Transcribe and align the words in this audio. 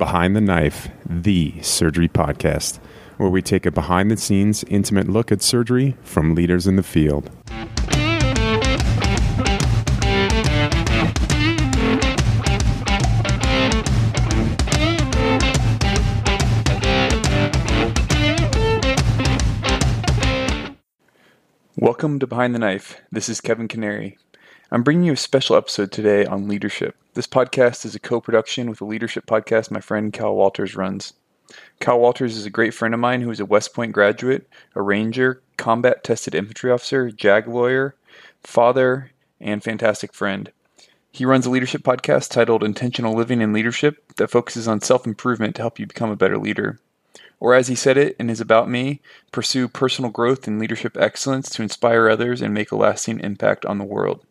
Behind 0.00 0.34
the 0.34 0.40
Knife, 0.40 0.88
the 1.04 1.60
surgery 1.60 2.08
podcast, 2.08 2.78
where 3.18 3.28
we 3.28 3.42
take 3.42 3.66
a 3.66 3.70
behind 3.70 4.10
the 4.10 4.16
scenes, 4.16 4.64
intimate 4.64 5.10
look 5.10 5.30
at 5.30 5.42
surgery 5.42 5.94
from 6.02 6.34
leaders 6.34 6.66
in 6.66 6.76
the 6.76 6.82
field. 6.82 7.28
Welcome 21.76 22.18
to 22.20 22.26
Behind 22.26 22.54
the 22.54 22.58
Knife. 22.58 23.02
This 23.12 23.28
is 23.28 23.42
Kevin 23.42 23.68
Kniery. 23.68 24.16
I'm 24.72 24.84
bringing 24.84 25.02
you 25.02 25.14
a 25.14 25.16
special 25.16 25.56
episode 25.56 25.90
today 25.90 26.24
on 26.24 26.46
leadership. 26.46 26.94
This 27.14 27.26
podcast 27.26 27.84
is 27.84 27.96
a 27.96 27.98
co 27.98 28.20
production 28.20 28.70
with 28.70 28.80
a 28.80 28.84
leadership 28.84 29.26
podcast 29.26 29.72
my 29.72 29.80
friend 29.80 30.12
Cal 30.12 30.36
Walters 30.36 30.76
runs. 30.76 31.12
Cal 31.80 31.98
Walters 31.98 32.36
is 32.36 32.46
a 32.46 32.50
great 32.50 32.72
friend 32.72 32.94
of 32.94 33.00
mine 33.00 33.20
who 33.20 33.32
is 33.32 33.40
a 33.40 33.44
West 33.44 33.74
Point 33.74 33.90
graduate, 33.90 34.48
a 34.76 34.82
ranger, 34.82 35.42
combat 35.56 36.04
tested 36.04 36.36
infantry 36.36 36.70
officer, 36.70 37.10
JAG 37.10 37.48
lawyer, 37.48 37.96
father, 38.44 39.10
and 39.40 39.60
fantastic 39.60 40.14
friend. 40.14 40.52
He 41.10 41.24
runs 41.24 41.46
a 41.46 41.50
leadership 41.50 41.82
podcast 41.82 42.30
titled 42.30 42.62
Intentional 42.62 43.16
Living 43.16 43.42
and 43.42 43.52
Leadership 43.52 44.12
that 44.18 44.30
focuses 44.30 44.68
on 44.68 44.82
self 44.82 45.04
improvement 45.04 45.56
to 45.56 45.62
help 45.62 45.80
you 45.80 45.86
become 45.88 46.10
a 46.10 46.16
better 46.16 46.38
leader. 46.38 46.78
Or, 47.40 47.56
as 47.56 47.66
he 47.66 47.74
said 47.74 47.96
it 47.96 48.14
in 48.20 48.28
his 48.28 48.40
About 48.40 48.70
Me, 48.70 49.00
pursue 49.32 49.66
personal 49.66 50.12
growth 50.12 50.46
and 50.46 50.60
leadership 50.60 50.96
excellence 50.96 51.50
to 51.50 51.62
inspire 51.62 52.08
others 52.08 52.40
and 52.40 52.54
make 52.54 52.70
a 52.70 52.76
lasting 52.76 53.18
impact 53.18 53.66
on 53.66 53.78
the 53.78 53.84
world. 53.84 54.24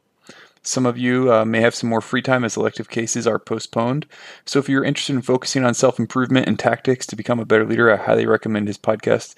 Some 0.62 0.86
of 0.86 0.98
you 0.98 1.32
uh, 1.32 1.46
may 1.46 1.62
have 1.62 1.74
some 1.74 1.90
more 1.90 2.02
free 2.02 2.22
time 2.22 2.44
as 2.44 2.58
elective 2.58 2.90
cases 2.90 3.26
are 3.26 3.40
postponed. 3.40 4.06
So, 4.46 4.60
if 4.60 4.68
you're 4.68 4.84
interested 4.84 5.16
in 5.16 5.22
focusing 5.22 5.64
on 5.64 5.74
self 5.74 6.00
improvement 6.00 6.48
and 6.48 6.60
tactics 6.60 7.06
to 7.08 7.16
become 7.16 7.40
a 7.40 7.46
better 7.46 7.66
leader, 7.66 7.92
I 7.92 7.98
highly 7.98 8.26
recommend 8.26 8.68
his 8.68 8.78
podcast, 8.78 9.36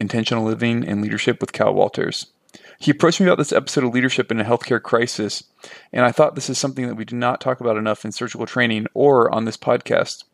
Intentional 0.00 0.44
Living 0.44 0.86
and 0.86 1.02
Leadership 1.02 1.40
with 1.40 1.52
Cal 1.52 1.72
Walters. 1.72 2.26
He 2.78 2.90
approached 2.90 3.20
me 3.20 3.26
about 3.26 3.38
this 3.38 3.52
episode 3.52 3.84
of 3.84 3.94
leadership 3.94 4.30
in 4.30 4.40
a 4.40 4.44
healthcare 4.44 4.82
crisis, 4.82 5.44
and 5.92 6.04
I 6.04 6.12
thought 6.12 6.34
this 6.34 6.50
is 6.50 6.58
something 6.58 6.86
that 6.88 6.96
we 6.96 7.04
do 7.04 7.16
not 7.16 7.40
talk 7.40 7.60
about 7.60 7.76
enough 7.76 8.04
in 8.04 8.12
surgical 8.12 8.46
training 8.46 8.86
or 8.92 9.32
on 9.34 9.44
this 9.44 9.56
podcast, 9.56 10.24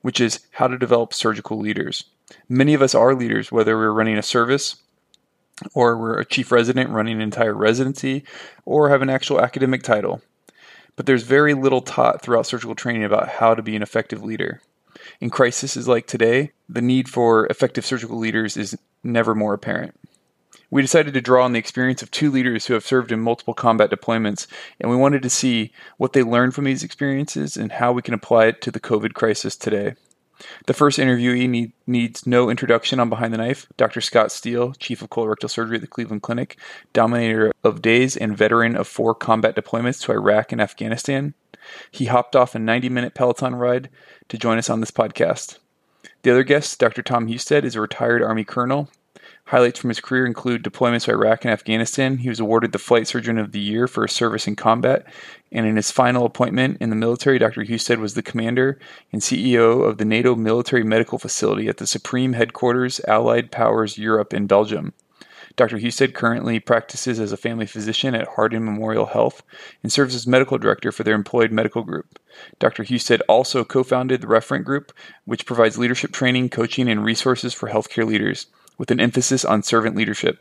which 0.00 0.20
is 0.20 0.40
how 0.52 0.66
to 0.66 0.78
develop 0.78 1.14
surgical 1.14 1.58
leaders. 1.58 2.04
Many 2.48 2.74
of 2.74 2.82
us 2.82 2.94
are 2.94 3.14
leaders, 3.14 3.52
whether 3.52 3.76
we're 3.76 3.92
running 3.92 4.18
a 4.18 4.22
service, 4.22 4.76
or 5.74 5.96
we're 5.96 6.18
a 6.18 6.24
chief 6.24 6.50
resident 6.52 6.90
running 6.90 7.16
an 7.16 7.22
entire 7.22 7.54
residency, 7.54 8.24
or 8.64 8.88
have 8.88 9.02
an 9.02 9.10
actual 9.10 9.40
academic 9.40 9.82
title. 9.82 10.22
But 10.96 11.06
there's 11.06 11.22
very 11.22 11.54
little 11.54 11.80
taught 11.80 12.22
throughout 12.22 12.46
surgical 12.46 12.74
training 12.74 13.04
about 13.04 13.28
how 13.28 13.54
to 13.54 13.62
be 13.62 13.76
an 13.76 13.82
effective 13.82 14.22
leader. 14.22 14.60
In 15.20 15.30
crises 15.30 15.88
like 15.88 16.06
today, 16.06 16.52
the 16.68 16.82
need 16.82 17.08
for 17.08 17.46
effective 17.46 17.86
surgical 17.86 18.18
leaders 18.18 18.56
is 18.56 18.78
never 19.02 19.34
more 19.34 19.54
apparent. 19.54 19.94
We 20.70 20.80
decided 20.80 21.12
to 21.14 21.20
draw 21.20 21.44
on 21.44 21.52
the 21.52 21.58
experience 21.58 22.02
of 22.02 22.10
two 22.10 22.30
leaders 22.30 22.66
who 22.66 22.74
have 22.74 22.86
served 22.86 23.12
in 23.12 23.20
multiple 23.20 23.52
combat 23.52 23.90
deployments, 23.90 24.46
and 24.80 24.90
we 24.90 24.96
wanted 24.96 25.22
to 25.22 25.30
see 25.30 25.70
what 25.98 26.14
they 26.14 26.22
learned 26.22 26.54
from 26.54 26.64
these 26.64 26.82
experiences 26.82 27.58
and 27.58 27.72
how 27.72 27.92
we 27.92 28.00
can 28.00 28.14
apply 28.14 28.46
it 28.46 28.62
to 28.62 28.70
the 28.70 28.80
COVID 28.80 29.12
crisis 29.12 29.54
today. 29.54 29.94
The 30.66 30.74
first 30.74 30.98
interviewee 30.98 31.48
need, 31.48 31.72
needs 31.86 32.26
no 32.26 32.50
introduction 32.50 33.00
on 33.00 33.08
Behind 33.08 33.32
the 33.32 33.38
Knife. 33.38 33.66
Dr. 33.76 34.00
Scott 34.00 34.32
Steele, 34.32 34.72
Chief 34.74 35.02
of 35.02 35.10
Colorectal 35.10 35.50
Surgery 35.50 35.76
at 35.76 35.80
the 35.80 35.86
Cleveland 35.86 36.22
Clinic, 36.22 36.58
Dominator 36.92 37.52
of 37.64 37.82
Days, 37.82 38.16
and 38.16 38.36
veteran 38.36 38.76
of 38.76 38.88
four 38.88 39.14
combat 39.14 39.56
deployments 39.56 40.00
to 40.02 40.12
Iraq 40.12 40.52
and 40.52 40.60
Afghanistan. 40.60 41.34
He 41.90 42.06
hopped 42.06 42.34
off 42.34 42.54
a 42.54 42.58
90 42.58 42.88
minute 42.88 43.14
Peloton 43.14 43.54
ride 43.54 43.88
to 44.28 44.38
join 44.38 44.58
us 44.58 44.70
on 44.70 44.80
this 44.80 44.90
podcast. 44.90 45.58
The 46.22 46.30
other 46.30 46.44
guest, 46.44 46.78
Dr. 46.78 47.02
Tom 47.02 47.28
Husted, 47.28 47.64
is 47.64 47.76
a 47.76 47.80
retired 47.80 48.22
Army 48.22 48.44
colonel 48.44 48.88
Highlights 49.46 49.80
from 49.80 49.90
his 49.90 50.00
career 50.00 50.24
include 50.24 50.62
deployments 50.62 51.04
to 51.04 51.10
Iraq 51.10 51.44
and 51.44 51.52
Afghanistan. 51.52 52.18
He 52.18 52.28
was 52.28 52.40
awarded 52.40 52.72
the 52.72 52.78
Flight 52.78 53.06
Surgeon 53.06 53.38
of 53.38 53.52
the 53.52 53.60
Year 53.60 53.86
for 53.86 54.06
his 54.06 54.12
service 54.12 54.46
in 54.46 54.56
combat. 54.56 55.04
And 55.50 55.66
in 55.66 55.76
his 55.76 55.90
final 55.90 56.24
appointment 56.24 56.78
in 56.80 56.90
the 56.90 56.96
military, 56.96 57.38
Dr. 57.38 57.64
Husted 57.64 57.98
was 57.98 58.14
the 58.14 58.22
commander 58.22 58.78
and 59.12 59.20
CEO 59.20 59.86
of 59.86 59.98
the 59.98 60.04
NATO 60.04 60.34
Military 60.36 60.84
Medical 60.84 61.18
Facility 61.18 61.68
at 61.68 61.76
the 61.76 61.86
Supreme 61.86 62.32
Headquarters, 62.32 63.00
Allied 63.06 63.50
Powers 63.50 63.98
Europe 63.98 64.32
in 64.32 64.46
Belgium. 64.46 64.94
Dr. 65.56 65.78
Husted 65.78 66.14
currently 66.14 66.58
practices 66.58 67.20
as 67.20 67.32
a 67.32 67.36
family 67.36 67.66
physician 67.66 68.14
at 68.14 68.28
Hardin 68.28 68.64
Memorial 68.64 69.06
Health 69.06 69.42
and 69.82 69.92
serves 69.92 70.14
as 70.14 70.26
medical 70.26 70.56
director 70.56 70.92
for 70.92 71.02
their 71.02 71.14
employed 71.14 71.52
medical 71.52 71.82
group. 71.82 72.18
Dr. 72.58 72.84
Husted 72.84 73.20
also 73.28 73.64
co 73.64 73.82
founded 73.82 74.22
the 74.22 74.28
Referent 74.28 74.64
Group, 74.64 74.92
which 75.26 75.44
provides 75.44 75.76
leadership 75.76 76.12
training, 76.12 76.48
coaching, 76.48 76.88
and 76.88 77.04
resources 77.04 77.52
for 77.52 77.68
healthcare 77.68 78.06
leaders 78.06 78.46
with 78.82 78.90
an 78.90 78.98
emphasis 78.98 79.44
on 79.44 79.62
servant 79.62 79.94
leadership. 79.94 80.40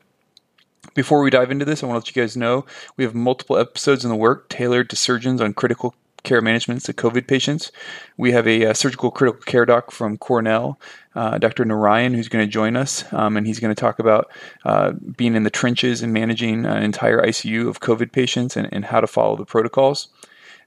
Before 0.95 1.21
we 1.21 1.29
dive 1.29 1.51
into 1.51 1.63
this, 1.63 1.83
I 1.83 1.85
want 1.85 1.97
to 2.03 2.09
let 2.09 2.15
you 2.15 2.23
guys 2.23 2.35
know 2.35 2.65
we 2.97 3.03
have 3.03 3.13
multiple 3.13 3.55
episodes 3.55 4.03
in 4.03 4.09
the 4.09 4.15
work 4.15 4.49
tailored 4.49 4.89
to 4.89 4.95
surgeons 4.95 5.39
on 5.39 5.53
critical 5.53 5.93
care 6.23 6.41
management 6.41 6.81
to 6.85 6.93
COVID 6.93 7.27
patients. 7.27 7.71
We 8.17 8.31
have 8.31 8.47
a, 8.47 8.63
a, 8.63 8.71
uh, 8.71 8.73
surgical 8.73 9.11
critical 9.11 9.43
care 9.43 9.67
doc 9.67 9.91
from 9.91 10.17
Cornell, 10.17 10.79
uh, 11.13 11.37
Dr. 11.37 11.65
Narayan, 11.65 12.15
who's 12.15 12.29
going 12.29 12.43
to 12.43 12.51
join 12.51 12.75
us, 12.75 13.03
um, 13.13 13.37
and 13.37 13.45
he's 13.45 13.59
going 13.59 13.75
to 13.75 13.79
talk 13.79 13.99
about 13.99 14.31
uh, 14.65 14.93
being 15.15 15.35
in 15.35 15.43
the 15.43 15.51
trenches 15.51 16.01
and 16.01 16.11
managing 16.11 16.65
an 16.65 16.81
entire 16.81 17.21
ICU 17.21 17.67
of 17.67 17.79
COVID 17.79 18.11
patients 18.11 18.57
and, 18.57 18.67
and 18.71 18.85
how 18.85 18.99
to 18.99 19.07
follow 19.07 19.35
the 19.35 19.45
protocols. 19.45 20.07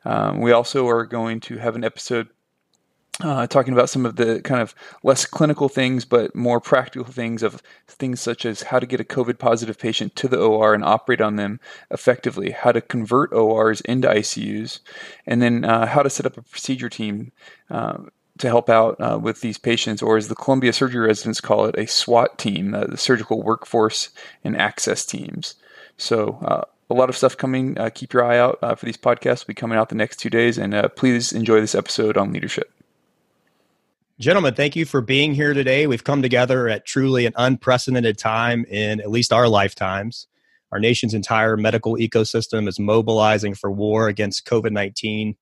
Um, 0.05 0.39
we 0.39 0.53
also 0.53 0.87
are 0.87 1.05
going 1.05 1.41
to 1.41 1.59
have 1.59 1.75
an 1.75 1.83
episode 1.83 2.29
uh, 3.21 3.47
talking 3.47 3.73
about 3.73 3.89
some 3.89 4.05
of 4.05 4.17
the 4.17 4.41
kind 4.43 4.61
of 4.61 4.75
less 5.05 5.25
clinical 5.25 5.69
things, 5.69 6.05
but 6.05 6.35
more 6.35 6.61
practical 6.61 7.07
things 7.07 7.43
of 7.43 7.63
things 7.87 8.21
such 8.21 8.45
as 8.45 8.63
how 8.63 8.81
to 8.81 8.87
get 8.87 9.01
a 9.01 9.05
COVID 9.05 9.39
positive 9.39 9.79
patient 9.79 10.17
to 10.17 10.29
the 10.29 10.39
OR 10.39 10.75
and 10.75 10.85
operate 10.85 11.21
on 11.21 11.37
them 11.37 11.61
effectively, 11.91 12.51
how 12.51 12.73
to 12.73 12.81
convert 12.81 13.33
ORs 13.33 13.81
into 13.83 14.09
ICUs, 14.09 14.81
and 15.27 15.41
then 15.41 15.65
uh, 15.65 15.87
how 15.87 16.03
to 16.03 16.11
set 16.11 16.27
up 16.27 16.37
a 16.37 16.43
procedure 16.43 16.89
team 16.89 17.31
uh, 17.71 17.99
to 18.39 18.49
help 18.49 18.69
out 18.69 19.01
uh, 19.01 19.17
with 19.21 19.43
these 19.43 19.59
patients, 19.59 20.03
or 20.03 20.17
as 20.17 20.27
the 20.27 20.35
Columbia 20.35 20.73
surgery 20.73 21.07
residents 21.07 21.41
call 21.41 21.67
it, 21.67 21.79
a 21.79 21.87
SWAT 21.87 22.37
team, 22.37 22.75
uh, 22.75 22.87
the 22.87 22.97
surgical 22.97 23.43
workforce 23.43 24.11
and 24.43 24.57
access 24.57 25.07
teams. 25.07 25.55
So, 25.97 26.39
uh, 26.43 26.63
a 26.91 26.95
lot 26.95 27.09
of 27.09 27.17
stuff 27.17 27.37
coming. 27.37 27.77
keep 27.95 28.13
your 28.13 28.25
eye 28.25 28.39
out 28.39 28.59
for 28.61 28.85
these 28.85 28.99
podcasts. 28.99 29.47
We'll 29.47 29.55
be 29.55 29.55
coming 29.55 29.79
out 29.79 29.89
the 29.89 29.95
next 29.95 30.19
two 30.19 30.29
days, 30.29 30.59
and 30.59 30.91
please 30.97 31.33
enjoy 31.33 31.61
this 31.61 31.75
episode 31.75 32.19
on 32.19 32.31
leadership. 32.31 32.71
Gentlemen, 34.21 34.55
thank 34.55 34.77
you 34.77 34.85
for 34.85 35.01
being 35.01 35.35
here 35.35 35.55
today. 35.55 35.89
We've 35.89 36.05
come 36.05 36.23
together 36.23 36.69
at 36.69 36.87
truly 36.87 37.27
an 37.27 37.33
unprecedented 37.35 38.17
time 38.17 38.65
in 38.67 39.01
at 39.01 39.11
least 39.11 39.33
our 39.33 39.49
lifetimes. 39.49 40.29
Our 40.71 40.79
nation's 40.79 41.15
entire 41.15 41.57
medical 41.57 41.97
ecosystem 41.97 42.69
is 42.69 42.79
mobilizing 42.79 43.57
for 43.57 43.73
war 43.73 44.07
against 44.07 44.47
COVID 44.47 44.71
19. 44.71 45.35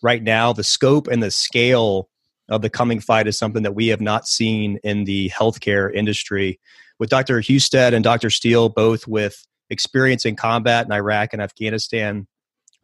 Right 0.00 0.22
now, 0.22 0.52
the 0.52 0.62
scope 0.62 1.08
and 1.08 1.20
the 1.20 1.32
scale 1.32 2.08
of 2.48 2.62
the 2.62 2.70
coming 2.70 3.00
fight 3.00 3.26
is 3.26 3.36
something 3.36 3.64
that 3.64 3.74
we 3.74 3.88
have 3.88 4.00
not 4.00 4.28
seen 4.28 4.78
in 4.84 5.04
the 5.04 5.30
healthcare 5.30 5.92
industry. 5.92 6.60
With 7.00 7.10
Dr. 7.10 7.40
Husted 7.40 7.94
and 7.94 8.04
Dr. 8.04 8.30
Steele, 8.30 8.68
both 8.68 9.08
with 9.08 9.44
experience 9.70 10.24
in 10.24 10.36
combat 10.36 10.86
in 10.86 10.92
Iraq 10.92 11.32
and 11.32 11.42
Afghanistan, 11.42 12.28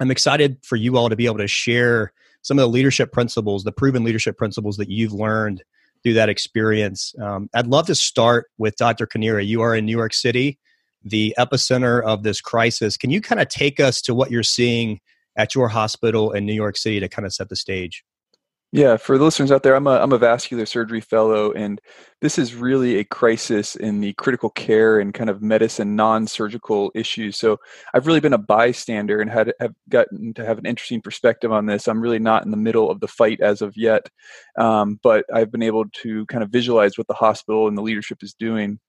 I'm 0.01 0.11
excited 0.11 0.59
for 0.65 0.75
you 0.75 0.97
all 0.97 1.09
to 1.09 1.17
be 1.17 1.27
able 1.27 1.39
to 1.39 1.47
share 1.47 2.13
some 2.47 2.61
of 2.61 2.63
the 2.63 2.69
leadership 2.69 3.11
principles, 3.11 3.65
the 3.65 3.73
proven 3.73 4.05
leadership 4.05 4.39
principles 4.39 4.77
that 4.77 4.89
you've 4.89 5.13
learned 5.13 5.65
through 6.05 6.13
that 6.13 6.29
experience. 6.29 7.13
Um, 7.21 7.51
I'd 7.53 7.67
love 7.67 7.89
to 7.89 7.95
start 7.97 8.47
with 8.57 8.77
Dr. 8.77 9.05
Kniery. 9.05 9.45
You 9.45 9.63
are 9.63 9.75
in 9.75 9.85
New 9.85 9.97
York 9.97 10.15
City, 10.15 10.57
the 11.03 11.35
epicenter 11.41 12.05
of 12.05 12.23
this 12.23 12.41
crisis. 12.41 12.97
Can 12.97 13.11
you 13.11 13.21
kind 13.21 13.41
of 13.41 13.49
take 13.49 13.81
us 13.81 14.01
to 14.03 14.15
what 14.15 14.31
you're 14.31 14.45
seeing 14.45 15.01
at 15.37 15.57
your 15.57 15.67
hospital 15.67 16.31
in 16.31 16.47
New 16.47 16.53
York 16.55 16.77
City 16.77 17.01
to 17.01 17.09
kind 17.09 17.27
of 17.27 17.35
set 17.35 17.49
the 17.49 17.57
stage? 17.57 18.05
Yeah, 18.73 18.97
for 18.97 19.17
the 19.17 19.25
listeners 19.25 19.53
out 19.53 19.63
there, 19.63 19.77
I'm 19.77 19.87
a, 19.87 19.99
I'm 20.01 20.13
a 20.13 20.19
vascular 20.19 20.67
surgery 20.67 21.01
fellow, 21.01 21.53
and 21.53 21.81
this 22.21 22.37
is 22.37 22.55
really 22.55 22.99
a 22.99 23.05
crisis 23.05 23.77
in 23.77 24.01
the 24.01 24.13
critical 24.15 24.51
care 24.51 24.99
and 24.99 25.15
kind 25.15 25.31
of 25.31 25.41
medicine 25.41 25.95
non 25.95 26.27
surgical 26.27 26.91
issues. 26.95 27.37
So 27.37 27.59
I've 27.95 28.07
really 28.09 28.21
been 28.21 28.33
a 28.33 28.39
bystander 28.39 29.21
and 29.21 29.31
had 29.31 29.55
have 29.61 29.73
gotten 29.89 30.35
to 30.35 30.45
have 30.45 30.59
an 30.59 30.67
interesting 30.67 31.01
perspective 31.01 31.53
on 31.53 31.67
this. 31.67 31.87
I'm 31.87 32.01
really 32.01 32.19
not 32.19 32.45
in 32.45 32.51
the 32.51 32.57
middle 32.57 32.91
of 32.91 32.99
the 33.01 33.09
fight 33.09 33.41
as 33.41 33.63
of 33.63 33.77
yet, 33.77 34.11
um, 34.59 34.99
but 35.03 35.25
I've 35.33 35.53
been 35.53 35.63
able 35.63 35.85
to 36.03 36.27
kind 36.27 36.43
of 36.43 36.51
visualize 36.51 36.99
what 36.99 37.07
the 37.07 37.15
hospital 37.15 37.69
and 37.69 37.79
the 37.79 37.83
leadership 37.83 38.23
is 38.23 38.35
doing. 38.35 38.81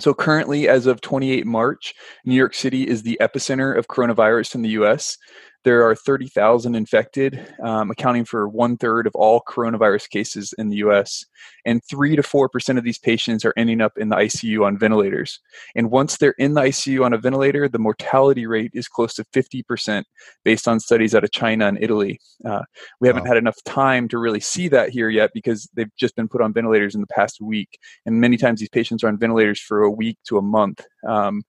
So 0.00 0.14
currently, 0.14 0.68
as 0.68 0.86
of 0.86 1.02
28 1.02 1.46
March, 1.46 1.94
New 2.24 2.34
York 2.34 2.54
City 2.54 2.88
is 2.88 3.02
the 3.02 3.18
epicenter 3.20 3.76
of 3.76 3.88
coronavirus 3.88 4.54
in 4.54 4.62
the 4.62 4.70
U.S. 4.70 5.18
there 5.64 5.88
are 5.88 5.94
30,000 5.94 6.74
infected, 6.74 7.54
um, 7.62 7.90
accounting 7.90 8.24
for 8.24 8.48
one 8.48 8.76
third 8.76 9.06
of 9.06 9.14
all 9.14 9.42
coronavirus 9.48 10.08
cases 10.10 10.52
in 10.58 10.68
the 10.68 10.76
US. 10.76 11.24
And 11.64 11.80
3 11.88 12.16
to 12.16 12.22
4% 12.22 12.78
of 12.78 12.84
these 12.84 12.98
patients 12.98 13.44
are 13.44 13.54
ending 13.56 13.80
up 13.80 13.92
in 13.96 14.08
the 14.08 14.16
ICU 14.16 14.64
on 14.64 14.78
ventilators. 14.78 15.40
And 15.76 15.90
once 15.90 16.16
they're 16.16 16.34
in 16.38 16.54
the 16.54 16.62
ICU 16.62 17.04
on 17.04 17.12
a 17.12 17.18
ventilator, 17.18 17.68
the 17.68 17.78
mortality 17.78 18.46
rate 18.46 18.72
is 18.74 18.88
close 18.88 19.14
to 19.14 19.24
50% 19.24 20.04
based 20.44 20.66
on 20.66 20.80
studies 20.80 21.14
out 21.14 21.24
of 21.24 21.30
China 21.30 21.66
and 21.66 21.78
Italy. 21.80 22.18
Uh, 22.44 22.62
we 23.00 23.08
haven't 23.08 23.24
wow. 23.24 23.28
had 23.28 23.36
enough 23.36 23.62
time 23.64 24.08
to 24.08 24.18
really 24.18 24.40
see 24.40 24.68
that 24.68 24.90
here 24.90 25.10
yet 25.10 25.30
because 25.32 25.68
they've 25.74 25.94
just 25.96 26.16
been 26.16 26.28
put 26.28 26.40
on 26.40 26.52
ventilators 26.52 26.94
in 26.94 27.00
the 27.00 27.06
past 27.06 27.40
week. 27.40 27.78
And 28.04 28.20
many 28.20 28.36
times 28.36 28.60
these 28.60 28.68
patients 28.68 29.04
are 29.04 29.08
on 29.08 29.18
ventilators 29.18 29.60
for 29.60 29.82
a 29.82 29.90
week 29.90 30.18
to 30.26 30.38
a 30.38 30.42
month. 30.42 30.84
Um, 31.06 31.42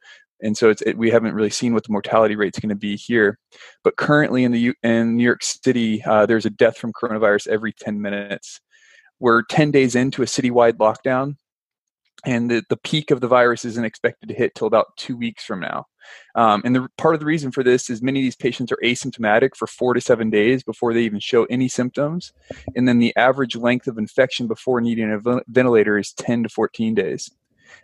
and 0.43 0.57
so 0.57 0.73
it, 0.85 0.97
we 0.97 1.09
haven't 1.09 1.33
really 1.33 1.49
seen 1.49 1.73
what 1.73 1.83
the 1.83 1.91
mortality 1.91 2.35
rate 2.35 2.53
is 2.55 2.59
going 2.59 2.69
to 2.69 2.75
be 2.75 2.95
here. 2.95 3.39
But 3.83 3.95
currently 3.95 4.43
in 4.43 4.51
the 4.51 4.73
in 4.83 5.15
New 5.17 5.23
York 5.23 5.41
City, 5.41 6.03
uh, 6.03 6.25
there's 6.25 6.45
a 6.45 6.51
death 6.51 6.77
from 6.77 6.93
coronavirus 6.93 7.47
every 7.47 7.73
10 7.73 8.01
minutes. 8.01 8.59
We're 9.19 9.43
10 9.43 9.71
days 9.71 9.95
into 9.95 10.21
a 10.21 10.25
citywide 10.25 10.73
lockdown, 10.73 11.37
and 12.25 12.51
the, 12.51 12.63
the 12.69 12.77
peak 12.77 13.09
of 13.09 13.21
the 13.21 13.27
virus 13.27 13.63
isn't 13.63 13.85
expected 13.85 14.27
to 14.27 14.35
hit 14.35 14.53
till 14.53 14.67
about 14.67 14.97
two 14.97 15.15
weeks 15.15 15.45
from 15.45 15.61
now. 15.61 15.85
Um, 16.35 16.61
and 16.65 16.75
the 16.75 16.89
part 16.97 17.13
of 17.13 17.21
the 17.21 17.25
reason 17.25 17.51
for 17.51 17.63
this 17.63 17.89
is 17.89 18.01
many 18.01 18.19
of 18.19 18.23
these 18.23 18.35
patients 18.35 18.71
are 18.73 18.79
asymptomatic 18.83 19.55
for 19.55 19.67
four 19.67 19.93
to 19.93 20.01
seven 20.01 20.29
days 20.29 20.61
before 20.61 20.93
they 20.93 21.03
even 21.03 21.21
show 21.21 21.45
any 21.45 21.69
symptoms, 21.69 22.33
and 22.75 22.85
then 22.85 22.99
the 22.99 23.15
average 23.15 23.55
length 23.55 23.87
of 23.87 23.97
infection 23.97 24.47
before 24.47 24.81
needing 24.81 25.09
a 25.11 25.41
ventilator 25.47 25.97
is 25.97 26.11
10 26.13 26.43
to 26.43 26.49
14 26.49 26.93
days. 26.93 27.31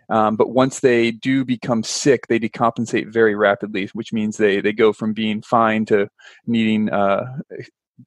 Um, 0.08 0.36
but 0.36 0.50
once 0.50 0.80
they 0.80 1.10
do 1.10 1.44
become 1.44 1.82
sick, 1.82 2.26
they 2.26 2.38
decompensate 2.38 3.12
very 3.12 3.34
rapidly, 3.34 3.88
which 3.92 4.12
means 4.12 4.36
they, 4.36 4.60
they 4.60 4.72
go 4.72 4.92
from 4.92 5.12
being 5.12 5.42
fine 5.42 5.84
to 5.86 6.08
needing 6.46 6.90
uh, 6.90 7.38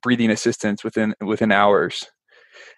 breathing 0.02 0.32
assistance 0.32 0.84
within 0.84 1.16
within 1.22 1.52
hours. 1.52 2.06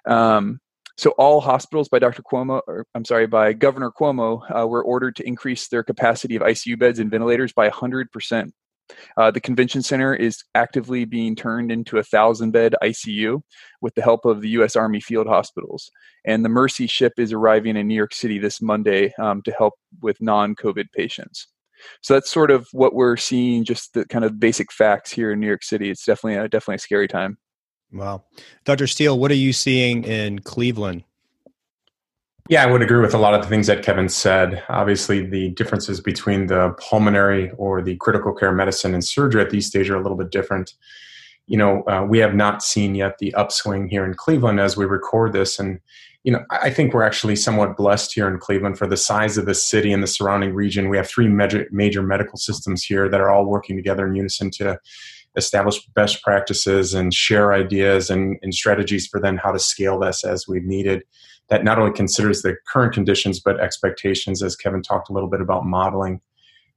Um, 0.07 0.59
so 0.97 1.11
all 1.11 1.41
hospitals 1.41 1.89
by 1.89 1.99
Dr. 1.99 2.23
Cuomo, 2.23 2.61
or 2.67 2.85
I'm 2.95 3.03
sorry, 3.03 3.27
by 3.27 3.51
Governor 3.53 3.91
Cuomo, 3.91 4.41
uh, 4.49 4.65
were 4.65 4.83
ordered 4.83 5.17
to 5.17 5.27
increase 5.27 5.67
their 5.67 5.83
capacity 5.83 6.35
of 6.37 6.41
ICU 6.41 6.79
beds 6.79 6.99
and 6.99 7.11
ventilators 7.11 7.51
by 7.51 7.65
100 7.65 8.11
percent 8.11 8.53
uh, 9.17 9.31
the 9.31 9.41
convention 9.41 9.81
center 9.81 10.13
is 10.13 10.43
actively 10.53 11.05
being 11.05 11.35
turned 11.35 11.71
into 11.71 11.97
a 11.97 12.03
thousand 12.03 12.51
bed 12.51 12.75
ICU 12.83 13.41
with 13.81 13.95
the 13.95 14.01
help 14.01 14.25
of 14.25 14.41
the 14.41 14.49
U.S. 14.49 14.75
Army 14.75 14.99
field 14.99 15.27
hospitals. 15.27 15.89
And 16.25 16.43
the 16.43 16.49
Mercy 16.49 16.87
ship 16.87 17.13
is 17.17 17.33
arriving 17.33 17.77
in 17.77 17.87
New 17.87 17.95
York 17.95 18.13
City 18.13 18.39
this 18.39 18.61
Monday 18.61 19.13
um, 19.19 19.41
to 19.43 19.51
help 19.51 19.73
with 20.01 20.21
non 20.21 20.55
COVID 20.55 20.85
patients. 20.95 21.47
So 22.01 22.13
that's 22.13 22.31
sort 22.31 22.51
of 22.51 22.67
what 22.71 22.93
we're 22.93 23.17
seeing, 23.17 23.63
just 23.63 23.93
the 23.93 24.05
kind 24.05 24.25
of 24.25 24.39
basic 24.39 24.71
facts 24.71 25.11
here 25.11 25.31
in 25.31 25.39
New 25.39 25.47
York 25.47 25.63
City. 25.63 25.89
It's 25.89 26.05
definitely 26.05 26.35
a, 26.35 26.47
definitely 26.47 26.75
a 26.75 26.79
scary 26.79 27.07
time. 27.07 27.37
Wow. 27.91 28.23
Dr. 28.63 28.87
Steele, 28.87 29.17
what 29.17 29.31
are 29.31 29.35
you 29.35 29.53
seeing 29.53 30.03
in 30.03 30.39
Cleveland? 30.39 31.03
Yeah, 32.47 32.61
I 32.63 32.71
would 32.71 32.83
agree 32.83 33.01
with 33.01 33.15
a 33.15 33.17
lot 33.17 33.33
of 33.33 33.41
the 33.41 33.47
things 33.47 33.65
that 33.67 33.81
Kevin 33.81 34.07
said. 34.07 34.63
Obviously, 34.69 35.25
the 35.25 35.49
differences 35.49 35.99
between 35.99 36.45
the 36.45 36.75
pulmonary 36.77 37.49
or 37.57 37.81
the 37.81 37.95
critical 37.95 38.35
care 38.35 38.51
medicine 38.51 38.93
and 38.93 39.03
surgery 39.03 39.41
at 39.41 39.49
these 39.49 39.65
stages 39.65 39.89
are 39.89 39.95
a 39.95 40.01
little 40.01 40.17
bit 40.17 40.29
different. 40.29 40.75
You 41.47 41.57
know, 41.57 41.81
uh, 41.87 42.05
we 42.07 42.19
have 42.19 42.35
not 42.35 42.61
seen 42.61 42.93
yet 42.93 43.17
the 43.17 43.33
upswing 43.33 43.87
here 43.87 44.05
in 44.05 44.13
Cleveland 44.13 44.59
as 44.59 44.77
we 44.77 44.85
record 44.85 45.33
this. 45.33 45.57
And, 45.57 45.79
you 46.23 46.31
know, 46.31 46.45
I 46.51 46.69
think 46.69 46.93
we're 46.93 47.01
actually 47.01 47.35
somewhat 47.35 47.77
blessed 47.77 48.13
here 48.13 48.27
in 48.27 48.37
Cleveland 48.37 48.77
for 48.77 48.85
the 48.85 48.97
size 48.97 49.39
of 49.39 49.47
the 49.47 49.55
city 49.55 49.91
and 49.91 50.03
the 50.03 50.07
surrounding 50.07 50.53
region. 50.53 50.89
We 50.89 50.97
have 50.97 51.07
three 51.07 51.27
major, 51.27 51.67
major 51.71 52.03
medical 52.03 52.37
systems 52.37 52.83
here 52.83 53.09
that 53.09 53.21
are 53.21 53.31
all 53.31 53.45
working 53.45 53.75
together 53.75 54.05
in 54.05 54.13
unison 54.13 54.51
to 54.51 54.79
establish 55.35 55.83
best 55.95 56.21
practices 56.21 56.93
and 56.93 57.11
share 57.11 57.53
ideas 57.53 58.11
and, 58.11 58.37
and 58.43 58.53
strategies 58.53 59.07
for 59.07 59.19
then 59.19 59.37
how 59.37 59.51
to 59.51 59.59
scale 59.59 59.99
this 59.99 60.23
as 60.23 60.47
we've 60.47 60.63
needed 60.63 61.01
that 61.49 61.63
not 61.63 61.79
only 61.79 61.93
considers 61.93 62.41
the 62.41 62.55
current 62.67 62.93
conditions 62.93 63.39
but 63.39 63.59
expectations, 63.59 64.41
as 64.41 64.55
Kevin 64.55 64.81
talked 64.81 65.09
a 65.09 65.13
little 65.13 65.29
bit 65.29 65.41
about 65.41 65.65
modeling. 65.65 66.21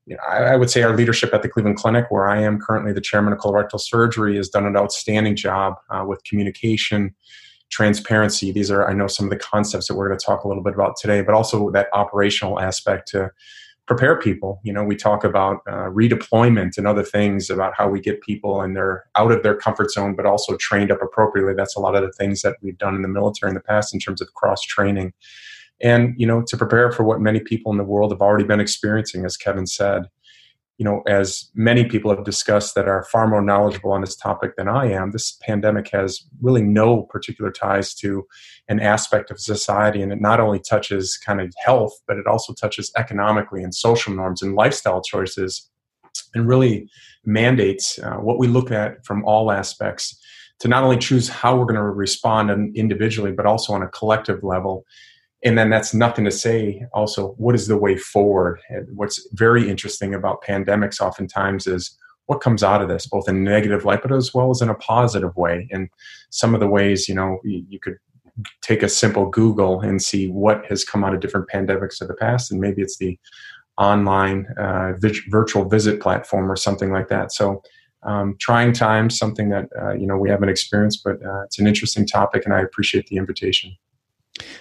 You 0.07 0.17
know, 0.17 0.23
I, 0.29 0.53
I, 0.53 0.57
would 0.57 0.71
say 0.71 0.83
our 0.83 0.97
leadership 0.97 1.35
at 1.35 1.43
the 1.43 1.49
Cleveland 1.49 1.77
Clinic, 1.77 2.07
where 2.11 2.29
I 2.29 2.41
am 2.41 2.59
currently 2.59 2.93
the 2.93 3.01
chairman 3.01 3.33
of 3.33 3.39
colorectal 3.39 3.81
surgery, 3.81 4.37
has 4.37 4.49
done 4.49 4.65
an 4.65 4.77
outstanding 4.77 5.37
job 5.37 5.75
uh, 5.91 6.05
with 6.07 6.25
communication, 6.25 7.15
transparency. 7.71 8.51
These 8.51 8.71
are, 8.71 8.89
I 8.89 8.95
know, 8.95 9.07
some 9.07 9.27
of 9.27 9.31
the 9.31 9.37
concepts 9.37 9.89
that 9.89 9.95
we're 9.95 10.09
going 10.09 10.19
to 10.19 10.25
talk 10.25 10.45
a 10.45 10.49
little 10.49 10.63
bit 10.63 10.73
about 10.73 10.97
today, 10.99 11.21
but 11.21 11.35
also 11.35 11.71
that 11.71 11.89
operational 11.93 12.59
aspect 12.59 13.09
to 13.09 13.31
prepare 13.89 14.21
people. 14.21 14.61
You 14.63 14.73
know, 14.75 14.85
we 14.85 14.95
talk 14.95 15.25
about 15.25 15.63
uh, 15.67 15.89
redeployment 15.89 16.77
and 16.77 16.87
other 16.87 17.03
things 17.03 17.49
about 17.49 17.73
how 17.75 17.89
we 17.89 18.01
get 18.01 18.21
people 18.21 18.61
and 18.61 18.77
they're 18.77 19.07
out 19.17 19.33
of 19.33 19.43
their 19.43 19.57
comfort 19.57 19.91
zone, 19.91 20.15
but 20.15 20.27
also 20.27 20.57
trained 20.59 20.93
up 20.93 21.03
appropriately. 21.03 21.55
That's 21.55 21.75
a 21.75 21.81
lot 21.81 21.97
of 21.97 22.03
the 22.03 22.13
things 22.13 22.43
that 22.43 22.59
we've 22.61 22.77
done 22.77 22.95
in 22.95 23.03
the 23.03 23.09
military 23.09 23.49
in 23.51 23.55
the 23.55 23.61
past 23.61 23.95
in 23.95 23.99
terms 23.99 24.21
of 24.21 24.33
cross 24.35 24.61
training. 24.61 25.15
And, 25.81 26.15
you 26.19 26.27
know, 26.27 26.43
to 26.43 26.57
prepare 26.57 26.93
for 26.93 27.03
what 27.03 27.21
many 27.21 27.41
people 27.41 27.73
in 27.73 27.79
the 27.79 27.85
world 27.85 28.13
have 28.13 28.21
already 28.21 28.45
been 28.45 28.61
experiencing, 28.61 29.25
as 29.25 29.37
Kevin 29.37 29.67
said 29.67 30.11
you 30.79 30.85
know, 30.85 31.03
as 31.09 31.51
many 31.57 31.85
people 31.85 32.15
have 32.15 32.25
discussed 32.25 32.77
that 32.77 32.87
are 32.87 33.03
far 33.03 33.27
more 33.27 33.43
knowledgeable 33.43 33.91
on 33.91 34.01
this 34.01 34.15
topic 34.15 34.55
than 34.57 34.69
I 34.69 34.87
am, 34.87 35.11
this 35.11 35.37
pandemic 35.43 35.91
has 35.91 36.23
really 36.41 36.63
no 36.63 37.03
particular 37.03 37.51
ties 37.51 37.95
to 37.97 38.25
an 38.69 38.79
aspect 38.79 39.33
of 39.33 39.41
society. 39.41 40.03
And 40.03 40.13
it 40.13 40.21
not 40.21 40.39
only 40.39 40.61
touches 40.61 41.19
kind 41.19 41.41
of 41.41 41.53
health, 41.65 41.93
but 42.07 42.17
it 42.17 42.29
also 42.29 42.55
touches 42.55 42.93
economically 42.97 43.65
and 43.65 43.75
social 43.75 44.15
norms 44.15 44.41
and 44.41 44.55
lifestyle 44.55 45.03
choices 45.03 45.69
and 46.35 46.47
really 46.47 46.89
mandates 47.25 47.99
uh, 47.99 48.15
what 48.15 48.39
we 48.39 48.47
look 48.47 48.71
at 48.71 49.05
from 49.05 49.25
all 49.25 49.51
aspects 49.51 50.17
to 50.61 50.69
not 50.69 50.85
only 50.85 50.99
choose 50.99 51.29
how 51.29 51.57
we're 51.57 51.65
going 51.65 51.75
to 51.75 51.83
respond 51.83 52.77
individually, 52.77 53.33
but 53.33 53.47
also 53.47 53.73
on 53.73 53.83
a 53.83 53.89
collective 53.89 54.45
level 54.45 54.85
and 55.45 55.57
then 55.57 55.71
that's 55.71 55.95
nothing 55.95 56.25
to 56.25 56.31
say 56.31 56.85
also 56.93 57.29
what 57.33 57.55
is 57.55 57.69
the 57.69 57.77
way 57.77 57.97
forward? 57.97 58.61
And 58.69 58.87
what's 58.97 59.27
very 59.33 59.69
interesting 59.69 60.15
about 60.15 60.43
pandemics 60.43 61.01
oftentimes 61.01 61.67
is 61.67 61.97
what 62.27 62.41
comes 62.41 62.63
out 62.63 62.83
of 62.83 62.89
this 62.89 63.07
both 63.07 63.29
in 63.29 63.37
a 63.37 63.41
negative 63.41 63.85
light 63.85 64.03
but 64.03 64.13
as 64.13 64.35
well 64.35 64.51
as 64.51 64.61
in 64.61 64.69
a 64.69 64.75
positive 64.75 65.35
way. 65.37 65.69
And 65.71 65.89
some 66.31 66.55
of 66.55 66.61
the 66.61 66.69
ways 66.69 67.09
you 67.09 67.15
know 67.15 67.39
you 67.45 67.79
could 67.81 67.97
take 68.63 68.83
a 68.83 68.89
simple 68.89 69.29
google 69.29 69.81
and 69.81 70.01
see 70.01 70.29
what 70.29 70.65
has 70.67 70.85
come 70.85 71.05
out 71.05 71.15
of 71.15 71.21
different 71.21 71.49
pandemics 71.49 72.01
of 72.01 72.09
the 72.09 72.15
past 72.15 72.53
and 72.53 72.61
maybe 72.61 72.83
it's 72.83 72.99
the 72.99 73.19
online 73.79 74.47
uh, 74.61 74.93
virtual 75.29 75.69
visit 75.69 76.01
platform 76.01 76.51
or 76.51 76.57
something 76.57 76.91
like 76.93 77.09
that. 77.09 77.33
So 77.33 77.63
um, 78.03 78.37
trying 78.41 78.73
times 78.73 79.19
something 79.19 79.49
that 79.51 79.69
uh, 79.81 79.93
you 79.93 80.07
know 80.07 80.17
we 80.17 80.31
haven't 80.31 80.49
experienced 80.49 81.03
but 81.05 81.17
uh, 81.25 81.43
it's 81.45 81.59
an 81.59 81.67
interesting 81.67 82.07
topic 82.07 82.45
and 82.45 82.55
i 82.55 82.61
appreciate 82.61 83.07
the 83.09 83.17
invitation 83.17 83.77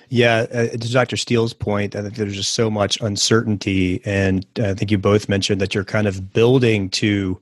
yeah, 0.09 0.45
uh, 0.53 0.67
to 0.67 0.91
Dr. 0.91 1.17
Steele's 1.17 1.53
point, 1.53 1.95
I 1.95 2.01
think 2.01 2.15
there's 2.15 2.35
just 2.35 2.53
so 2.53 2.69
much 2.69 2.99
uncertainty, 3.01 4.01
and 4.05 4.45
I 4.57 4.73
think 4.73 4.91
you 4.91 4.97
both 4.97 5.29
mentioned 5.29 5.61
that 5.61 5.75
you're 5.75 5.83
kind 5.83 6.07
of 6.07 6.33
building 6.33 6.89
to 6.91 7.39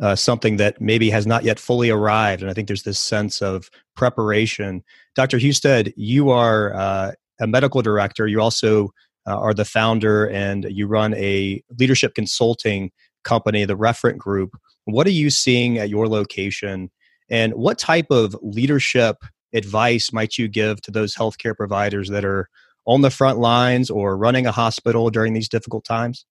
uh, 0.00 0.14
something 0.14 0.56
that 0.56 0.80
maybe 0.80 1.10
has 1.10 1.26
not 1.26 1.44
yet 1.44 1.58
fully 1.58 1.90
arrived, 1.90 2.42
and 2.42 2.50
I 2.50 2.54
think 2.54 2.68
there's 2.68 2.82
this 2.82 2.98
sense 2.98 3.40
of 3.40 3.70
preparation. 3.94 4.82
Dr. 5.14 5.38
Husted, 5.38 5.92
you 5.96 6.30
are 6.30 6.74
uh, 6.74 7.12
a 7.40 7.46
medical 7.46 7.82
director. 7.82 8.26
You 8.26 8.40
also 8.40 8.90
uh, 9.26 9.38
are 9.38 9.54
the 9.54 9.64
founder, 9.64 10.28
and 10.28 10.66
you 10.70 10.86
run 10.86 11.14
a 11.14 11.62
leadership 11.78 12.14
consulting 12.14 12.90
company, 13.24 13.64
the 13.64 13.76
Referent 13.76 14.18
Group. 14.18 14.56
What 14.84 15.06
are 15.06 15.10
you 15.10 15.30
seeing 15.30 15.78
at 15.78 15.88
your 15.88 16.08
location, 16.08 16.90
and 17.30 17.54
what 17.54 17.78
type 17.78 18.10
of 18.10 18.36
leadership 18.42 19.16
advice 19.56 20.12
might 20.12 20.38
you 20.38 20.48
give 20.48 20.80
to 20.82 20.90
those 20.90 21.14
healthcare 21.14 21.56
providers 21.56 22.08
that 22.10 22.24
are 22.24 22.48
on 22.86 23.00
the 23.00 23.10
front 23.10 23.38
lines 23.38 23.90
or 23.90 24.16
running 24.16 24.46
a 24.46 24.52
hospital 24.52 25.10
during 25.10 25.32
these 25.32 25.48
difficult 25.48 25.84
times? 25.84 26.24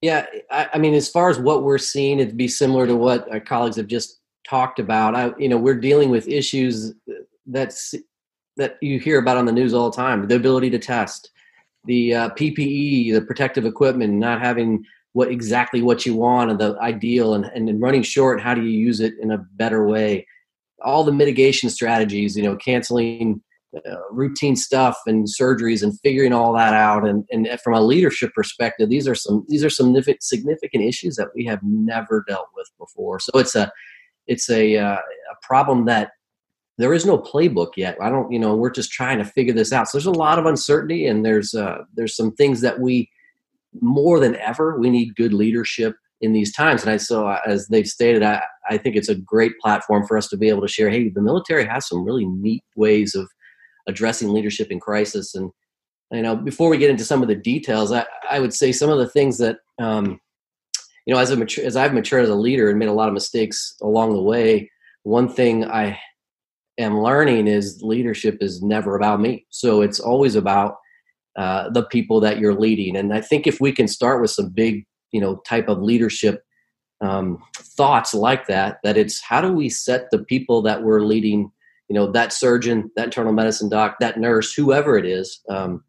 Yeah, 0.00 0.26
I, 0.50 0.68
I 0.74 0.78
mean, 0.78 0.94
as 0.94 1.08
far 1.08 1.30
as 1.30 1.38
what 1.38 1.62
we're 1.62 1.78
seeing, 1.78 2.18
it'd 2.18 2.36
be 2.36 2.48
similar 2.48 2.86
to 2.86 2.96
what 2.96 3.30
our 3.30 3.40
colleagues 3.40 3.76
have 3.76 3.86
just 3.86 4.20
talked 4.44 4.78
about. 4.78 5.14
I, 5.14 5.32
you 5.38 5.48
know, 5.48 5.58
we're 5.58 5.78
dealing 5.78 6.10
with 6.10 6.26
issues 6.28 6.92
that's 7.46 7.94
that 8.56 8.76
you 8.82 8.98
hear 8.98 9.18
about 9.18 9.36
on 9.36 9.46
the 9.46 9.52
news 9.52 9.74
all 9.74 9.90
the 9.90 9.96
time: 9.96 10.26
the 10.26 10.34
ability 10.34 10.70
to 10.70 10.78
test, 10.78 11.30
the 11.84 12.14
uh, 12.14 12.28
PPE, 12.30 13.12
the 13.12 13.22
protective 13.22 13.64
equipment, 13.64 14.14
not 14.14 14.40
having 14.40 14.84
what 15.12 15.28
exactly 15.28 15.82
what 15.82 16.04
you 16.04 16.16
want 16.16 16.50
and 16.50 16.58
the 16.58 16.76
ideal, 16.80 17.34
and, 17.34 17.44
and 17.44 17.80
running 17.80 18.02
short. 18.02 18.40
How 18.40 18.54
do 18.54 18.62
you 18.62 18.70
use 18.70 18.98
it 19.00 19.14
in 19.20 19.30
a 19.30 19.38
better 19.38 19.86
way? 19.86 20.26
All 20.84 21.04
the 21.04 21.12
mitigation 21.12 21.70
strategies, 21.70 22.36
you 22.36 22.42
know, 22.42 22.56
canceling 22.56 23.42
uh, 23.74 23.96
routine 24.10 24.54
stuff 24.54 24.98
and 25.06 25.26
surgeries 25.26 25.82
and 25.82 25.98
figuring 26.00 26.32
all 26.32 26.52
that 26.52 26.74
out. 26.74 27.06
And, 27.06 27.24
and 27.30 27.48
from 27.64 27.74
a 27.74 27.80
leadership 27.80 28.32
perspective, 28.34 28.90
these 28.90 29.08
are 29.08 29.14
some 29.14 29.46
these 29.48 29.64
are 29.64 29.70
some 29.70 29.96
significant 30.20 30.84
issues 30.84 31.16
that 31.16 31.28
we 31.34 31.44
have 31.46 31.60
never 31.62 32.24
dealt 32.28 32.48
with 32.54 32.68
before. 32.78 33.18
So 33.18 33.38
it's 33.38 33.54
a 33.54 33.72
it's 34.26 34.50
a 34.50 34.76
uh, 34.76 34.96
a 34.96 35.46
problem 35.46 35.86
that 35.86 36.10
there 36.78 36.92
is 36.92 37.06
no 37.06 37.18
playbook 37.18 37.72
yet. 37.76 37.96
I 38.00 38.08
don't, 38.08 38.32
you 38.32 38.38
know, 38.38 38.56
we're 38.56 38.70
just 38.70 38.92
trying 38.92 39.18
to 39.18 39.24
figure 39.24 39.52
this 39.52 39.72
out. 39.72 39.88
So 39.88 39.98
there's 39.98 40.06
a 40.06 40.10
lot 40.10 40.38
of 40.38 40.46
uncertainty, 40.46 41.06
and 41.06 41.24
there's 41.24 41.54
uh, 41.54 41.78
there's 41.94 42.16
some 42.16 42.32
things 42.32 42.60
that 42.62 42.80
we 42.80 43.10
more 43.80 44.20
than 44.20 44.36
ever 44.36 44.78
we 44.78 44.90
need 44.90 45.16
good 45.16 45.32
leadership 45.32 45.96
in 46.20 46.32
these 46.32 46.52
times. 46.52 46.82
And 46.82 46.90
I 46.90 46.96
so 46.98 47.26
uh, 47.26 47.40
as 47.46 47.68
they've 47.68 47.86
stated, 47.86 48.22
I, 48.22 48.42
I 48.68 48.78
think 48.78 48.96
it's 48.96 49.08
a 49.08 49.14
great 49.14 49.58
platform 49.58 50.06
for 50.06 50.16
us 50.16 50.28
to 50.28 50.36
be 50.36 50.48
able 50.48 50.62
to 50.62 50.68
share. 50.68 50.90
Hey, 50.90 51.08
the 51.08 51.22
military 51.22 51.64
has 51.66 51.88
some 51.88 52.04
really 52.04 52.26
neat 52.26 52.62
ways 52.76 53.14
of 53.14 53.28
addressing 53.86 54.32
leadership 54.32 54.70
in 54.70 54.80
crisis. 54.80 55.34
And 55.34 55.50
you 56.10 56.22
know, 56.22 56.36
before 56.36 56.68
we 56.68 56.78
get 56.78 56.90
into 56.90 57.04
some 57.04 57.22
of 57.22 57.28
the 57.28 57.34
details, 57.34 57.90
I, 57.90 58.06
I 58.30 58.38
would 58.38 58.52
say 58.52 58.70
some 58.70 58.90
of 58.90 58.98
the 58.98 59.08
things 59.08 59.38
that 59.38 59.58
um, 59.80 60.20
you 61.06 61.14
know, 61.14 61.20
as 61.20 61.30
a 61.30 61.36
mature, 61.36 61.64
as 61.64 61.76
I've 61.76 61.94
matured 61.94 62.24
as 62.24 62.28
a 62.28 62.34
leader 62.34 62.70
and 62.70 62.78
made 62.78 62.88
a 62.88 62.92
lot 62.92 63.08
of 63.08 63.14
mistakes 63.14 63.74
along 63.82 64.12
the 64.12 64.22
way, 64.22 64.70
one 65.02 65.28
thing 65.28 65.64
I 65.64 65.98
am 66.78 67.00
learning 67.00 67.48
is 67.48 67.80
leadership 67.82 68.38
is 68.40 68.62
never 68.62 68.94
about 68.94 69.20
me. 69.20 69.46
So 69.50 69.82
it's 69.82 69.98
always 69.98 70.36
about 70.36 70.76
uh, 71.36 71.70
the 71.70 71.84
people 71.84 72.20
that 72.20 72.38
you're 72.38 72.58
leading. 72.58 72.96
And 72.96 73.12
I 73.12 73.20
think 73.20 73.46
if 73.46 73.60
we 73.60 73.72
can 73.72 73.88
start 73.88 74.20
with 74.20 74.30
some 74.30 74.50
big, 74.50 74.84
you 75.10 75.20
know, 75.20 75.36
type 75.46 75.68
of 75.68 75.82
leadership 75.82 76.42
um, 77.02 77.42
thoughts 77.54 78.14
like 78.14 78.46
that, 78.46 78.78
that 78.84 78.96
it's 78.96 79.20
how 79.20 79.40
do 79.40 79.52
we 79.52 79.68
set 79.68 80.10
the 80.10 80.22
people 80.24 80.62
that 80.62 80.82
we're 80.82 81.02
leading, 81.02 81.50
you 81.88 81.94
know, 81.94 82.10
that 82.12 82.32
surgeon, 82.32 82.90
that 82.96 83.06
internal 83.06 83.32
medicine 83.32 83.68
doc, 83.68 83.96
that 84.00 84.18
nurse, 84.18 84.54
whoever 84.54 84.96
it 84.96 85.04
is, 85.04 85.40
um, 85.50 85.82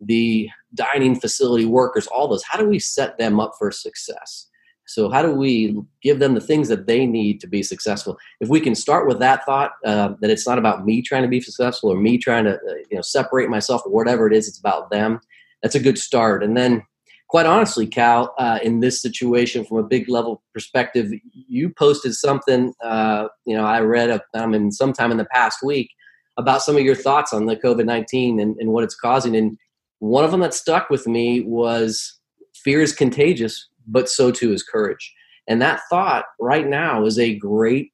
the 0.00 0.48
dining 0.74 1.18
facility 1.18 1.64
workers, 1.64 2.06
all 2.08 2.28
those, 2.28 2.44
how 2.44 2.58
do 2.58 2.68
we 2.68 2.78
set 2.78 3.16
them 3.16 3.40
up 3.40 3.52
for 3.58 3.70
success? 3.70 4.48
So 4.86 5.10
how 5.10 5.22
do 5.22 5.32
we 5.32 5.80
give 6.02 6.20
them 6.20 6.34
the 6.34 6.40
things 6.40 6.68
that 6.68 6.86
they 6.86 7.06
need 7.06 7.40
to 7.40 7.48
be 7.48 7.62
successful? 7.62 8.16
If 8.40 8.48
we 8.48 8.60
can 8.60 8.74
start 8.74 9.08
with 9.08 9.18
that 9.18 9.44
thought 9.44 9.72
uh, 9.84 10.14
that 10.20 10.30
it's 10.30 10.46
not 10.46 10.58
about 10.58 10.84
me 10.84 11.02
trying 11.02 11.22
to 11.22 11.28
be 11.28 11.40
successful 11.40 11.92
or 11.92 11.96
me 12.00 12.18
trying 12.18 12.44
to 12.44 12.54
uh, 12.54 12.74
you 12.90 12.96
know 12.96 13.02
separate 13.02 13.50
myself 13.50 13.82
or 13.84 13.92
whatever 13.92 14.26
it 14.26 14.32
is, 14.32 14.48
it's 14.48 14.60
about 14.60 14.90
them. 14.90 15.20
That's 15.62 15.74
a 15.74 15.80
good 15.80 15.98
start. 15.98 16.44
And 16.44 16.56
then, 16.56 16.82
quite 17.28 17.46
honestly, 17.46 17.86
Cal, 17.86 18.34
uh, 18.38 18.58
in 18.62 18.80
this 18.80 19.02
situation 19.02 19.64
from 19.64 19.78
a 19.78 19.82
big 19.82 20.08
level 20.08 20.42
perspective, 20.54 21.10
you 21.32 21.70
posted 21.70 22.14
something. 22.14 22.72
Uh, 22.82 23.28
you 23.46 23.56
know, 23.56 23.64
I 23.64 23.80
read 23.80 24.10
a, 24.10 24.22
um, 24.34 24.54
in 24.54 24.70
sometime 24.72 25.10
in 25.10 25.16
the 25.16 25.26
past 25.26 25.58
week 25.62 25.90
about 26.36 26.62
some 26.62 26.76
of 26.76 26.82
your 26.82 26.94
thoughts 26.94 27.32
on 27.32 27.46
the 27.46 27.56
COVID 27.56 27.84
nineteen 27.84 28.40
and, 28.40 28.56
and 28.58 28.70
what 28.70 28.84
it's 28.84 28.94
causing. 28.94 29.36
And 29.36 29.58
one 29.98 30.24
of 30.24 30.30
them 30.30 30.40
that 30.40 30.54
stuck 30.54 30.90
with 30.90 31.06
me 31.06 31.42
was 31.42 32.18
fear 32.54 32.80
is 32.80 32.92
contagious 32.92 33.68
but 33.86 34.08
so 34.08 34.30
too 34.30 34.52
is 34.52 34.62
courage. 34.62 35.14
And 35.48 35.62
that 35.62 35.80
thought 35.88 36.24
right 36.40 36.66
now 36.66 37.04
is 37.06 37.18
a 37.18 37.36
great 37.36 37.92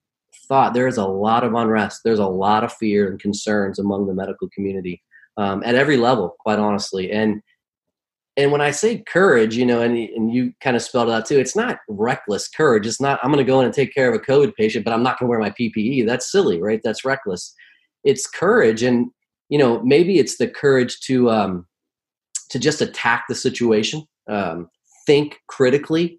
thought. 0.48 0.74
There 0.74 0.88
is 0.88 0.96
a 0.96 1.06
lot 1.06 1.44
of 1.44 1.54
unrest. 1.54 2.00
There's 2.04 2.18
a 2.18 2.26
lot 2.26 2.64
of 2.64 2.72
fear 2.72 3.10
and 3.10 3.20
concerns 3.20 3.78
among 3.78 4.06
the 4.06 4.14
medical 4.14 4.48
community 4.54 5.02
um, 5.36 5.62
at 5.64 5.74
every 5.74 5.96
level, 5.96 6.36
quite 6.40 6.58
honestly. 6.58 7.12
And 7.12 7.42
and 8.36 8.50
when 8.50 8.62
I 8.62 8.70
say 8.70 8.98
courage, 9.06 9.56
you 9.56 9.66
know, 9.66 9.82
and 9.82 9.96
and 9.96 10.32
you 10.32 10.52
kind 10.60 10.74
of 10.74 10.82
spelled 10.82 11.08
it 11.08 11.12
out 11.12 11.26
too, 11.26 11.38
it's 11.38 11.56
not 11.56 11.80
reckless 11.88 12.48
courage. 12.48 12.86
It's 12.86 13.00
not 13.00 13.20
I'm 13.22 13.30
going 13.30 13.44
to 13.44 13.50
go 13.50 13.60
in 13.60 13.66
and 13.66 13.74
take 13.74 13.94
care 13.94 14.08
of 14.08 14.14
a 14.14 14.24
COVID 14.24 14.54
patient, 14.54 14.84
but 14.84 14.94
I'm 14.94 15.02
not 15.02 15.18
going 15.18 15.26
to 15.26 15.30
wear 15.30 15.38
my 15.38 15.50
PPE. 15.50 16.06
That's 16.06 16.30
silly, 16.30 16.60
right? 16.60 16.80
That's 16.82 17.04
reckless. 17.04 17.54
It's 18.04 18.26
courage, 18.26 18.82
and 18.82 19.10
you 19.48 19.58
know, 19.58 19.82
maybe 19.82 20.18
it's 20.18 20.38
the 20.38 20.48
courage 20.48 21.00
to 21.00 21.30
um, 21.30 21.66
to 22.50 22.58
just 22.58 22.80
attack 22.80 23.24
the 23.28 23.34
situation. 23.34 24.04
Um, 24.28 24.70
think 25.06 25.40
critically, 25.48 26.18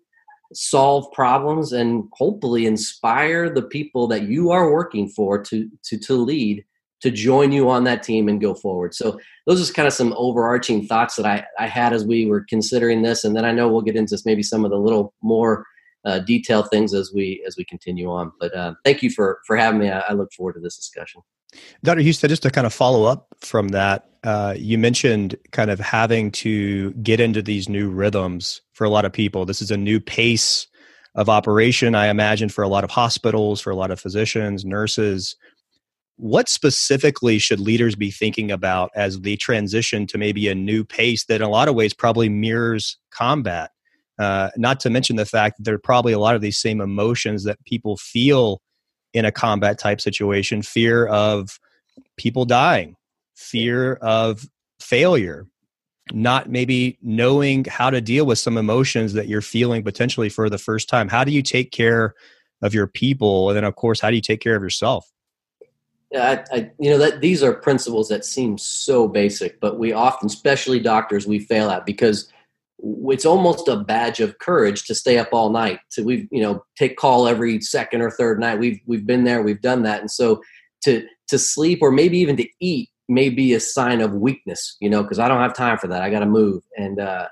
solve 0.54 1.12
problems, 1.14 1.74
and 1.74 2.04
hopefully 2.14 2.68
inspire 2.68 3.50
the 3.50 3.64
people 3.64 4.08
that 4.10 4.24
you 4.24 4.52
are 4.52 4.72
working 4.72 5.10
for 5.10 5.42
to 5.44 5.68
to 5.86 5.98
to 5.98 6.14
lead 6.14 6.64
to 7.04 7.12
join 7.12 7.52
you 7.52 7.70
on 7.70 7.84
that 7.84 8.02
team 8.02 8.30
and 8.30 8.40
go 8.40 8.54
forward. 8.54 8.96
So 8.96 9.20
those 9.46 9.70
are 9.70 9.74
kind 9.74 9.90
of 9.90 9.94
some 9.94 10.14
overarching 10.16 10.88
thoughts 10.88 11.18
that 11.18 11.26
I, 11.26 11.46
I 11.60 11.68
had 11.68 11.92
as 11.92 12.06
we 12.06 12.26
were 12.26 12.46
considering 12.48 13.02
this, 13.02 13.26
and 13.26 13.36
then 13.36 13.44
I 13.44 13.52
know 13.52 13.68
we'll 13.68 13.82
get 13.82 13.98
into 13.98 14.18
maybe 14.26 14.42
some 14.42 14.64
of 14.64 14.72
the 14.72 14.78
little 14.78 15.14
more 15.22 15.66
uh, 16.06 16.20
detailed 16.20 16.70
things 16.70 16.94
as 16.94 17.12
we 17.14 17.44
as 17.46 17.58
we 17.58 17.66
continue 17.66 18.10
on. 18.10 18.32
But 18.40 18.56
uh, 18.56 18.76
thank 18.86 19.04
you 19.04 19.10
for 19.10 19.42
for 19.46 19.58
having 19.58 19.82
me. 19.82 19.92
I, 19.92 20.00
I 20.00 20.14
look 20.14 20.32
forward 20.32 20.54
to 20.54 20.62
this 20.62 20.78
discussion. 20.78 21.22
Dr. 21.84 22.02
Husted, 22.02 22.30
just 22.30 22.44
to 22.44 22.50
kind 22.50 22.66
of 22.66 22.74
follow 22.74 23.04
up 23.04 23.28
from 23.42 23.68
that, 23.70 24.10
uh, 24.24 24.56
you 24.58 24.78
mentioned 24.78 25.36
kind 25.52 25.70
of 25.70 25.80
having 25.80 26.32
to 26.32 26.92
get 26.94 27.20
into 27.20 27.42
these 27.42 27.68
new 27.68 27.90
rhythms 27.90 28.62
for 28.72 28.86
a 28.86 28.90
lot 28.90 29.04
of 29.04 29.12
people. 29.12 29.46
This 29.46 29.62
is 29.62 29.72
a 29.72 29.78
new 29.78 30.00
pace 30.00 30.68
of 31.16 31.30
operation, 31.30 31.94
I 31.94 32.08
imagine, 32.08 32.50
for 32.50 32.64
a 32.64 32.68
lot 32.68 32.84
of 32.84 32.90
hospitals, 32.90 33.62
for 33.62 33.70
a 33.70 33.76
lot 33.76 33.92
of 33.92 34.00
physicians, 34.00 34.66
nurses. 34.66 35.36
What 36.18 36.48
specifically 36.48 37.40
should 37.40 37.60
leaders 37.60 37.96
be 37.96 38.12
thinking 38.12 38.52
about 38.52 38.92
as 38.96 39.20
they 39.22 39.36
transition 39.36 40.06
to 40.08 40.18
maybe 40.18 40.48
a 40.48 40.56
new 40.56 40.84
pace 40.84 41.26
that, 41.26 41.36
in 41.36 41.42
a 41.42 41.50
lot 41.50 41.68
of 41.68 41.76
ways, 41.76 41.94
probably 41.94 42.30
mirrors 42.30 42.98
combat? 43.12 43.72
Uh, 44.20 44.50
not 44.56 44.80
to 44.82 44.92
mention 44.92 45.16
the 45.16 45.26
fact 45.26 45.58
that 45.58 45.64
there 45.64 45.74
are 45.74 45.80
probably 45.80 46.14
a 46.14 46.20
lot 46.20 46.36
of 46.36 46.42
these 46.42 46.60
same 46.60 46.82
emotions 46.82 47.44
that 47.46 47.64
people 47.66 47.98
feel 47.98 48.62
in 49.14 49.26
a 49.26 49.32
combat 49.32 49.80
type 49.80 50.00
situation 50.00 50.62
fear 50.62 51.06
of 51.08 51.60
people 52.18 52.46
dying, 52.46 52.96
fear 53.36 53.96
of 53.96 54.48
failure, 54.80 55.48
not 56.12 56.50
maybe 56.50 56.98
knowing 57.02 57.66
how 57.66 57.90
to 57.90 58.02
deal 58.02 58.26
with 58.26 58.38
some 58.38 58.58
emotions 58.58 59.14
that 59.14 59.28
you're 59.28 59.42
feeling 59.42 59.84
potentially 59.84 60.30
for 60.30 60.50
the 60.50 60.58
first 60.58 60.90
time. 60.90 61.08
How 61.08 61.24
do 61.24 61.32
you 61.32 61.42
take 61.42 61.72
care 61.72 62.14
of 62.62 62.74
your 62.74 62.88
people? 62.88 63.50
And 63.50 63.58
then, 63.58 63.64
of 63.64 63.76
course, 63.76 64.00
how 64.00 64.10
do 64.10 64.16
you 64.16 64.22
take 64.22 64.42
care 64.42 64.56
of 64.56 64.62
yourself? 64.64 65.13
I, 66.16 66.44
I, 66.52 66.72
you 66.80 66.90
know 66.90 66.98
that 66.98 67.22
these 67.22 67.44
are 67.44 67.54
principles 67.54 68.10
that 68.10 68.26
seem 68.26 68.58
so 68.58 69.08
basic, 69.08 69.60
but 69.60 69.80
we 69.80 69.94
often, 69.94 70.28
especially 70.28 70.80
doctors, 70.80 71.26
we 71.26 71.40
fail 71.40 71.70
at 71.70 71.86
because 71.86 72.30
it's 73.10 73.26
almost 73.26 73.68
a 73.68 73.78
badge 73.78 74.20
of 74.20 74.38
courage 74.40 74.86
to 74.86 74.96
stay 74.96 75.18
up 75.18 75.30
all 75.32 75.50
night 75.50 75.80
to 75.92 76.04
we 76.04 76.28
you 76.32 76.42
know 76.42 76.64
take 76.78 76.98
call 76.98 77.28
every 77.28 77.62
second 77.62 78.02
or 78.02 78.12
third 78.12 78.40
night. 78.40 78.60
We've 78.60 78.80
we've 78.86 79.06
been 79.06 79.24
there 79.24 79.42
we've 79.42 79.62
done 79.62 79.84
that. 79.84 80.02
And 80.02 80.12
so 80.12 80.42
to 80.84 81.06
to 81.30 81.40
sleep 81.40 81.80
or 81.82 81.92
maybe 81.92 82.18
even 82.20 82.38
to 82.38 82.48
eat 82.60 82.90
may 83.10 83.30
be 83.30 83.54
a 83.54 83.60
sign 83.60 84.00
of 84.00 84.14
weakness 84.14 84.78
you 84.80 84.90
know 84.90 85.04
because 85.04 85.20
i 85.20 85.28
don't 85.28 85.42
have 85.42 85.54
time 85.54 85.78
for 85.78 85.88
that. 85.88 86.02
I 86.02 86.10
got 86.10 86.20
to 86.20 86.26
move. 86.26 86.64
And 86.78 87.00
uh, 87.00 87.28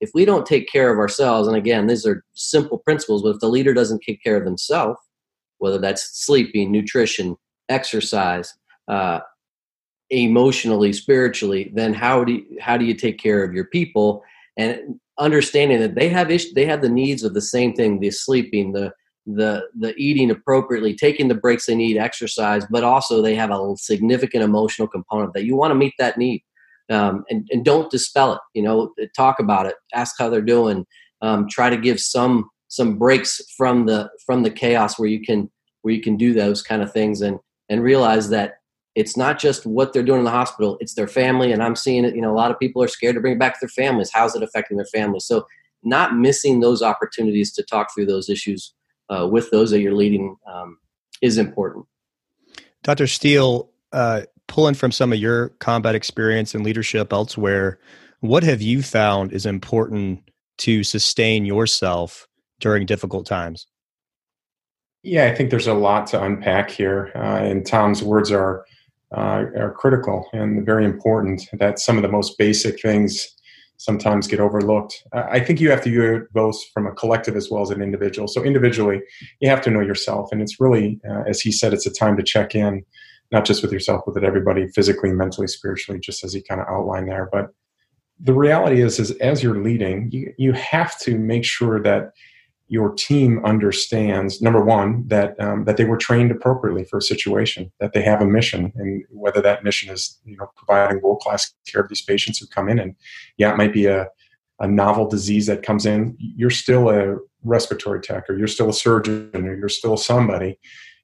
if 0.00 0.10
we 0.14 0.24
don't 0.24 0.44
take 0.44 0.70
care 0.70 0.92
of 0.92 0.98
ourselves 0.98 1.48
and 1.48 1.56
again 1.56 1.86
these 1.86 2.04
are 2.04 2.24
simple 2.34 2.78
principles 2.78 3.22
but 3.22 3.30
if 3.30 3.40
the 3.40 3.48
leader 3.48 3.72
doesn't 3.72 4.02
take 4.06 4.22
care 4.22 4.36
of 4.36 4.44
themselves 4.44 4.98
whether 5.58 5.78
that's 5.78 6.24
sleeping 6.24 6.72
nutrition 6.72 7.36
exercise 7.72 8.54
uh, 8.88 9.20
emotionally 10.10 10.92
spiritually 10.92 11.72
then 11.74 11.94
how 11.94 12.22
do 12.22 12.34
you, 12.34 12.44
how 12.60 12.76
do 12.76 12.84
you 12.84 12.94
take 12.94 13.18
care 13.18 13.42
of 13.42 13.54
your 13.54 13.64
people? 13.64 14.22
And 14.56 15.00
understanding 15.18 15.80
that 15.80 15.94
they 15.94 16.08
have 16.08 16.30
ish- 16.30 16.52
they 16.52 16.66
have 16.66 16.82
the 16.82 16.88
needs 16.88 17.22
of 17.22 17.34
the 17.34 17.40
same 17.40 17.72
thing 17.74 18.00
the 18.00 18.10
sleeping 18.10 18.72
the 18.72 18.92
the 19.26 19.62
the 19.78 19.94
eating 19.96 20.30
appropriately 20.30 20.94
taking 20.94 21.28
the 21.28 21.34
breaks 21.34 21.66
they 21.66 21.74
need 21.74 21.96
exercise 21.96 22.64
but 22.70 22.82
also 22.82 23.22
they 23.22 23.34
have 23.34 23.50
a 23.50 23.74
significant 23.76 24.42
emotional 24.42 24.88
component 24.88 25.32
that 25.32 25.44
you 25.44 25.56
want 25.56 25.70
to 25.70 25.76
meet 25.76 25.94
that 25.98 26.18
need. 26.18 26.42
Um, 26.90 27.24
and, 27.30 27.48
and 27.52 27.64
don't 27.64 27.90
dispel 27.90 28.34
it 28.34 28.40
you 28.54 28.62
know 28.62 28.92
talk 29.16 29.38
about 29.38 29.66
it 29.66 29.76
ask 29.94 30.16
how 30.18 30.28
they're 30.28 30.42
doing 30.42 30.84
um, 31.22 31.46
try 31.48 31.70
to 31.70 31.76
give 31.76 32.00
some 32.00 32.50
some 32.68 32.98
breaks 32.98 33.40
from 33.56 33.86
the 33.86 34.10
from 34.26 34.42
the 34.42 34.50
chaos 34.50 34.98
where 34.98 35.08
you 35.08 35.22
can 35.22 35.50
where 35.82 35.94
you 35.94 36.02
can 36.02 36.16
do 36.16 36.34
those 36.34 36.60
kind 36.62 36.82
of 36.82 36.92
things 36.92 37.22
and 37.22 37.38
and 37.68 37.82
realize 37.82 38.28
that 38.30 38.58
it's 38.94 39.16
not 39.16 39.38
just 39.38 39.64
what 39.64 39.92
they're 39.92 40.02
doing 40.02 40.20
in 40.20 40.24
the 40.24 40.30
hospital 40.30 40.76
it's 40.80 40.94
their 40.94 41.08
family 41.08 41.52
and 41.52 41.62
i'm 41.62 41.76
seeing 41.76 42.04
it 42.04 42.14
you 42.14 42.20
know 42.20 42.32
a 42.32 42.36
lot 42.36 42.50
of 42.50 42.58
people 42.58 42.82
are 42.82 42.88
scared 42.88 43.14
to 43.14 43.20
bring 43.20 43.34
it 43.34 43.38
back 43.38 43.54
to 43.54 43.58
their 43.62 43.68
families. 43.68 44.10
How's 44.12 44.34
it 44.34 44.42
affecting 44.42 44.76
their 44.76 44.86
families? 44.86 45.24
So 45.24 45.46
not 45.82 46.16
missing 46.16 46.60
those 46.60 46.82
opportunities 46.82 47.52
to 47.54 47.62
talk 47.62 47.88
through 47.94 48.06
those 48.06 48.28
issues 48.28 48.74
uh, 49.10 49.26
with 49.30 49.50
those 49.50 49.70
that 49.70 49.80
you're 49.80 49.94
leading 49.94 50.36
um, 50.52 50.78
is 51.20 51.38
important. 51.38 51.86
Dr 52.82 53.06
steele 53.06 53.70
uh, 53.92 54.22
pulling 54.46 54.74
from 54.74 54.92
some 54.92 55.12
of 55.12 55.18
your 55.18 55.50
combat 55.60 55.94
experience 55.94 56.54
and 56.54 56.64
leadership 56.64 57.12
elsewhere 57.12 57.78
what 58.20 58.44
have 58.44 58.62
you 58.62 58.82
found 58.82 59.32
is 59.32 59.46
important 59.46 60.22
to 60.58 60.84
sustain 60.84 61.44
yourself 61.44 62.28
during 62.60 62.86
difficult 62.86 63.26
times 63.26 63.66
yeah, 65.02 65.26
I 65.26 65.34
think 65.34 65.50
there's 65.50 65.66
a 65.66 65.74
lot 65.74 66.06
to 66.08 66.22
unpack 66.22 66.70
here. 66.70 67.10
Uh, 67.14 67.38
and 67.38 67.66
Tom's 67.66 68.02
words 68.02 68.30
are 68.30 68.64
uh, 69.14 69.44
are 69.58 69.74
critical 69.76 70.26
and 70.32 70.64
very 70.64 70.84
important. 70.84 71.42
That 71.52 71.78
some 71.78 71.96
of 71.96 72.02
the 72.02 72.08
most 72.08 72.38
basic 72.38 72.80
things 72.80 73.28
sometimes 73.76 74.28
get 74.28 74.38
overlooked. 74.38 75.02
Uh, 75.12 75.24
I 75.28 75.40
think 75.40 75.60
you 75.60 75.68
have 75.70 75.82
to 75.82 75.90
view 75.90 76.14
it 76.14 76.32
both 76.32 76.56
from 76.72 76.86
a 76.86 76.92
collective 76.92 77.34
as 77.34 77.50
well 77.50 77.62
as 77.62 77.70
an 77.70 77.82
individual. 77.82 78.28
So 78.28 78.44
individually, 78.44 79.00
you 79.40 79.48
have 79.50 79.60
to 79.62 79.70
know 79.70 79.80
yourself, 79.80 80.28
and 80.30 80.40
it's 80.40 80.60
really, 80.60 81.00
uh, 81.08 81.24
as 81.26 81.40
he 81.40 81.50
said, 81.50 81.72
it's 81.72 81.86
a 81.86 81.92
time 81.92 82.16
to 82.16 82.22
check 82.22 82.54
in, 82.54 82.84
not 83.32 83.44
just 83.44 83.60
with 83.60 83.72
yourself, 83.72 84.02
but 84.06 84.14
with 84.14 84.24
everybody, 84.24 84.68
physically, 84.68 85.10
mentally, 85.10 85.48
spiritually, 85.48 85.98
just 85.98 86.22
as 86.22 86.32
he 86.32 86.42
kind 86.42 86.60
of 86.60 86.68
outlined 86.68 87.08
there. 87.08 87.28
But 87.32 87.48
the 88.20 88.34
reality 88.34 88.82
is, 88.82 89.00
is 89.00 89.10
as 89.12 89.42
you're 89.42 89.60
leading, 89.60 90.10
you 90.12 90.32
you 90.38 90.52
have 90.52 90.96
to 91.00 91.18
make 91.18 91.44
sure 91.44 91.82
that 91.82 92.12
your 92.72 92.94
team 92.94 93.44
understands 93.44 94.40
number 94.40 94.64
one 94.64 95.06
that 95.06 95.38
um, 95.38 95.64
that 95.66 95.76
they 95.76 95.84
were 95.84 95.98
trained 95.98 96.30
appropriately 96.30 96.84
for 96.84 96.96
a 96.96 97.02
situation 97.02 97.70
that 97.80 97.92
they 97.92 98.00
have 98.00 98.22
a 98.22 98.24
mission 98.24 98.72
and 98.76 99.04
whether 99.10 99.42
that 99.42 99.62
mission 99.62 99.92
is 99.92 100.18
you 100.24 100.38
know 100.38 100.48
providing 100.56 100.98
world 101.02 101.20
class 101.20 101.52
care 101.70 101.82
of 101.82 101.88
these 101.90 102.00
patients 102.00 102.38
who 102.38 102.46
come 102.46 102.70
in 102.70 102.78
and 102.78 102.96
yeah 103.36 103.52
it 103.52 103.58
might 103.58 103.74
be 103.74 103.84
a, 103.84 104.08
a 104.60 104.66
novel 104.66 105.06
disease 105.06 105.46
that 105.46 105.62
comes 105.62 105.84
in 105.84 106.16
you're 106.18 106.48
still 106.48 106.88
a 106.88 107.18
respiratory 107.44 108.00
tech 108.00 108.24
or 108.30 108.38
you're 108.38 108.48
still 108.48 108.70
a 108.70 108.72
surgeon 108.72 109.30
or 109.34 109.54
you're 109.54 109.68
still 109.68 109.98
somebody 109.98 110.58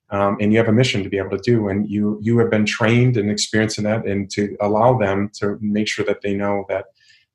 um, 0.09 0.37
and 0.41 0.51
you 0.51 0.57
have 0.57 0.69
a 0.69 0.79
mission 0.81 1.03
to 1.03 1.09
be 1.09 1.19
able 1.19 1.37
to 1.37 1.51
do 1.51 1.69
and 1.69 1.87
you 1.87 2.17
you 2.19 2.39
have 2.39 2.49
been 2.49 2.65
trained 2.65 3.15
and 3.15 3.29
experienced 3.29 3.77
in 3.77 3.83
that 3.83 4.07
and 4.07 4.31
to 4.31 4.57
allow 4.59 4.97
them 4.97 5.29
to 5.35 5.59
make 5.61 5.87
sure 5.87 6.03
that 6.03 6.21
they 6.23 6.33
know 6.33 6.65
that 6.67 6.85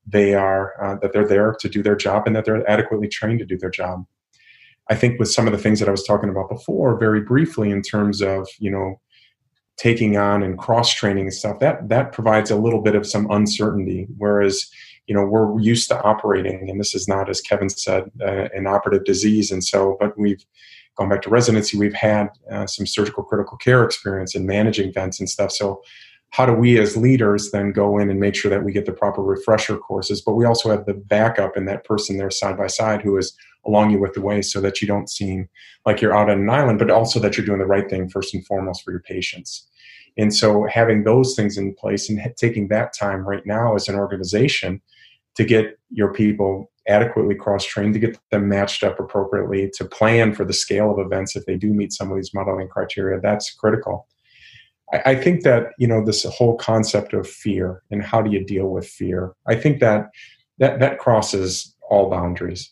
they 0.08 0.34
are 0.34 0.72
uh, 0.82 0.96
that 0.96 1.12
they're 1.12 1.28
there 1.28 1.54
to 1.60 1.68
do 1.68 1.84
their 1.84 1.94
job 1.94 2.24
and 2.26 2.34
that 2.34 2.44
they're 2.44 2.68
adequately 2.68 3.06
trained 3.06 3.38
to 3.38 3.46
do 3.46 3.56
their 3.56 3.70
job 3.70 4.04
i 4.90 4.94
think 4.94 5.18
with 5.18 5.30
some 5.30 5.46
of 5.46 5.52
the 5.52 5.58
things 5.58 5.80
that 5.80 5.88
i 5.88 5.92
was 5.92 6.04
talking 6.04 6.28
about 6.28 6.48
before 6.48 6.98
very 6.98 7.20
briefly 7.20 7.70
in 7.70 7.82
terms 7.82 8.20
of 8.20 8.48
you 8.58 8.70
know 8.70 9.00
taking 9.76 10.16
on 10.16 10.42
and 10.42 10.58
cross 10.58 10.92
training 10.92 11.24
and 11.24 11.34
stuff 11.34 11.58
that 11.58 11.88
that 11.88 12.12
provides 12.12 12.50
a 12.50 12.56
little 12.56 12.80
bit 12.80 12.94
of 12.94 13.06
some 13.06 13.30
uncertainty. 13.30 14.06
Whereas 14.18 14.70
you 15.06 15.14
know 15.14 15.24
we're 15.24 15.58
used 15.60 15.88
to 15.88 16.00
operating 16.02 16.70
and 16.70 16.80
this 16.80 16.94
is 16.94 17.06
not 17.06 17.28
as 17.28 17.40
kevin 17.40 17.68
said 17.68 18.10
uh, 18.20 18.48
an 18.54 18.66
operative 18.66 19.04
disease. 19.04 19.50
And 19.50 19.62
so 19.62 19.96
but 20.00 20.18
we've 20.18 20.44
gone 20.96 21.08
back 21.08 21.22
to 21.22 21.30
residency 21.30 21.76
we've 21.76 21.94
had 21.94 22.28
uh, 22.50 22.66
some 22.66 22.86
surgical 22.86 23.24
critical 23.24 23.56
care 23.56 23.84
experience 23.84 24.34
in 24.34 24.46
managing 24.46 24.92
vents 24.92 25.18
and 25.18 25.28
stuff. 25.28 25.50
So 25.50 25.82
how 26.30 26.46
do 26.46 26.52
we 26.52 26.80
as 26.80 26.96
leaders 26.96 27.52
then 27.52 27.70
go 27.70 27.98
in 27.98 28.10
and 28.10 28.18
make 28.18 28.34
sure 28.34 28.50
that 28.50 28.64
we 28.64 28.72
get 28.72 28.86
the 28.86 28.92
proper 28.92 29.22
refresher 29.22 29.76
courses? 29.76 30.20
But 30.20 30.34
we 30.34 30.44
also 30.44 30.68
have 30.70 30.84
the 30.84 30.94
backup 30.94 31.56
and 31.56 31.68
that 31.68 31.84
person 31.84 32.16
there 32.16 32.30
side 32.30 32.56
by 32.56 32.66
side 32.66 33.02
who 33.02 33.16
is 33.16 33.36
along 33.66 33.90
you 33.90 33.98
with 33.98 34.14
the 34.14 34.20
way 34.20 34.42
so 34.42 34.60
that 34.60 34.80
you 34.80 34.88
don't 34.88 35.10
seem 35.10 35.48
like 35.86 36.00
you're 36.00 36.16
out 36.16 36.30
on 36.30 36.40
an 36.40 36.50
island 36.50 36.78
but 36.78 36.90
also 36.90 37.18
that 37.20 37.36
you're 37.36 37.46
doing 37.46 37.58
the 37.58 37.66
right 37.66 37.88
thing 37.88 38.08
first 38.08 38.34
and 38.34 38.46
foremost 38.46 38.82
for 38.82 38.90
your 38.90 39.00
patients 39.00 39.68
and 40.16 40.34
so 40.34 40.66
having 40.70 41.04
those 41.04 41.34
things 41.34 41.58
in 41.58 41.74
place 41.74 42.08
and 42.08 42.20
taking 42.36 42.68
that 42.68 42.92
time 42.92 43.26
right 43.26 43.44
now 43.46 43.74
as 43.74 43.88
an 43.88 43.96
organization 43.96 44.80
to 45.34 45.44
get 45.44 45.78
your 45.90 46.12
people 46.12 46.70
adequately 46.86 47.34
cross 47.34 47.64
trained 47.64 47.94
to 47.94 48.00
get 48.00 48.18
them 48.30 48.48
matched 48.48 48.82
up 48.82 49.00
appropriately 49.00 49.70
to 49.74 49.84
plan 49.84 50.34
for 50.34 50.44
the 50.44 50.52
scale 50.52 50.90
of 50.90 50.98
events 50.98 51.34
if 51.34 51.44
they 51.46 51.56
do 51.56 51.72
meet 51.72 51.92
some 51.92 52.10
of 52.10 52.16
these 52.16 52.34
modeling 52.34 52.68
criteria 52.68 53.20
that's 53.20 53.52
critical 53.54 54.06
I, 54.92 55.14
think 55.16 55.42
that 55.42 55.68
you 55.78 55.86
know 55.86 56.04
this 56.04 56.24
whole 56.24 56.56
concept 56.56 57.14
of 57.14 57.28
fear 57.28 57.82
and 57.90 58.02
how 58.02 58.22
do 58.22 58.30
you 58.30 58.44
deal 58.44 58.68
with 58.68 58.86
fear. 58.86 59.32
I 59.46 59.54
think 59.56 59.80
that 59.80 60.10
that 60.58 60.80
that 60.80 60.98
crosses 60.98 61.74
all 61.90 62.10
boundaries. 62.10 62.70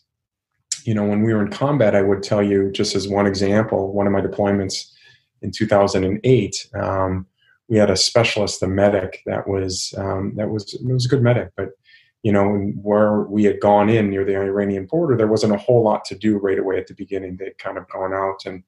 You 0.85 0.93
know, 0.93 1.05
when 1.05 1.23
we 1.23 1.33
were 1.33 1.45
in 1.45 1.51
combat, 1.51 1.95
I 1.95 2.01
would 2.01 2.23
tell 2.23 2.43
you 2.43 2.71
just 2.71 2.95
as 2.95 3.07
one 3.07 3.27
example, 3.27 3.93
one 3.93 4.07
of 4.07 4.13
my 4.13 4.21
deployments 4.21 4.91
in 5.41 5.51
2008, 5.51 6.69
um, 6.75 7.25
we 7.67 7.77
had 7.77 7.89
a 7.89 7.95
specialist, 7.95 8.61
a 8.61 8.67
medic 8.67 9.21
that 9.25 9.47
was 9.47 9.93
um, 9.97 10.33
that 10.35 10.49
was 10.49 10.73
it 10.73 10.85
was 10.85 11.05
a 11.05 11.09
good 11.09 11.23
medic, 11.23 11.51
but 11.55 11.69
you 12.21 12.31
know, 12.31 12.71
where 12.81 13.21
we 13.21 13.43
had 13.43 13.59
gone 13.59 13.89
in 13.89 14.09
near 14.09 14.23
the 14.23 14.35
Iranian 14.35 14.85
border, 14.85 15.17
there 15.17 15.27
wasn't 15.27 15.53
a 15.53 15.57
whole 15.57 15.83
lot 15.83 16.05
to 16.05 16.15
do 16.15 16.37
right 16.37 16.59
away 16.59 16.77
at 16.77 16.87
the 16.87 16.93
beginning. 16.93 17.35
They'd 17.35 17.57
kind 17.57 17.77
of 17.77 17.89
gone 17.89 18.13
out 18.13 18.45
and 18.45 18.63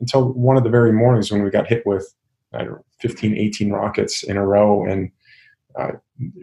until 0.00 0.32
one 0.32 0.56
of 0.56 0.64
the 0.64 0.70
very 0.70 0.92
mornings 0.92 1.30
when 1.30 1.42
we 1.42 1.50
got 1.50 1.66
hit 1.66 1.86
with 1.86 2.14
know, 2.62 2.84
15, 3.00 3.36
18 3.36 3.70
rockets 3.70 4.22
in 4.22 4.36
a 4.36 4.46
row. 4.46 4.84
And 4.84 5.10
uh, 5.78 5.92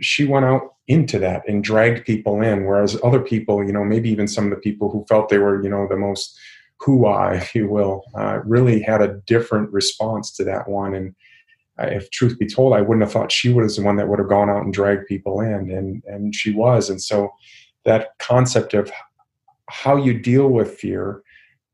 she 0.02 0.26
went 0.26 0.46
out 0.46 0.76
into 0.88 1.20
that 1.20 1.48
and 1.48 1.64
dragged 1.64 2.06
people 2.06 2.42
in, 2.42 2.66
whereas 2.66 2.98
other 3.04 3.22
people, 3.22 3.64
you 3.64 3.72
know, 3.72 3.84
maybe 3.84 4.10
even 4.10 4.28
some 4.28 4.46
of 4.46 4.50
the 4.50 4.58
people 4.58 4.92
who 4.92 5.06
felt 5.08 5.30
they 5.30 5.38
were, 5.38 5.64
you 5.64 5.70
know, 5.70 5.88
the 5.90 5.96
most 5.96 6.38
hoo-ah, 6.80 7.30
if 7.32 7.56
you 7.56 7.70
will, 7.70 8.04
uh, 8.16 8.40
really 8.46 8.82
had 8.82 9.02
a 9.02 9.16
different 9.26 9.72
response 9.72 10.32
to 10.32 10.44
that 10.44 10.68
one. 10.68 10.94
And 10.94 11.16
uh, 11.80 11.88
if 11.88 12.10
truth 12.12 12.38
be 12.38 12.48
told, 12.48 12.74
I 12.74 12.82
wouldn't 12.82 13.04
have 13.04 13.12
thought 13.12 13.32
she 13.32 13.54
was 13.54 13.78
the 13.78 13.84
one 13.84 13.96
that 13.96 14.08
would 14.08 14.20
have 14.20 14.30
gone 14.30 14.50
out 14.50 14.64
and 14.64 14.74
dragged 14.74 15.08
people 15.08 15.40
in, 15.40 15.72
and 15.72 16.04
and 16.06 16.36
she 16.36 16.54
was. 16.54 16.90
And 16.90 17.02
so 17.02 17.32
that 17.86 18.10
concept 18.20 18.74
of 18.74 18.92
how 19.70 19.96
you 19.96 20.20
deal 20.20 20.50
with 20.50 20.78
fear, 20.78 21.24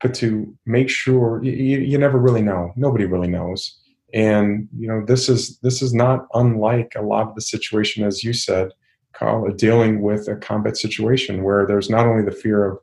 but 0.00 0.14
to 0.14 0.56
make 0.64 0.88
sure 0.88 1.42
you, 1.42 1.78
you 1.78 1.98
never 1.98 2.18
really 2.18 2.42
know. 2.42 2.72
Nobody 2.76 3.04
really 3.04 3.28
knows 3.28 3.76
and 4.14 4.68
you 4.76 4.88
know 4.88 5.04
this 5.04 5.28
is 5.28 5.58
this 5.58 5.82
is 5.82 5.92
not 5.92 6.26
unlike 6.34 6.92
a 6.96 7.02
lot 7.02 7.28
of 7.28 7.34
the 7.34 7.40
situation 7.40 8.04
as 8.04 8.24
you 8.24 8.32
said 8.32 8.72
Cal, 9.14 9.48
dealing 9.50 10.00
with 10.00 10.28
a 10.28 10.36
combat 10.36 10.76
situation 10.76 11.42
where 11.42 11.66
there's 11.66 11.90
not 11.90 12.06
only 12.06 12.22
the 12.22 12.32
fear 12.32 12.64
of 12.64 12.78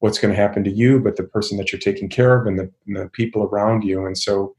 what's 0.00 0.18
going 0.18 0.34
to 0.34 0.40
happen 0.40 0.64
to 0.64 0.70
you 0.70 0.98
but 0.98 1.16
the 1.16 1.24
person 1.24 1.56
that 1.58 1.72
you're 1.72 1.80
taking 1.80 2.08
care 2.08 2.38
of 2.38 2.46
and 2.46 2.58
the, 2.58 2.70
and 2.86 2.96
the 2.96 3.08
people 3.10 3.44
around 3.44 3.84
you 3.84 4.04
and 4.04 4.18
so 4.18 4.54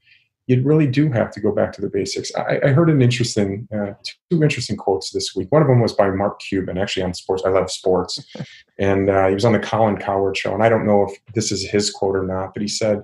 you 0.46 0.62
really 0.62 0.86
do 0.86 1.10
have 1.10 1.30
to 1.32 1.40
go 1.40 1.50
back 1.50 1.72
to 1.72 1.80
the 1.80 1.88
basics. 1.88 2.32
I, 2.36 2.60
I 2.64 2.68
heard 2.68 2.88
an 2.88 3.02
interesting, 3.02 3.66
uh, 3.74 3.94
two 4.30 4.42
interesting 4.42 4.76
quotes 4.76 5.10
this 5.10 5.34
week. 5.34 5.50
One 5.50 5.60
of 5.60 5.68
them 5.68 5.80
was 5.80 5.92
by 5.92 6.08
Mark 6.10 6.38
Cuban, 6.40 6.78
actually 6.78 7.02
on 7.02 7.14
sports. 7.14 7.42
I 7.44 7.50
love 7.50 7.70
sports, 7.70 8.24
and 8.78 9.10
uh, 9.10 9.26
he 9.26 9.34
was 9.34 9.44
on 9.44 9.52
the 9.52 9.58
Colin 9.58 9.96
Cowherd 9.96 10.36
show. 10.36 10.54
And 10.54 10.62
I 10.62 10.68
don't 10.68 10.86
know 10.86 11.04
if 11.08 11.34
this 11.34 11.50
is 11.50 11.68
his 11.68 11.90
quote 11.90 12.14
or 12.14 12.24
not, 12.24 12.54
but 12.54 12.62
he 12.62 12.68
said, 12.68 13.02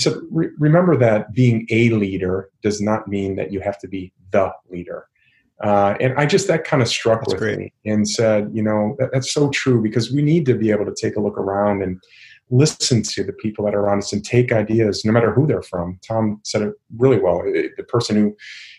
he 0.00 0.10
said, 0.10 0.18
remember 0.30 0.96
that 0.96 1.32
being 1.34 1.66
a 1.70 1.90
leader 1.90 2.48
does 2.62 2.80
not 2.80 3.06
mean 3.06 3.36
that 3.36 3.52
you 3.52 3.60
have 3.60 3.78
to 3.80 3.88
be 3.88 4.12
the 4.30 4.50
leader. 4.70 5.06
Uh, 5.62 5.94
and 6.00 6.14
I 6.18 6.24
just 6.24 6.48
that 6.48 6.64
kind 6.64 6.80
of 6.80 6.88
struck 6.88 7.20
that's 7.20 7.34
with 7.34 7.40
great. 7.40 7.58
me 7.58 7.72
and 7.84 8.08
said, 8.08 8.50
you 8.54 8.62
know, 8.62 8.96
that, 8.98 9.10
that's 9.12 9.30
so 9.30 9.50
true 9.50 9.82
because 9.82 10.10
we 10.10 10.22
need 10.22 10.46
to 10.46 10.54
be 10.54 10.70
able 10.70 10.86
to 10.86 10.94
take 10.98 11.16
a 11.16 11.20
look 11.20 11.36
around 11.36 11.82
and 11.82 12.00
listen 12.48 13.02
to 13.02 13.22
the 13.22 13.34
people 13.34 13.66
that 13.66 13.74
are 13.74 13.80
around 13.80 13.98
us 13.98 14.12
and 14.14 14.24
take 14.24 14.52
ideas, 14.52 15.04
no 15.04 15.12
matter 15.12 15.34
who 15.34 15.46
they're 15.46 15.60
from. 15.60 15.98
Tom 16.06 16.40
said 16.44 16.62
it 16.62 16.72
really 16.96 17.18
well. 17.18 17.42
The 17.42 17.84
person 17.88 18.16
who, 18.16 18.34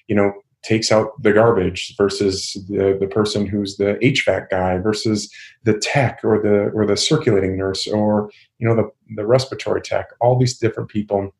you 0.07 0.15
know, 0.15 0.33
takes 0.63 0.91
out 0.91 1.21
the 1.21 1.33
garbage 1.33 1.95
versus 1.97 2.53
the, 2.69 2.97
the 2.99 3.07
person 3.07 3.45
who's 3.45 3.77
the 3.77 3.97
HVAC 4.01 4.49
guy 4.49 4.77
versus 4.77 5.33
the 5.63 5.77
tech 5.77 6.19
or 6.23 6.41
the 6.41 6.71
or 6.75 6.85
the 6.85 6.97
circulating 6.97 7.57
nurse 7.57 7.87
or 7.87 8.29
you 8.59 8.67
know 8.67 8.75
the 8.75 8.89
the 9.15 9.25
respiratory 9.25 9.81
tech. 9.81 10.09
All 10.19 10.37
these 10.37 10.57
different 10.57 10.89
people 10.89 11.33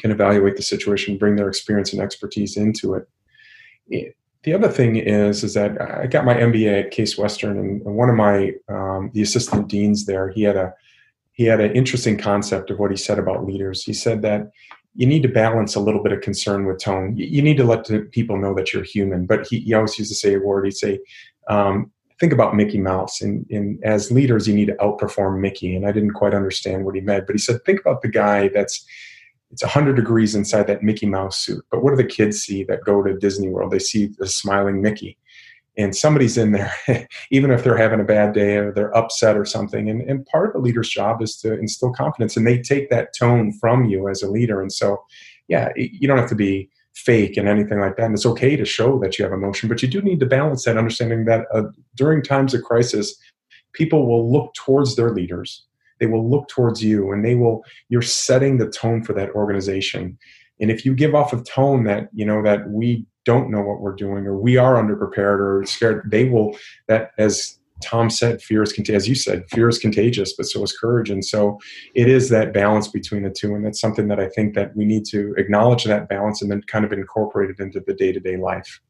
can 0.00 0.10
evaluate 0.10 0.56
the 0.56 0.62
situation, 0.62 1.18
bring 1.18 1.36
their 1.36 1.48
experience 1.48 1.92
and 1.92 2.02
expertise 2.02 2.56
into 2.56 2.94
it. 2.94 4.14
The 4.42 4.54
other 4.54 4.68
thing 4.68 4.96
is 4.96 5.42
is 5.44 5.54
that 5.54 5.80
I 5.80 6.06
got 6.06 6.24
my 6.24 6.34
MBA 6.34 6.86
at 6.86 6.90
Case 6.90 7.18
Western, 7.18 7.58
and 7.58 7.82
one 7.84 8.08
of 8.08 8.16
my 8.16 8.52
um, 8.68 9.10
the 9.14 9.22
assistant 9.22 9.68
deans 9.68 10.06
there, 10.06 10.30
he 10.30 10.42
had 10.42 10.56
a 10.56 10.74
he 11.32 11.44
had 11.44 11.60
an 11.60 11.72
interesting 11.72 12.18
concept 12.18 12.70
of 12.70 12.78
what 12.78 12.90
he 12.90 12.96
said 12.96 13.18
about 13.18 13.46
leaders. 13.46 13.82
He 13.82 13.94
said 13.94 14.22
that 14.22 14.50
you 15.00 15.06
need 15.06 15.22
to 15.22 15.30
balance 15.30 15.74
a 15.74 15.80
little 15.80 16.02
bit 16.02 16.12
of 16.12 16.20
concern 16.20 16.66
with 16.66 16.78
tone. 16.78 17.16
You 17.16 17.40
need 17.40 17.56
to 17.56 17.64
let 17.64 17.88
people 18.10 18.36
know 18.36 18.52
that 18.52 18.74
you're 18.74 18.84
human. 18.84 19.24
But 19.24 19.46
he, 19.46 19.60
he 19.60 19.72
always 19.72 19.98
used 19.98 20.10
to 20.10 20.14
say 20.14 20.34
a 20.34 20.38
word. 20.38 20.66
He'd 20.66 20.76
say, 20.76 21.00
um, 21.48 21.90
think 22.20 22.34
about 22.34 22.54
Mickey 22.54 22.76
Mouse. 22.76 23.22
And, 23.22 23.46
and 23.48 23.82
as 23.82 24.10
leaders, 24.10 24.46
you 24.46 24.54
need 24.54 24.66
to 24.66 24.74
outperform 24.74 25.40
Mickey. 25.40 25.74
And 25.74 25.86
I 25.86 25.92
didn't 25.92 26.12
quite 26.12 26.34
understand 26.34 26.84
what 26.84 26.96
he 26.96 27.00
meant. 27.00 27.26
But 27.26 27.34
he 27.34 27.38
said, 27.38 27.64
think 27.64 27.80
about 27.80 28.02
the 28.02 28.08
guy 28.08 28.48
that's 28.48 28.84
it's 29.50 29.62
100 29.62 29.96
degrees 29.96 30.34
inside 30.34 30.66
that 30.66 30.82
Mickey 30.82 31.06
Mouse 31.06 31.38
suit. 31.38 31.64
But 31.70 31.82
what 31.82 31.92
do 31.92 31.96
the 31.96 32.04
kids 32.04 32.38
see 32.38 32.62
that 32.64 32.84
go 32.84 33.02
to 33.02 33.16
Disney 33.16 33.48
World? 33.48 33.72
They 33.72 33.78
see 33.78 34.10
the 34.18 34.28
smiling 34.28 34.82
Mickey 34.82 35.16
and 35.80 35.96
somebody's 35.96 36.36
in 36.36 36.52
there, 36.52 36.72
even 37.30 37.50
if 37.50 37.64
they're 37.64 37.76
having 37.76 38.00
a 38.00 38.04
bad 38.04 38.32
day 38.34 38.56
or 38.56 38.72
they're 38.72 38.96
upset 38.96 39.36
or 39.36 39.44
something. 39.44 39.88
And, 39.88 40.02
and 40.02 40.26
part 40.26 40.50
of 40.50 40.54
a 40.56 40.64
leader's 40.64 40.88
job 40.88 41.22
is 41.22 41.36
to 41.38 41.58
instill 41.58 41.92
confidence, 41.92 42.36
and 42.36 42.46
they 42.46 42.60
take 42.60 42.90
that 42.90 43.14
tone 43.18 43.52
from 43.52 43.86
you 43.86 44.08
as 44.08 44.22
a 44.22 44.30
leader. 44.30 44.60
And 44.60 44.72
so, 44.72 45.02
yeah, 45.48 45.70
you 45.76 46.06
don't 46.06 46.18
have 46.18 46.28
to 46.28 46.34
be 46.34 46.68
fake 46.94 47.36
and 47.36 47.48
anything 47.48 47.80
like 47.80 47.96
that. 47.96 48.06
And 48.06 48.14
it's 48.14 48.26
okay 48.26 48.56
to 48.56 48.64
show 48.64 48.98
that 49.00 49.18
you 49.18 49.24
have 49.24 49.32
emotion, 49.32 49.68
but 49.68 49.82
you 49.82 49.88
do 49.88 50.02
need 50.02 50.20
to 50.20 50.26
balance 50.26 50.64
that, 50.64 50.76
understanding 50.76 51.24
that 51.26 51.46
uh, 51.54 51.62
during 51.94 52.22
times 52.22 52.52
of 52.52 52.62
crisis, 52.62 53.16
people 53.72 54.06
will 54.06 54.30
look 54.30 54.52
towards 54.54 54.96
their 54.96 55.10
leaders. 55.10 55.64
They 55.98 56.06
will 56.06 56.28
look 56.28 56.48
towards 56.48 56.82
you, 56.82 57.12
and 57.12 57.24
they 57.24 57.34
will. 57.34 57.62
You're 57.90 58.02
setting 58.02 58.56
the 58.56 58.70
tone 58.70 59.02
for 59.04 59.12
that 59.12 59.30
organization. 59.30 60.18
And 60.58 60.70
if 60.70 60.84
you 60.84 60.94
give 60.94 61.14
off 61.14 61.32
a 61.32 61.42
tone 61.42 61.84
that 61.84 62.08
you 62.14 62.24
know 62.24 62.42
that 62.42 62.68
we 62.70 63.06
don't 63.24 63.50
know 63.50 63.60
what 63.60 63.80
we're 63.80 63.94
doing 63.94 64.26
or 64.26 64.36
we 64.36 64.56
are 64.56 64.74
underprepared 64.74 65.38
or 65.40 65.64
scared, 65.66 66.08
they 66.10 66.28
will 66.28 66.56
that 66.88 67.10
as 67.18 67.58
Tom 67.82 68.10
said, 68.10 68.42
fear 68.42 68.62
is 68.62 68.72
contagious. 68.72 69.04
As 69.04 69.08
you 69.08 69.14
said, 69.14 69.44
fear 69.48 69.68
is 69.68 69.78
contagious, 69.78 70.34
but 70.34 70.46
so 70.46 70.62
is 70.62 70.76
courage. 70.76 71.10
And 71.10 71.24
so 71.24 71.58
it 71.94 72.08
is 72.08 72.28
that 72.28 72.52
balance 72.52 72.88
between 72.88 73.22
the 73.22 73.30
two. 73.30 73.54
And 73.54 73.64
that's 73.64 73.80
something 73.80 74.08
that 74.08 74.20
I 74.20 74.28
think 74.28 74.54
that 74.54 74.76
we 74.76 74.84
need 74.84 75.04
to 75.06 75.34
acknowledge 75.38 75.84
that 75.84 76.08
balance 76.08 76.42
and 76.42 76.50
then 76.50 76.62
kind 76.62 76.84
of 76.84 76.92
incorporate 76.92 77.50
it 77.50 77.60
into 77.60 77.80
the 77.80 77.94
day 77.94 78.12
to 78.12 78.20
day 78.20 78.36
life. 78.36 78.80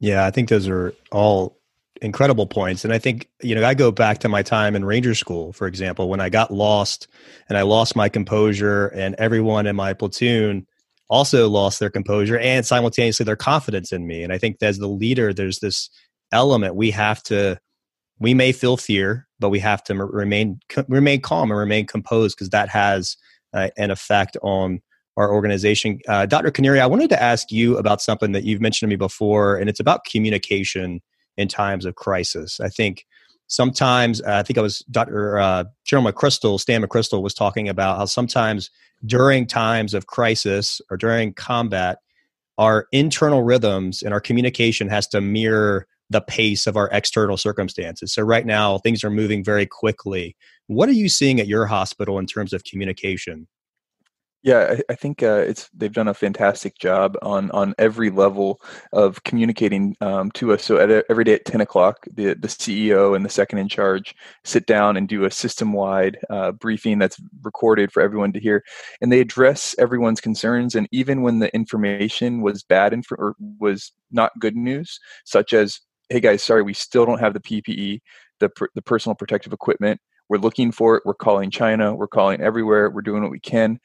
Yeah, 0.00 0.26
I 0.26 0.30
think 0.30 0.48
those 0.48 0.68
are 0.68 0.92
all 1.10 1.58
incredible 2.02 2.46
points. 2.46 2.84
And 2.84 2.92
I 2.92 2.98
think, 2.98 3.28
you 3.42 3.54
know, 3.54 3.64
I 3.64 3.74
go 3.74 3.90
back 3.90 4.18
to 4.18 4.28
my 4.28 4.42
time 4.42 4.76
in 4.76 4.84
Ranger 4.84 5.14
School, 5.14 5.52
for 5.52 5.66
example, 5.66 6.08
when 6.08 6.20
I 6.20 6.28
got 6.28 6.52
lost 6.52 7.08
and 7.48 7.56
I 7.56 7.62
lost 7.62 7.96
my 7.96 8.08
composure 8.08 8.88
and 8.88 9.14
everyone 9.16 9.66
in 9.66 9.76
my 9.76 9.94
platoon 9.94 10.66
also 11.14 11.48
lost 11.48 11.78
their 11.78 11.90
composure 11.90 12.38
and 12.38 12.66
simultaneously 12.66 13.24
their 13.24 13.36
confidence 13.36 13.92
in 13.92 14.04
me. 14.04 14.24
And 14.24 14.32
I 14.32 14.38
think 14.38 14.56
as 14.60 14.78
the 14.78 14.88
leader, 14.88 15.32
there's 15.32 15.60
this 15.60 15.88
element 16.32 16.74
we 16.74 16.90
have 16.90 17.22
to. 17.24 17.58
We 18.18 18.34
may 18.34 18.52
feel 18.52 18.76
fear, 18.76 19.26
but 19.38 19.50
we 19.50 19.60
have 19.60 19.82
to 19.84 19.94
remain 19.94 20.58
remain 20.88 21.20
calm 21.20 21.50
and 21.50 21.58
remain 21.58 21.86
composed 21.86 22.36
because 22.36 22.50
that 22.50 22.68
has 22.68 23.16
uh, 23.52 23.68
an 23.76 23.90
effect 23.90 24.36
on 24.42 24.80
our 25.16 25.32
organization. 25.32 26.00
Uh, 26.08 26.26
Dr. 26.26 26.50
Kniery, 26.50 26.80
I 26.80 26.86
wanted 26.86 27.10
to 27.10 27.22
ask 27.22 27.52
you 27.52 27.76
about 27.76 28.02
something 28.02 28.32
that 28.32 28.42
you've 28.44 28.60
mentioned 28.60 28.88
to 28.88 28.92
me 28.92 28.96
before, 28.96 29.56
and 29.56 29.68
it's 29.68 29.80
about 29.80 30.04
communication 30.04 31.00
in 31.36 31.46
times 31.48 31.84
of 31.84 31.94
crisis. 31.94 32.60
I 32.60 32.68
think 32.68 33.04
sometimes 33.54 34.20
uh, 34.22 34.32
I 34.32 34.42
think 34.42 34.58
I 34.58 34.62
was 34.62 34.80
Dr. 34.90 35.38
Uh, 35.38 35.64
General 35.84 36.12
McChrystal, 36.12 36.60
Stan 36.60 36.82
McChrystal 36.82 37.22
was 37.22 37.34
talking 37.34 37.68
about 37.68 37.98
how 37.98 38.04
sometimes 38.06 38.70
during 39.06 39.46
times 39.46 39.94
of 39.94 40.06
crisis 40.06 40.80
or 40.90 40.96
during 40.96 41.34
combat, 41.34 41.98
our 42.58 42.86
internal 42.92 43.42
rhythms 43.42 44.02
and 44.02 44.12
our 44.12 44.20
communication 44.20 44.88
has 44.88 45.06
to 45.08 45.20
mirror 45.20 45.86
the 46.10 46.20
pace 46.20 46.66
of 46.66 46.76
our 46.76 46.88
external 46.92 47.36
circumstances. 47.36 48.12
So 48.12 48.22
right 48.22 48.46
now 48.46 48.78
things 48.78 49.02
are 49.02 49.10
moving 49.10 49.42
very 49.42 49.66
quickly. 49.66 50.36
What 50.66 50.88
are 50.88 50.92
you 50.92 51.08
seeing 51.08 51.40
at 51.40 51.48
your 51.48 51.66
hospital 51.66 52.18
in 52.18 52.26
terms 52.26 52.52
of 52.52 52.64
communication? 52.64 53.46
Yeah, 54.44 54.76
I, 54.76 54.92
I 54.92 54.94
think 54.94 55.22
uh, 55.22 55.42
it's 55.48 55.70
they've 55.72 55.90
done 55.92 56.08
a 56.08 56.12
fantastic 56.14 56.78
job 56.78 57.16
on 57.22 57.50
on 57.52 57.74
every 57.78 58.10
level 58.10 58.60
of 58.92 59.22
communicating 59.24 59.96
um, 60.02 60.30
to 60.32 60.52
us. 60.52 60.62
So 60.62 60.76
at 60.76 60.90
every 61.08 61.24
day 61.24 61.32
at 61.32 61.46
ten 61.46 61.62
o'clock, 61.62 62.06
the 62.12 62.34
the 62.34 62.48
CEO 62.48 63.16
and 63.16 63.24
the 63.24 63.30
second 63.30 63.58
in 63.58 63.68
charge 63.70 64.14
sit 64.44 64.66
down 64.66 64.98
and 64.98 65.08
do 65.08 65.24
a 65.24 65.30
system 65.30 65.72
wide 65.72 66.18
uh, 66.28 66.52
briefing 66.52 66.98
that's 66.98 67.18
recorded 67.42 67.90
for 67.90 68.02
everyone 68.02 68.34
to 68.34 68.40
hear, 68.40 68.62
and 69.00 69.10
they 69.10 69.20
address 69.20 69.74
everyone's 69.78 70.20
concerns. 70.20 70.74
And 70.74 70.88
even 70.92 71.22
when 71.22 71.38
the 71.38 71.52
information 71.54 72.42
was 72.42 72.62
bad 72.62 72.92
inf- 72.92 73.12
or 73.12 73.36
was 73.58 73.92
not 74.12 74.30
good 74.40 74.56
news, 74.56 74.98
such 75.24 75.54
as 75.54 75.80
hey 76.10 76.20
guys, 76.20 76.42
sorry, 76.42 76.62
we 76.62 76.74
still 76.74 77.06
don't 77.06 77.20
have 77.20 77.32
the 77.32 77.40
PPE, 77.40 78.00
the 78.40 78.50
the 78.74 78.82
personal 78.82 79.14
protective 79.14 79.54
equipment. 79.54 79.98
We're 80.28 80.38
looking 80.38 80.72
for 80.72 80.96
it. 80.96 81.02
We're 81.06 81.14
calling 81.14 81.50
China. 81.50 81.94
We're 81.94 82.08
calling 82.08 82.40
everywhere. 82.40 82.90
We're 82.90 83.02
doing 83.02 83.22
what 83.22 83.30
we 83.30 83.40
can 83.40 83.78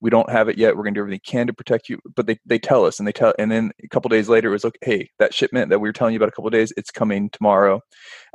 we 0.00 0.10
don't 0.10 0.30
have 0.30 0.48
it 0.48 0.58
yet. 0.58 0.76
We're 0.76 0.82
going 0.82 0.94
to 0.94 0.98
do 0.98 1.02
everything 1.02 1.20
we 1.24 1.30
can 1.30 1.46
to 1.46 1.52
protect 1.52 1.88
you. 1.88 1.98
But 2.14 2.26
they, 2.26 2.38
they 2.46 2.58
tell 2.58 2.84
us 2.84 2.98
and 2.98 3.06
they 3.06 3.12
tell, 3.12 3.34
and 3.38 3.50
then 3.50 3.72
a 3.82 3.88
couple 3.88 4.08
days 4.08 4.28
later, 4.28 4.48
it 4.48 4.52
was 4.52 4.64
like, 4.64 4.78
hey, 4.82 5.10
that 5.18 5.34
shipment 5.34 5.70
that 5.70 5.80
we 5.80 5.88
were 5.88 5.92
telling 5.92 6.14
you 6.14 6.18
about 6.18 6.28
a 6.28 6.32
couple 6.32 6.50
days, 6.50 6.72
it's 6.76 6.90
coming 6.90 7.30
tomorrow. 7.30 7.80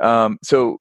Um, 0.02 0.38
so, 0.44 0.80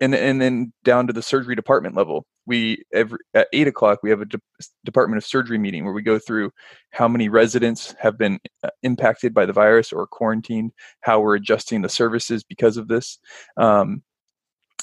and 0.00 0.14
and 0.14 0.40
then 0.40 0.72
down 0.82 1.06
to 1.06 1.12
the 1.12 1.22
surgery 1.22 1.54
department 1.54 1.94
level, 1.94 2.24
we 2.46 2.82
every 2.92 3.18
at 3.34 3.48
eight 3.52 3.68
o'clock 3.68 3.98
we 4.02 4.08
have 4.08 4.22
a 4.22 4.24
de- 4.24 4.40
department 4.84 5.18
of 5.18 5.26
surgery 5.26 5.58
meeting 5.58 5.84
where 5.84 5.92
we 5.92 6.00
go 6.00 6.18
through 6.18 6.50
how 6.90 7.06
many 7.06 7.28
residents 7.28 7.94
have 8.00 8.16
been 8.16 8.40
uh, 8.64 8.70
impacted 8.82 9.34
by 9.34 9.44
the 9.44 9.52
virus 9.52 9.92
or 9.92 10.06
quarantined, 10.06 10.72
how 11.02 11.20
we're 11.20 11.34
adjusting 11.34 11.82
the 11.82 11.88
services 11.88 12.42
because 12.42 12.78
of 12.78 12.88
this. 12.88 13.18
Um, 13.58 14.02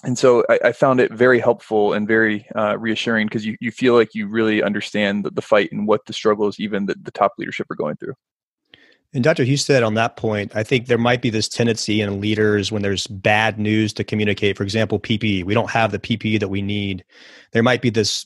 and 0.03 0.17
so 0.17 0.43
I, 0.49 0.59
I, 0.65 0.71
found 0.71 0.99
it 0.99 1.11
very 1.11 1.39
helpful 1.39 1.93
and 1.93 2.07
very 2.07 2.47
uh, 2.55 2.77
reassuring 2.77 3.27
because 3.27 3.45
you, 3.45 3.57
you 3.59 3.71
feel 3.71 3.95
like 3.95 4.13
you 4.13 4.27
really 4.27 4.61
understand 4.61 5.25
the, 5.25 5.31
the 5.31 5.41
fight 5.41 5.71
and 5.71 5.87
what 5.87 6.05
the 6.05 6.13
struggles 6.13 6.59
even 6.59 6.85
the, 6.85 6.95
the 7.01 7.11
top 7.11 7.33
leadership 7.37 7.69
are 7.71 7.75
going 7.75 7.95
through. 7.97 8.13
And 9.13 9.23
Dr. 9.23 9.45
Husted, 9.45 9.83
on 9.83 9.93
that 9.93 10.17
point, 10.17 10.55
I 10.55 10.63
think 10.63 10.87
there 10.87 10.97
might 10.97 11.21
be 11.21 11.29
this 11.29 11.47
tendency 11.47 12.01
in 12.01 12.19
leaders 12.19 12.71
when 12.71 12.81
there's 12.81 13.07
bad 13.07 13.57
news 13.57 13.93
to 13.93 14.03
communicate. 14.03 14.57
For 14.57 14.63
example, 14.63 14.99
PPE. 14.99 15.45
We 15.45 15.53
don't 15.53 15.69
have 15.69 15.91
the 15.91 15.99
PPE 15.99 16.41
that 16.41 16.49
we 16.49 16.61
need. 16.61 17.05
There 17.53 17.63
might 17.63 17.81
be 17.81 17.89
this 17.89 18.25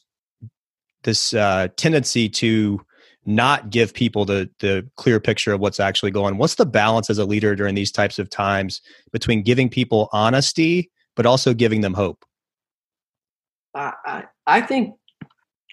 this 1.03 1.34
uh, 1.34 1.67
tendency 1.77 2.29
to 2.29 2.81
not 3.25 3.69
give 3.69 3.93
people 3.93 4.25
the 4.25 4.49
the 4.60 4.88
clear 4.95 5.19
picture 5.19 5.53
of 5.53 5.60
what's 5.60 5.79
actually 5.79 6.12
going. 6.12 6.38
What's 6.38 6.55
the 6.55 6.65
balance 6.65 7.10
as 7.10 7.19
a 7.19 7.25
leader 7.25 7.55
during 7.55 7.75
these 7.75 7.91
types 7.91 8.17
of 8.17 8.29
times 8.29 8.81
between 9.12 9.43
giving 9.43 9.69
people 9.69 10.10
honesty 10.12 10.89
but 11.15 11.26
also 11.26 11.54
giving 11.54 11.82
them 11.82 11.93
hope? 11.93 12.26
I, 13.74 14.26
I 14.47 14.62
think 14.62 14.95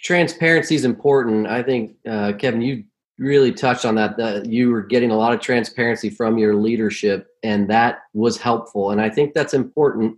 transparency 0.04 0.74
is 0.74 0.84
important. 0.84 1.46
I 1.46 1.62
think, 1.62 1.96
uh, 2.08 2.32
Kevin, 2.38 2.62
you 2.62 2.84
really 3.18 3.52
touched 3.52 3.84
on 3.84 3.96
that, 3.96 4.16
that 4.16 4.46
you 4.46 4.70
were 4.70 4.82
getting 4.82 5.10
a 5.10 5.16
lot 5.16 5.34
of 5.34 5.40
transparency 5.40 6.08
from 6.08 6.38
your 6.38 6.54
leadership, 6.54 7.26
and 7.42 7.68
that 7.68 7.98
was 8.14 8.38
helpful. 8.38 8.90
And 8.90 9.00
I 9.00 9.10
think 9.10 9.34
that's 9.34 9.54
important 9.54 10.16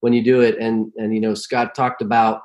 when 0.00 0.12
you 0.12 0.24
do 0.24 0.40
it. 0.40 0.58
And, 0.58 0.90
and 0.96 1.14
you 1.14 1.20
know, 1.20 1.34
Scott 1.34 1.74
talked 1.74 2.02
about 2.02 2.42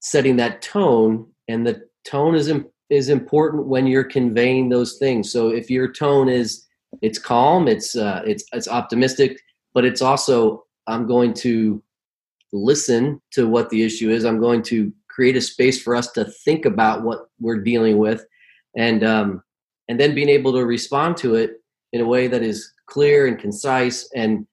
setting 0.00 0.36
that 0.36 0.62
tone, 0.62 1.30
and 1.46 1.64
the 1.64 1.82
tone 2.04 2.34
is, 2.34 2.52
is 2.90 3.08
important 3.08 3.68
when 3.68 3.86
you're 3.86 4.04
conveying 4.04 4.68
those 4.68 4.98
things. 4.98 5.30
So 5.30 5.50
if 5.50 5.70
your 5.70 5.92
tone 5.92 6.28
is, 6.28 6.66
it's 7.02 7.18
calm, 7.18 7.68
it's, 7.68 7.94
uh, 7.94 8.22
it's, 8.26 8.44
it's 8.52 8.66
optimistic, 8.66 9.40
but 9.74 9.84
it's 9.84 10.02
also 10.02 10.64
I'm 10.86 11.06
going 11.06 11.34
to 11.34 11.82
listen 12.52 13.20
to 13.32 13.48
what 13.48 13.70
the 13.70 13.82
issue 13.82 14.10
is. 14.10 14.24
I'm 14.24 14.40
going 14.40 14.62
to 14.64 14.92
create 15.08 15.36
a 15.36 15.40
space 15.40 15.82
for 15.82 15.96
us 15.96 16.12
to 16.12 16.24
think 16.24 16.64
about 16.64 17.02
what 17.02 17.28
we're 17.40 17.62
dealing 17.62 17.98
with, 17.98 18.24
and 18.76 19.02
um, 19.04 19.42
and 19.88 19.98
then 19.98 20.14
being 20.14 20.28
able 20.28 20.52
to 20.52 20.64
respond 20.64 21.16
to 21.18 21.34
it 21.36 21.62
in 21.92 22.00
a 22.00 22.06
way 22.06 22.28
that 22.28 22.42
is 22.42 22.72
clear 22.86 23.26
and 23.26 23.38
concise. 23.38 24.08
And 24.14 24.46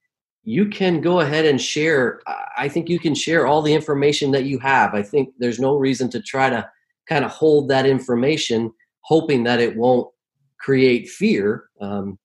you 0.43 0.67
can 0.67 1.01
go 1.01 1.21
ahead 1.21 1.45
and 1.45 1.59
share. 1.59 2.21
I 2.57 2.67
think 2.67 2.89
you 2.89 2.99
can 2.99 3.15
share 3.15 3.47
all 3.47 3.61
the 3.61 3.73
information 3.73 4.31
that 4.31 4.45
you 4.45 4.59
have. 4.59 4.93
I 4.93 5.01
think 5.01 5.29
there's 5.37 5.59
no 5.59 5.75
reason 5.75 6.09
to 6.11 6.21
try 6.21 6.49
to 6.49 6.69
kind 7.07 7.25
of 7.25 7.31
hold 7.31 7.69
that 7.69 7.85
information, 7.85 8.71
hoping 9.01 9.43
that 9.43 9.59
it 9.59 9.75
won't 9.75 10.09
create 10.59 11.09
fear. 11.09 11.65
Um, 11.81 12.17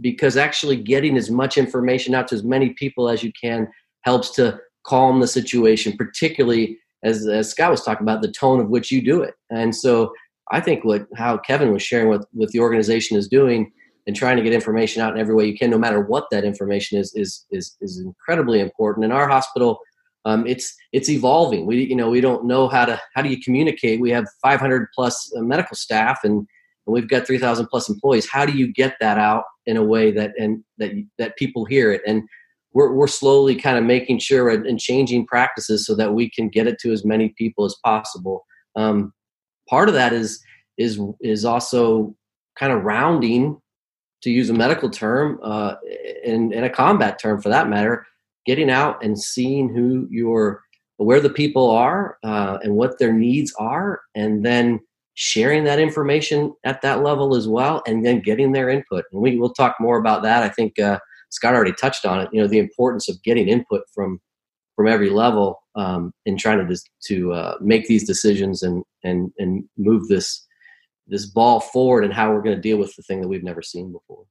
because 0.00 0.36
actually 0.36 0.76
getting 0.76 1.16
as 1.16 1.30
much 1.30 1.56
information 1.56 2.14
out 2.14 2.28
to 2.28 2.34
as 2.34 2.44
many 2.44 2.70
people 2.70 3.08
as 3.08 3.22
you 3.22 3.32
can 3.40 3.68
helps 4.02 4.30
to 4.30 4.58
calm 4.84 5.20
the 5.20 5.26
situation, 5.26 5.96
particularly 5.96 6.78
as, 7.02 7.26
as 7.26 7.50
Scott 7.50 7.70
was 7.70 7.84
talking 7.84 8.04
about 8.04 8.22
the 8.22 8.30
tone 8.30 8.60
of 8.60 8.68
which 8.68 8.90
you 8.90 9.02
do 9.02 9.22
it. 9.22 9.34
And 9.50 9.74
so 9.74 10.12
I 10.50 10.60
think 10.60 10.84
what 10.84 11.06
how 11.16 11.38
Kevin 11.38 11.72
was 11.72 11.82
sharing 11.82 12.08
with 12.08 12.24
what 12.32 12.50
the 12.50 12.60
organization 12.60 13.16
is 13.16 13.28
doing 13.28 13.72
and 14.06 14.14
trying 14.14 14.36
to 14.36 14.42
get 14.42 14.52
information 14.52 15.02
out 15.02 15.14
in 15.14 15.20
every 15.20 15.34
way 15.34 15.46
you 15.46 15.58
can, 15.58 15.70
no 15.70 15.78
matter 15.78 16.00
what 16.00 16.26
that 16.30 16.44
information 16.44 16.98
is, 16.98 17.12
is 17.14 17.44
is 17.50 17.76
is 17.80 17.98
incredibly 17.98 18.60
important. 18.60 19.04
In 19.04 19.12
our 19.12 19.28
hospital, 19.28 19.80
um, 20.24 20.46
it's 20.46 20.74
it's 20.92 21.08
evolving. 21.08 21.66
We 21.66 21.84
you 21.84 21.96
know 21.96 22.10
we 22.10 22.20
don't 22.20 22.44
know 22.44 22.68
how 22.68 22.84
to 22.84 23.00
how 23.14 23.22
do 23.22 23.28
you 23.28 23.40
communicate. 23.40 24.00
We 24.00 24.10
have 24.10 24.26
500 24.42 24.88
plus 24.94 25.32
uh, 25.36 25.42
medical 25.42 25.76
staff 25.76 26.20
and 26.22 26.46
and 26.86 26.94
we've 26.94 27.08
got 27.08 27.26
3000 27.26 27.66
plus 27.66 27.88
employees 27.88 28.28
how 28.30 28.46
do 28.46 28.52
you 28.52 28.72
get 28.72 28.96
that 29.00 29.18
out 29.18 29.44
in 29.66 29.76
a 29.76 29.84
way 29.84 30.10
that 30.12 30.32
and 30.38 30.62
that 30.78 30.92
that 31.18 31.36
people 31.36 31.64
hear 31.64 31.92
it? 31.92 32.02
And 32.06 32.22
we're, 32.72 32.92
we're 32.92 33.06
slowly 33.06 33.56
kind 33.56 33.78
of 33.78 33.84
making 33.84 34.18
sure 34.18 34.50
and, 34.50 34.66
and 34.66 34.78
changing 34.78 35.26
practices 35.26 35.86
so 35.86 35.94
that 35.94 36.12
we 36.12 36.30
can 36.30 36.48
get 36.48 36.66
it 36.66 36.78
to 36.80 36.92
as 36.92 37.04
many 37.04 37.32
people 37.38 37.64
as 37.64 37.74
possible. 37.82 38.44
Um, 38.76 39.12
part 39.68 39.88
of 39.88 39.94
that 39.94 40.12
is 40.12 40.42
is 40.78 41.00
is 41.20 41.44
also 41.44 42.14
kind 42.58 42.72
of 42.72 42.84
rounding 42.84 43.58
to 44.22 44.30
use 44.30 44.50
a 44.50 44.54
medical 44.54 44.90
term 44.90 45.38
uh, 45.42 45.74
and, 46.24 46.52
and 46.52 46.64
a 46.64 46.70
combat 46.70 47.18
term 47.18 47.40
for 47.40 47.48
that 47.48 47.68
matter 47.68 48.06
getting 48.46 48.70
out 48.70 49.02
and 49.04 49.18
seeing 49.18 49.68
who 49.68 50.06
your 50.10 50.62
where 50.98 51.20
the 51.20 51.30
people 51.30 51.70
are 51.70 52.16
uh, 52.24 52.58
and 52.62 52.74
what 52.74 52.98
their 52.98 53.12
needs 53.12 53.52
are 53.58 54.00
and 54.14 54.44
then 54.44 54.80
sharing 55.16 55.64
that 55.64 55.80
information 55.80 56.54
at 56.64 56.80
that 56.82 57.02
level 57.02 57.34
as 57.34 57.48
well 57.48 57.82
and 57.86 58.04
then 58.04 58.20
getting 58.20 58.52
their 58.52 58.68
input. 58.68 59.04
And 59.12 59.20
we 59.20 59.36
will 59.36 59.52
talk 59.52 59.74
more 59.80 59.98
about 59.98 60.22
that. 60.22 60.42
I 60.42 60.48
think 60.48 60.78
uh, 60.78 60.98
scott 61.30 61.54
already 61.54 61.72
touched 61.72 62.04
on 62.04 62.20
it 62.20 62.28
you 62.32 62.40
know 62.40 62.46
the 62.46 62.58
importance 62.58 63.08
of 63.08 63.22
getting 63.22 63.48
input 63.48 63.82
from 63.94 64.20
from 64.74 64.86
every 64.86 65.10
level 65.10 65.62
um, 65.74 66.12
in 66.26 66.36
trying 66.36 66.66
to 66.66 66.76
to 67.04 67.32
uh, 67.32 67.56
make 67.60 67.86
these 67.86 68.06
decisions 68.06 68.62
and 68.62 68.84
and 69.04 69.30
and 69.38 69.64
move 69.76 70.08
this 70.08 70.44
this 71.06 71.26
ball 71.26 71.60
forward 71.60 72.04
and 72.04 72.12
how 72.12 72.30
we're 72.32 72.42
going 72.42 72.56
to 72.56 72.60
deal 72.60 72.78
with 72.78 72.94
the 72.96 73.02
thing 73.02 73.20
that 73.20 73.28
we've 73.28 73.44
never 73.44 73.62
seen 73.62 73.92
before. 73.92 74.24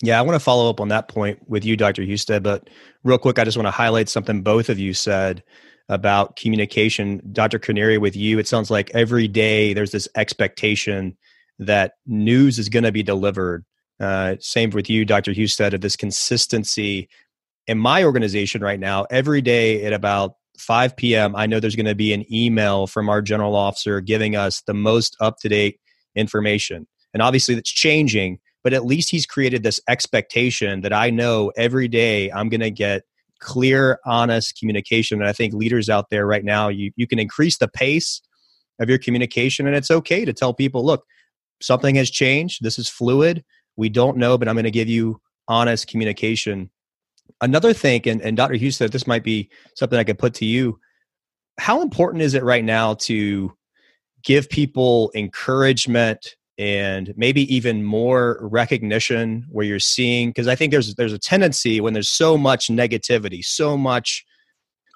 Yeah, 0.00 0.16
I 0.16 0.22
want 0.22 0.36
to 0.36 0.40
follow 0.40 0.70
up 0.70 0.80
on 0.80 0.88
that 0.88 1.08
point 1.08 1.40
with 1.48 1.64
you, 1.64 1.76
Dr. 1.76 2.04
Husted, 2.04 2.44
but 2.44 2.70
real 3.02 3.18
quick, 3.18 3.40
I 3.40 3.44
just 3.44 3.56
want 3.56 3.66
to 3.66 3.72
highlight 3.72 4.08
something 4.08 4.42
both 4.42 4.68
of 4.68 4.78
you 4.78 4.94
said 4.94 5.42
about 5.88 6.36
communication. 6.36 7.22
Dr. 7.32 7.58
Kniery, 7.58 8.00
with 8.00 8.14
you, 8.14 8.38
it 8.38 8.46
sounds 8.46 8.70
like 8.70 8.90
every 8.94 9.28
day 9.28 9.72
there's 9.72 9.92
this 9.92 10.08
expectation 10.16 11.16
that 11.58 11.94
news 12.06 12.58
is 12.58 12.68
going 12.68 12.84
to 12.84 12.92
be 12.92 13.02
delivered. 13.02 13.64
Uh, 14.00 14.36
same 14.40 14.70
with 14.70 14.88
you, 14.88 15.04
Dr. 15.04 15.32
Husted, 15.32 15.74
of 15.74 15.80
this 15.80 15.96
consistency. 15.96 17.08
In 17.66 17.78
my 17.78 18.04
organization 18.04 18.62
right 18.62 18.78
now, 18.78 19.06
every 19.10 19.40
day 19.40 19.84
at 19.84 19.92
about 19.92 20.34
5 20.58 20.96
p.m., 20.96 21.34
I 21.36 21.46
know 21.46 21.60
there's 21.60 21.76
going 21.76 21.86
to 21.86 21.94
be 21.94 22.12
an 22.12 22.32
email 22.32 22.86
from 22.86 23.08
our 23.08 23.22
general 23.22 23.56
officer 23.56 24.00
giving 24.00 24.36
us 24.36 24.62
the 24.62 24.74
most 24.74 25.16
up 25.20 25.38
to 25.40 25.48
date 25.48 25.80
information. 26.14 26.86
And 27.12 27.22
obviously, 27.22 27.54
that's 27.54 27.70
changing, 27.70 28.38
but 28.62 28.72
at 28.72 28.84
least 28.84 29.10
he's 29.10 29.26
created 29.26 29.62
this 29.62 29.80
expectation 29.88 30.82
that 30.82 30.92
I 30.92 31.10
know 31.10 31.52
every 31.56 31.88
day 31.88 32.30
I'm 32.30 32.48
going 32.48 32.60
to 32.60 32.70
get 32.70 33.02
clear, 33.40 33.98
honest 34.04 34.58
communication. 34.58 35.20
And 35.20 35.28
I 35.28 35.32
think 35.32 35.54
leaders 35.54 35.88
out 35.88 36.10
there 36.10 36.26
right 36.26 36.44
now, 36.44 36.68
you, 36.68 36.90
you 36.96 37.06
can 37.06 37.18
increase 37.18 37.58
the 37.58 37.68
pace 37.68 38.20
of 38.80 38.88
your 38.88 38.98
communication. 38.98 39.66
And 39.66 39.76
it's 39.76 39.90
okay 39.90 40.24
to 40.24 40.32
tell 40.32 40.54
people, 40.54 40.84
look, 40.84 41.04
something 41.60 41.94
has 41.96 42.10
changed. 42.10 42.62
This 42.62 42.78
is 42.78 42.88
fluid. 42.88 43.44
We 43.76 43.88
don't 43.88 44.16
know, 44.16 44.38
but 44.38 44.48
I'm 44.48 44.54
going 44.54 44.64
to 44.64 44.70
give 44.70 44.88
you 44.88 45.20
honest 45.48 45.88
communication. 45.88 46.70
Another 47.40 47.72
thing, 47.72 48.02
and, 48.06 48.20
and 48.22 48.36
Dr. 48.36 48.56
Husted 48.56 48.92
this 48.92 49.06
might 49.06 49.24
be 49.24 49.50
something 49.74 49.98
I 49.98 50.04
could 50.04 50.18
put 50.18 50.34
to 50.34 50.44
you. 50.44 50.78
How 51.58 51.82
important 51.82 52.22
is 52.22 52.34
it 52.34 52.44
right 52.44 52.64
now 52.64 52.94
to 52.94 53.52
give 54.24 54.48
people 54.48 55.10
encouragement 55.14 56.36
and 56.58 57.14
maybe 57.16 57.54
even 57.54 57.84
more 57.84 58.38
recognition 58.42 59.46
where 59.48 59.64
you're 59.64 59.78
seeing 59.78 60.30
because 60.30 60.48
I 60.48 60.56
think 60.56 60.72
there's 60.72 60.94
there's 60.96 61.12
a 61.12 61.18
tendency 61.18 61.80
when 61.80 61.92
there's 61.92 62.08
so 62.08 62.36
much 62.36 62.66
negativity, 62.68 63.44
so 63.44 63.76
much 63.76 64.26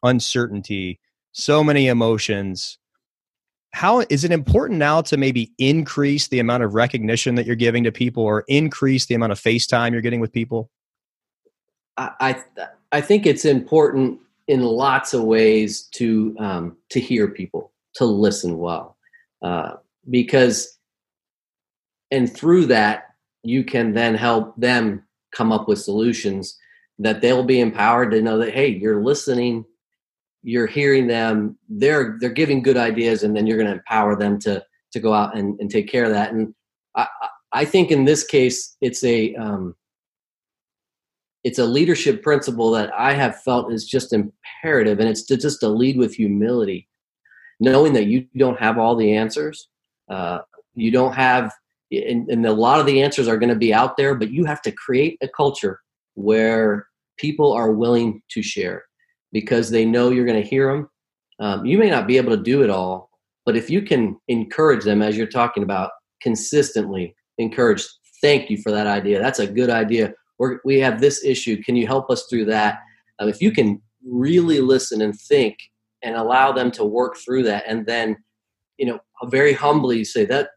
uncertainty, 0.03 0.99
so 1.31 1.63
many 1.63 1.87
emotions. 1.87 2.79
How 3.75 4.01
is 4.11 4.25
it 4.25 4.33
important 4.33 4.79
now 4.79 5.01
to 5.03 5.17
maybe 5.17 5.53
increase 5.59 6.29
the 6.29 6.41
amount 6.41 6.63
of 6.63 6.75
recognition 6.75 7.37
that 7.37 7.47
you're 7.47 7.57
giving 7.57 7.85
to 7.85 7.93
people 7.93 8.25
or 8.25 8.45
increase 8.49 9.07
the 9.07 9.15
amount 9.15 9.33
of 9.33 9.39
face 9.39 9.67
time 9.67 9.93
you're 9.93 10.03
getting 10.03 10.21
with 10.21 10.33
people? 10.33 10.69
I 11.97 12.43
I 12.91 13.01
think 13.01 13.25
it's 13.25 13.45
important 13.45 14.19
in 14.49 14.63
lots 14.63 15.15
of 15.15 15.23
ways 15.23 15.83
to 15.93 16.37
um, 16.39 16.77
to 16.91 17.01
hear 17.01 17.29
people, 17.29 17.73
to 17.95 18.05
listen 18.05 18.59
well, 18.59 18.97
uh, 19.43 19.75
because 20.11 20.79
and 22.13 22.33
through 22.33 22.67
that 22.67 23.07
you 23.43 23.65
can 23.65 23.93
then 23.93 24.15
help 24.15 24.55
them 24.57 25.03
come 25.33 25.51
up 25.51 25.67
with 25.67 25.81
solutions 25.81 26.57
that 26.99 27.21
they'll 27.21 27.43
be 27.43 27.59
empowered 27.59 28.13
to 28.13 28.23
know 28.23 28.39
that 28.39 28.55
hey, 28.55 28.69
you're 28.69 29.03
listening, 29.03 29.65
you're 30.43 30.67
hearing 30.67 31.09
them, 31.09 31.59
they're 31.69 32.17
they're 32.21 32.31
giving 32.31 32.63
good 32.63 32.77
ideas, 32.77 33.25
and 33.25 33.37
then 33.37 33.47
you're 33.47 33.59
going 33.59 33.71
to 33.71 33.75
empower 33.79 34.15
them 34.15 34.39
to 34.41 34.65
to 34.93 35.01
go 35.01 35.13
out 35.13 35.37
and, 35.37 35.59
and 35.59 35.71
take 35.71 35.89
care 35.89 36.05
of 36.05 36.13
that. 36.13 36.33
And 36.33 36.55
I 36.95 37.07
I 37.53 37.65
think 37.65 37.91
in 37.91 38.05
this 38.05 38.25
case 38.25 38.77
it's 38.81 39.03
a 39.03 39.35
um, 39.35 39.75
it's 41.45 41.59
a 41.59 41.67
leadership 41.67 42.23
principle 42.23 42.71
that 42.73 42.93
I 42.97 43.15
have 43.15 43.43
felt 43.43 43.73
is 43.73 43.87
just 43.87 44.13
imperative, 44.13 45.01
and 45.01 45.09
it's 45.09 45.25
to 45.25 45.37
just 45.37 45.61
to 45.61 45.69
lead 45.69 45.97
with 45.97 46.15
humility, 46.15 46.89
knowing 47.59 47.95
that 47.95 48.07
you 48.07 48.27
don't 48.37 48.61
have 48.61 48.79
all 48.79 48.95
the 48.95 49.17
answers. 49.17 49.69
Uh, 50.09 50.41
you 50.75 50.91
don't 50.91 51.13
have, 51.13 51.53
and, 51.93 52.29
and 52.29 52.47
a 52.47 52.53
lot 52.53 52.81
of 52.81 52.87
the 52.87 53.03
answers 53.03 53.29
are 53.29 53.37
going 53.37 53.49
to 53.49 53.57
be 53.57 53.75
out 53.75 53.97
there, 53.97 54.15
but 54.15 54.31
you 54.31 54.45
have 54.45 54.63
to 54.63 54.73
create 54.73 55.19
a 55.23 55.29
culture 55.29 55.81
where 56.15 56.87
people 57.19 57.53
are 57.53 57.73
willing 57.73 58.23
to 58.31 58.43
share 58.43 58.85
because 59.33 59.71
they 59.71 59.85
know 59.85 60.11
you're 60.11 60.27
going 60.27 60.43
to 60.43 60.49
hear 60.49 60.73
them. 60.73 60.89
Um, 61.41 61.67
you 61.67 61.79
may 61.79 61.91
not 61.91 62.07
be 62.07 62.17
able 62.17 62.37
to 62.37 62.43
do 62.43 62.63
it 62.63 62.71
all, 62.71 63.11
but 63.45 63.57
if 63.57 63.71
you 63.71 63.83
can 63.83 64.17
encourage 64.29 64.85
them, 64.85 65.03
as 65.03 65.17
you're 65.17 65.27
talking 65.27 65.63
about, 65.63 65.91
consistently 66.21 67.15
encourage, 67.39 67.85
thank 68.21 68.51
you 68.51 68.59
for 68.59 68.71
that 68.71 68.87
idea. 68.87 69.21
That's 69.21 69.41
a 69.41 69.47
good 69.47 69.71
idea 69.71 70.15
we're, 70.43 70.59
we 70.65 70.81
have 70.81 71.01
this 71.01 71.25
issue. 71.25 71.63
Can 71.63 71.77
you 71.77 71.87
help 71.87 72.11
us 72.11 72.27
through 72.29 72.47
that? 72.47 72.81
Um, 73.21 73.29
if 73.29 73.41
you 73.41 73.53
can 73.53 73.81
really 74.05 74.61
listen 74.61 75.01
and 75.01 75.17
think 75.17 75.57
and 76.03 76.17
allow 76.17 76.51
them 76.51 76.73
to 76.73 76.85
work 76.85 77.17
through 77.17 77.45
that, 77.45 77.63
and 77.69 77.87
then, 77.87 78.17
you 78.77 78.87
know, 78.87 78.99
very 79.27 79.53
humbly 79.53 80.03
say 80.03 80.25
that 80.25 80.49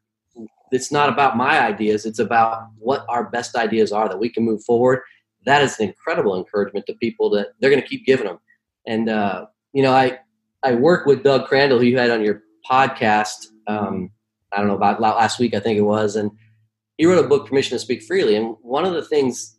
it's 0.76 0.92
not 0.92 1.10
about 1.10 1.38
my 1.38 1.60
ideas, 1.60 2.06
it's 2.06 2.20
about 2.20 2.68
what 2.78 3.06
our 3.10 3.30
best 3.30 3.56
ideas 3.56 3.92
are 3.92 4.08
that 4.08 4.20
we 4.20 4.30
can 4.30 4.44
move 4.44 4.64
forward. 4.64 5.02
That 5.46 5.62
is 5.62 5.80
an 5.80 5.88
incredible 5.88 6.38
encouragement 6.38 6.86
to 6.88 6.94
people 6.96 7.30
that 7.32 7.50
they're 7.60 7.70
going 7.70 7.82
to 7.82 7.88
keep 7.88 8.06
giving 8.06 8.28
them. 8.28 8.40
And, 8.86 9.10
uh, 9.10 9.46
you 9.74 9.82
know, 9.82 9.94
I, 9.94 10.20
I 10.64 10.76
work 10.76 11.06
with 11.06 11.24
Doug 11.24 11.48
Crandall, 11.48 11.80
who 11.80 11.86
you 11.86 11.98
had 11.98 12.12
on 12.12 12.24
your 12.24 12.44
podcast. 12.70 13.48
Um, 13.68 14.12
I 14.52 14.58
don't 14.58 14.68
know 14.68 14.76
about 14.76 15.02
last 15.02 15.40
week, 15.40 15.54
I 15.54 15.60
think 15.60 15.78
it 15.78 15.82
was, 15.82 16.16
and 16.16 16.32
he 16.98 17.06
wrote 17.06 17.24
a 17.24 17.28
book, 17.28 17.48
Permission 17.48 17.76
to 17.76 17.80
Speak 17.80 18.04
Freely. 18.04 18.36
And 18.36 18.56
one 18.62 18.86
of 18.86 18.94
the 18.94 19.04
things 19.04 19.58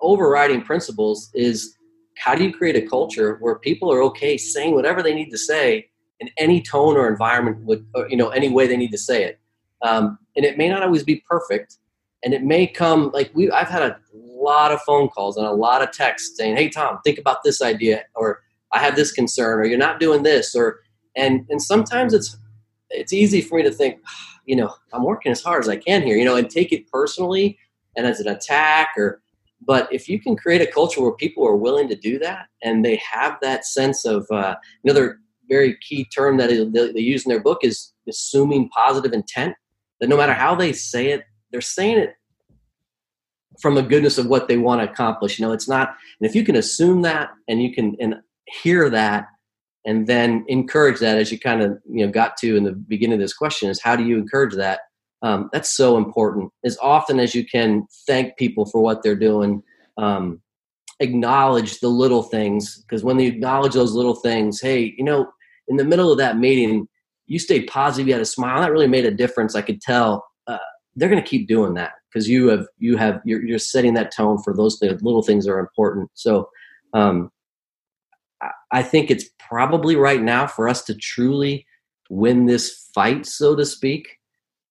overriding 0.00 0.62
principles 0.62 1.30
is 1.34 1.76
how 2.18 2.34
do 2.34 2.44
you 2.44 2.52
create 2.52 2.76
a 2.76 2.86
culture 2.86 3.36
where 3.40 3.58
people 3.58 3.92
are 3.92 4.02
okay 4.02 4.36
saying 4.36 4.74
whatever 4.74 5.02
they 5.02 5.14
need 5.14 5.30
to 5.30 5.38
say 5.38 5.88
in 6.20 6.28
any 6.36 6.62
tone 6.62 6.96
or 6.96 7.08
environment 7.08 7.64
with 7.64 7.86
or, 7.94 8.08
you 8.08 8.16
know 8.16 8.28
any 8.28 8.48
way 8.48 8.66
they 8.66 8.76
need 8.76 8.90
to 8.90 8.98
say 8.98 9.24
it 9.24 9.40
um, 9.82 10.18
and 10.36 10.44
it 10.44 10.58
may 10.58 10.68
not 10.68 10.82
always 10.82 11.02
be 11.02 11.22
perfect 11.28 11.76
and 12.24 12.34
it 12.34 12.42
may 12.42 12.66
come 12.66 13.10
like 13.12 13.30
we 13.34 13.50
i've 13.50 13.68
had 13.68 13.82
a 13.82 13.98
lot 14.14 14.72
of 14.72 14.80
phone 14.82 15.08
calls 15.08 15.36
and 15.36 15.46
a 15.46 15.52
lot 15.52 15.82
of 15.82 15.90
texts 15.92 16.36
saying 16.36 16.56
hey 16.56 16.68
tom 16.68 16.98
think 17.04 17.18
about 17.18 17.42
this 17.44 17.62
idea 17.62 18.04
or 18.14 18.40
i 18.72 18.78
have 18.78 18.96
this 18.96 19.12
concern 19.12 19.60
or 19.60 19.64
you're 19.64 19.78
not 19.78 20.00
doing 20.00 20.22
this 20.22 20.54
or 20.54 20.80
and 21.16 21.46
and 21.50 21.62
sometimes 21.62 22.14
it's 22.14 22.36
it's 22.90 23.12
easy 23.12 23.40
for 23.40 23.58
me 23.58 23.62
to 23.62 23.70
think 23.70 24.00
you 24.46 24.56
know 24.56 24.74
i'm 24.92 25.04
working 25.04 25.32
as 25.32 25.42
hard 25.42 25.62
as 25.62 25.68
i 25.68 25.76
can 25.76 26.02
here 26.02 26.16
you 26.16 26.24
know 26.24 26.36
and 26.36 26.50
take 26.50 26.72
it 26.72 26.90
personally 26.90 27.58
and 27.96 28.06
as 28.06 28.20
an 28.20 28.28
attack 28.28 28.90
or 28.96 29.20
but 29.66 29.92
if 29.92 30.08
you 30.08 30.18
can 30.18 30.36
create 30.36 30.62
a 30.62 30.66
culture 30.66 31.02
where 31.02 31.12
people 31.12 31.46
are 31.46 31.56
willing 31.56 31.86
to 31.88 31.94
do 31.94 32.18
that 32.18 32.46
and 32.62 32.84
they 32.84 32.96
have 32.96 33.36
that 33.42 33.66
sense 33.66 34.06
of 34.06 34.26
uh, 34.30 34.56
another 34.84 35.18
very 35.50 35.76
key 35.86 36.04
term 36.06 36.38
that 36.38 36.48
they 36.48 37.00
use 37.00 37.26
in 37.26 37.30
their 37.30 37.42
book 37.42 37.58
is 37.62 37.92
assuming 38.08 38.70
positive 38.70 39.12
intent, 39.12 39.54
that 40.00 40.08
no 40.08 40.16
matter 40.16 40.34
how 40.34 40.54
they 40.54 40.72
say 40.72 41.10
it, 41.10 41.24
they're 41.50 41.60
saying 41.60 41.98
it 41.98 42.14
from 43.60 43.74
the 43.74 43.82
goodness 43.82 44.18
of 44.18 44.26
what 44.26 44.48
they 44.48 44.56
want 44.56 44.80
to 44.80 44.90
accomplish. 44.90 45.38
You 45.38 45.46
know, 45.46 45.52
it's 45.52 45.68
not, 45.68 45.94
and 46.20 46.28
if 46.28 46.34
you 46.34 46.44
can 46.44 46.56
assume 46.56 47.02
that 47.02 47.30
and 47.48 47.62
you 47.62 47.74
can 47.74 47.96
and 48.00 48.16
hear 48.62 48.90
that 48.90 49.26
and 49.84 50.06
then 50.06 50.44
encourage 50.48 50.98
that 51.00 51.18
as 51.18 51.30
you 51.30 51.38
kind 51.38 51.62
of 51.62 51.78
you 51.88 52.04
know 52.04 52.12
got 52.12 52.36
to 52.38 52.56
in 52.56 52.64
the 52.64 52.72
beginning 52.72 53.14
of 53.14 53.20
this 53.20 53.32
question 53.32 53.70
is 53.70 53.80
how 53.80 53.96
do 53.96 54.04
you 54.04 54.18
encourage 54.18 54.54
that 54.54 54.80
um, 55.22 55.50
that's 55.52 55.70
so 55.70 55.96
important. 55.96 56.50
As 56.64 56.78
often 56.80 57.20
as 57.20 57.34
you 57.34 57.44
can 57.44 57.86
thank 58.06 58.36
people 58.36 58.66
for 58.66 58.80
what 58.80 59.02
they're 59.02 59.16
doing, 59.16 59.62
um, 59.98 60.40
acknowledge 61.00 61.80
the 61.80 61.88
little 61.88 62.22
things 62.22 62.82
because 62.82 63.04
when 63.04 63.16
they 63.16 63.26
acknowledge 63.26 63.74
those 63.74 63.92
little 63.92 64.14
things, 64.14 64.60
hey, 64.60 64.94
you 64.96 65.04
know, 65.04 65.30
in 65.68 65.76
the 65.76 65.84
middle 65.84 66.10
of 66.10 66.18
that 66.18 66.38
meeting, 66.38 66.88
you 67.30 67.38
stayed 67.38 67.66
positive, 67.66 68.08
you 68.08 68.12
had 68.12 68.22
a 68.22 68.26
smile, 68.26 68.60
that 68.60 68.72
really 68.72 68.86
made 68.86 69.06
a 69.06 69.10
difference. 69.10 69.54
I 69.54 69.62
could 69.62 69.80
tell. 69.80 70.26
Uh, 70.46 70.58
they're 70.96 71.08
going 71.08 71.22
to 71.22 71.28
keep 71.28 71.46
doing 71.46 71.74
that 71.74 71.92
because 72.08 72.28
you 72.28 72.48
have 72.48 72.66
you 72.78 72.96
have 72.96 73.20
you're, 73.24 73.42
you're 73.44 73.58
setting 73.58 73.94
that 73.94 74.14
tone 74.14 74.42
for 74.42 74.54
those 74.54 74.80
little 74.82 75.22
things 75.22 75.44
that 75.46 75.52
are 75.52 75.60
important. 75.60 76.10
So, 76.14 76.48
um, 76.92 77.30
I 78.72 78.82
think 78.82 79.10
it's 79.10 79.26
probably 79.38 79.96
right 79.96 80.20
now 80.22 80.46
for 80.46 80.68
us 80.68 80.82
to 80.84 80.94
truly 80.94 81.66
win 82.08 82.46
this 82.46 82.90
fight, 82.94 83.26
so 83.26 83.54
to 83.54 83.64
speak 83.64 84.08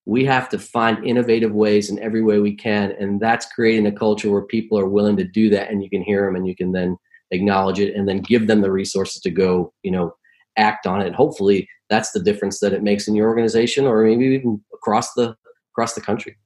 we 0.10 0.26
have 0.26 0.50
to 0.50 0.58
find 0.58 1.06
innovative 1.06 1.52
ways 1.52 1.92
in 1.92 2.00
every 2.00 2.24
way 2.24 2.40
we 2.40 2.56
can 2.56 2.92
and 3.00 3.20
that's 3.20 3.46
creating 3.54 3.86
a 3.86 3.92
culture 3.92 4.32
where 4.32 4.42
people 4.42 4.78
are 4.78 4.90
willing 4.90 5.16
to 5.16 5.24
do 5.24 5.52
that 5.52 5.70
and 5.70 5.84
you 5.84 5.90
can 5.90 6.02
hear 6.02 6.26
them 6.26 6.36
and 6.36 6.48
you 6.48 6.56
can 6.56 6.72
then 6.72 6.98
acknowledge 7.30 7.80
it 7.80 7.96
and 7.96 8.10
then 8.10 8.20
give 8.22 8.48
them 8.48 8.62
the 8.62 8.72
resources 8.72 9.22
to 9.22 9.30
go 9.30 9.72
you 9.84 9.92
know 9.92 10.12
act 10.58 10.86
on 10.86 11.02
it 11.02 11.14
hopefully 11.14 11.68
that's 11.90 12.12
the 12.12 12.20
difference 12.20 12.60
that 12.60 12.74
it 12.74 12.84
makes 12.84 13.08
in 13.08 13.16
your 13.16 13.28
organization 13.28 13.86
or 13.86 14.04
maybe 14.04 14.26
even 14.26 14.62
across 14.74 15.14
the 15.14 15.36
across 15.74 15.94
the 15.94 16.02
country 16.02 16.38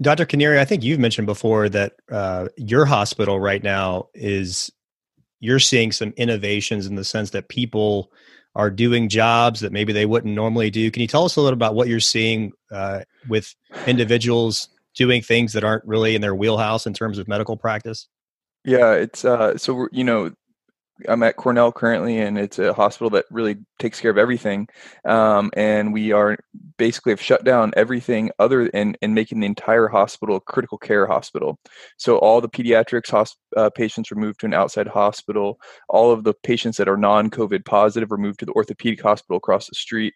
dr 0.00 0.24
kniery 0.26 0.58
i 0.58 0.64
think 0.64 0.82
you've 0.82 1.00
mentioned 1.00 1.26
before 1.26 1.68
that 1.68 1.94
uh, 2.10 2.48
your 2.56 2.84
hospital 2.84 3.40
right 3.40 3.62
now 3.62 4.06
is 4.14 4.70
you're 5.40 5.58
seeing 5.58 5.92
some 5.92 6.12
innovations 6.16 6.86
in 6.86 6.94
the 6.94 7.04
sense 7.04 7.30
that 7.30 7.48
people 7.48 8.10
are 8.54 8.70
doing 8.70 9.08
jobs 9.08 9.60
that 9.60 9.72
maybe 9.72 9.92
they 9.92 10.06
wouldn't 10.06 10.34
normally 10.34 10.70
do. 10.70 10.90
Can 10.90 11.00
you 11.00 11.06
tell 11.06 11.24
us 11.24 11.36
a 11.36 11.40
little 11.40 11.56
about 11.56 11.74
what 11.74 11.86
you're 11.86 12.00
seeing 12.00 12.52
uh, 12.72 13.02
with 13.28 13.54
individuals 13.86 14.68
doing 14.96 15.22
things 15.22 15.52
that 15.52 15.62
aren't 15.62 15.84
really 15.84 16.16
in 16.16 16.20
their 16.20 16.34
wheelhouse 16.34 16.86
in 16.86 16.92
terms 16.92 17.18
of 17.18 17.28
medical 17.28 17.56
practice? 17.56 18.08
Yeah, 18.64 18.92
it's 18.92 19.24
uh, 19.24 19.56
so 19.56 19.88
you 19.92 20.02
know 20.02 20.32
I'm 21.08 21.22
at 21.22 21.36
Cornell 21.36 21.70
currently, 21.70 22.18
and 22.18 22.38
it's 22.38 22.58
a 22.58 22.72
hospital 22.72 23.10
that 23.10 23.26
really 23.30 23.58
takes 23.78 24.00
care 24.00 24.10
of 24.10 24.18
everything. 24.18 24.68
Um, 25.04 25.50
and 25.54 25.92
we 25.92 26.12
are 26.12 26.36
basically 26.76 27.12
have 27.12 27.20
shut 27.20 27.44
down 27.44 27.72
everything 27.76 28.30
other 28.38 28.68
than 28.68 28.96
and 29.02 29.14
making 29.14 29.40
the 29.40 29.46
entire 29.46 29.88
hospital 29.88 30.36
a 30.36 30.40
critical 30.40 30.78
care 30.78 31.06
hospital. 31.06 31.58
So 31.98 32.18
all 32.18 32.40
the 32.40 32.48
pediatrics 32.48 33.10
hosp- 33.10 33.36
uh, 33.56 33.70
patients 33.70 34.10
were 34.10 34.20
moved 34.20 34.40
to 34.40 34.46
an 34.46 34.54
outside 34.54 34.88
hospital. 34.88 35.60
All 35.88 36.10
of 36.10 36.24
the 36.24 36.34
patients 36.42 36.76
that 36.78 36.88
are 36.88 36.96
non-COVID 36.96 37.64
positive 37.64 38.10
were 38.10 38.18
moved 38.18 38.40
to 38.40 38.46
the 38.46 38.52
orthopedic 38.52 39.02
hospital 39.02 39.36
across 39.36 39.68
the 39.68 39.74
street. 39.74 40.14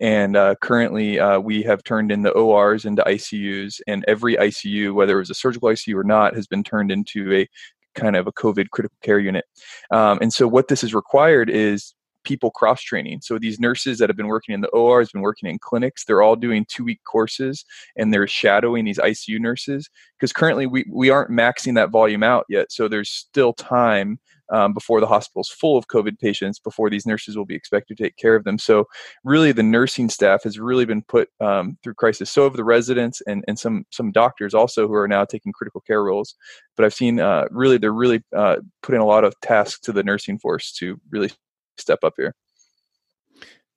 And 0.00 0.36
uh, 0.36 0.56
currently, 0.60 1.20
uh, 1.20 1.38
we 1.38 1.62
have 1.62 1.84
turned 1.84 2.10
in 2.10 2.22
the 2.22 2.32
ORs 2.32 2.86
into 2.86 3.02
ICUs, 3.04 3.80
and 3.86 4.04
every 4.08 4.34
ICU, 4.36 4.94
whether 4.94 5.16
it 5.16 5.20
was 5.20 5.30
a 5.30 5.34
surgical 5.34 5.68
ICU 5.68 5.94
or 5.94 6.02
not, 6.02 6.34
has 6.34 6.46
been 6.46 6.64
turned 6.64 6.90
into 6.90 7.32
a 7.32 7.48
kind 7.94 8.16
of 8.16 8.26
a 8.26 8.32
COVID 8.32 8.70
critical 8.70 8.96
care 9.02 9.18
unit. 9.18 9.44
Um, 9.90 10.18
and 10.20 10.32
so 10.32 10.48
what 10.48 10.68
this 10.68 10.80
has 10.82 10.94
required 10.94 11.50
is 11.50 11.94
people 12.24 12.50
cross 12.50 12.80
training. 12.82 13.20
So 13.22 13.38
these 13.38 13.58
nurses 13.58 13.98
that 13.98 14.08
have 14.08 14.16
been 14.16 14.28
working 14.28 14.54
in 14.54 14.60
the 14.60 14.68
OR, 14.68 15.00
has 15.00 15.10
been 15.10 15.22
working 15.22 15.48
in 15.48 15.58
clinics, 15.58 16.04
they're 16.04 16.22
all 16.22 16.36
doing 16.36 16.64
two 16.68 16.84
week 16.84 17.00
courses 17.04 17.64
and 17.96 18.12
they're 18.12 18.26
shadowing 18.26 18.84
these 18.84 18.98
ICU 18.98 19.40
nurses 19.40 19.88
because 20.18 20.32
currently 20.32 20.66
we, 20.66 20.84
we 20.90 21.10
aren't 21.10 21.30
maxing 21.30 21.74
that 21.74 21.90
volume 21.90 22.22
out 22.22 22.46
yet. 22.48 22.70
So 22.70 22.88
there's 22.88 23.10
still 23.10 23.52
time 23.52 24.18
um, 24.52 24.72
before 24.72 25.00
the 25.00 25.06
hospital's 25.06 25.48
full 25.48 25.76
of 25.76 25.88
COVID 25.88 26.18
patients, 26.18 26.58
before 26.58 26.90
these 26.90 27.06
nurses 27.06 27.36
will 27.36 27.46
be 27.46 27.54
expected 27.54 27.96
to 27.96 28.02
take 28.04 28.16
care 28.16 28.36
of 28.36 28.44
them. 28.44 28.58
So, 28.58 28.86
really, 29.24 29.52
the 29.52 29.62
nursing 29.62 30.08
staff 30.08 30.42
has 30.44 30.58
really 30.58 30.84
been 30.84 31.02
put 31.02 31.28
um, 31.40 31.78
through 31.82 31.94
crisis. 31.94 32.30
So 32.30 32.44
have 32.44 32.54
the 32.54 32.64
residents 32.64 33.22
and, 33.26 33.44
and 33.48 33.58
some 33.58 33.86
some 33.90 34.12
doctors 34.12 34.54
also 34.54 34.86
who 34.86 34.94
are 34.94 35.08
now 35.08 35.24
taking 35.24 35.52
critical 35.52 35.80
care 35.80 36.04
roles. 36.04 36.34
But 36.76 36.84
I've 36.84 36.94
seen 36.94 37.18
uh, 37.18 37.46
really 37.50 37.78
they're 37.78 37.92
really 37.92 38.22
uh, 38.36 38.56
putting 38.82 39.00
a 39.00 39.06
lot 39.06 39.24
of 39.24 39.34
tasks 39.40 39.80
to 39.80 39.92
the 39.92 40.02
nursing 40.02 40.38
force 40.38 40.72
to 40.74 41.00
really 41.10 41.30
step 41.76 42.00
up 42.04 42.14
here. 42.16 42.34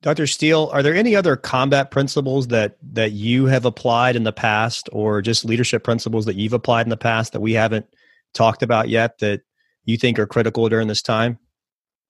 Dr. 0.01 0.27
Steele, 0.27 0.69
are 0.71 0.83
there 0.83 0.93
any 0.93 1.15
other 1.15 1.35
combat 1.35 1.89
principles 1.89 2.47
that 2.47 2.77
that 2.93 3.13
you 3.13 3.45
have 3.45 3.65
applied 3.65 4.15
in 4.15 4.23
the 4.23 4.33
past, 4.33 4.88
or 4.91 5.21
just 5.21 5.45
leadership 5.45 5.83
principles 5.83 6.25
that 6.25 6.35
you've 6.35 6.53
applied 6.53 6.85
in 6.85 6.89
the 6.89 6.97
past 6.97 7.33
that 7.33 7.41
we 7.41 7.53
haven't 7.53 7.88
talked 8.33 8.61
about 8.61 8.89
yet 8.89 9.17
that 9.19 9.41
you 9.86 9.98
think 9.98 10.19
are 10.19 10.28
critical 10.28 10.67
during 10.69 10.88
this 10.88 11.02
time? 11.02 11.39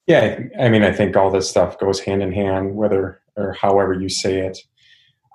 Yeah, 0.07 0.39
I 0.59 0.69
mean, 0.69 0.83
I 0.83 0.91
think 0.91 1.15
all 1.15 1.31
this 1.31 1.49
stuff 1.49 1.79
goes 1.79 1.99
hand 1.99 2.21
in 2.21 2.31
hand, 2.31 2.75
whether 2.75 3.19
or 3.35 3.53
however 3.53 3.93
you 3.93 4.09
say 4.09 4.39
it. 4.39 4.59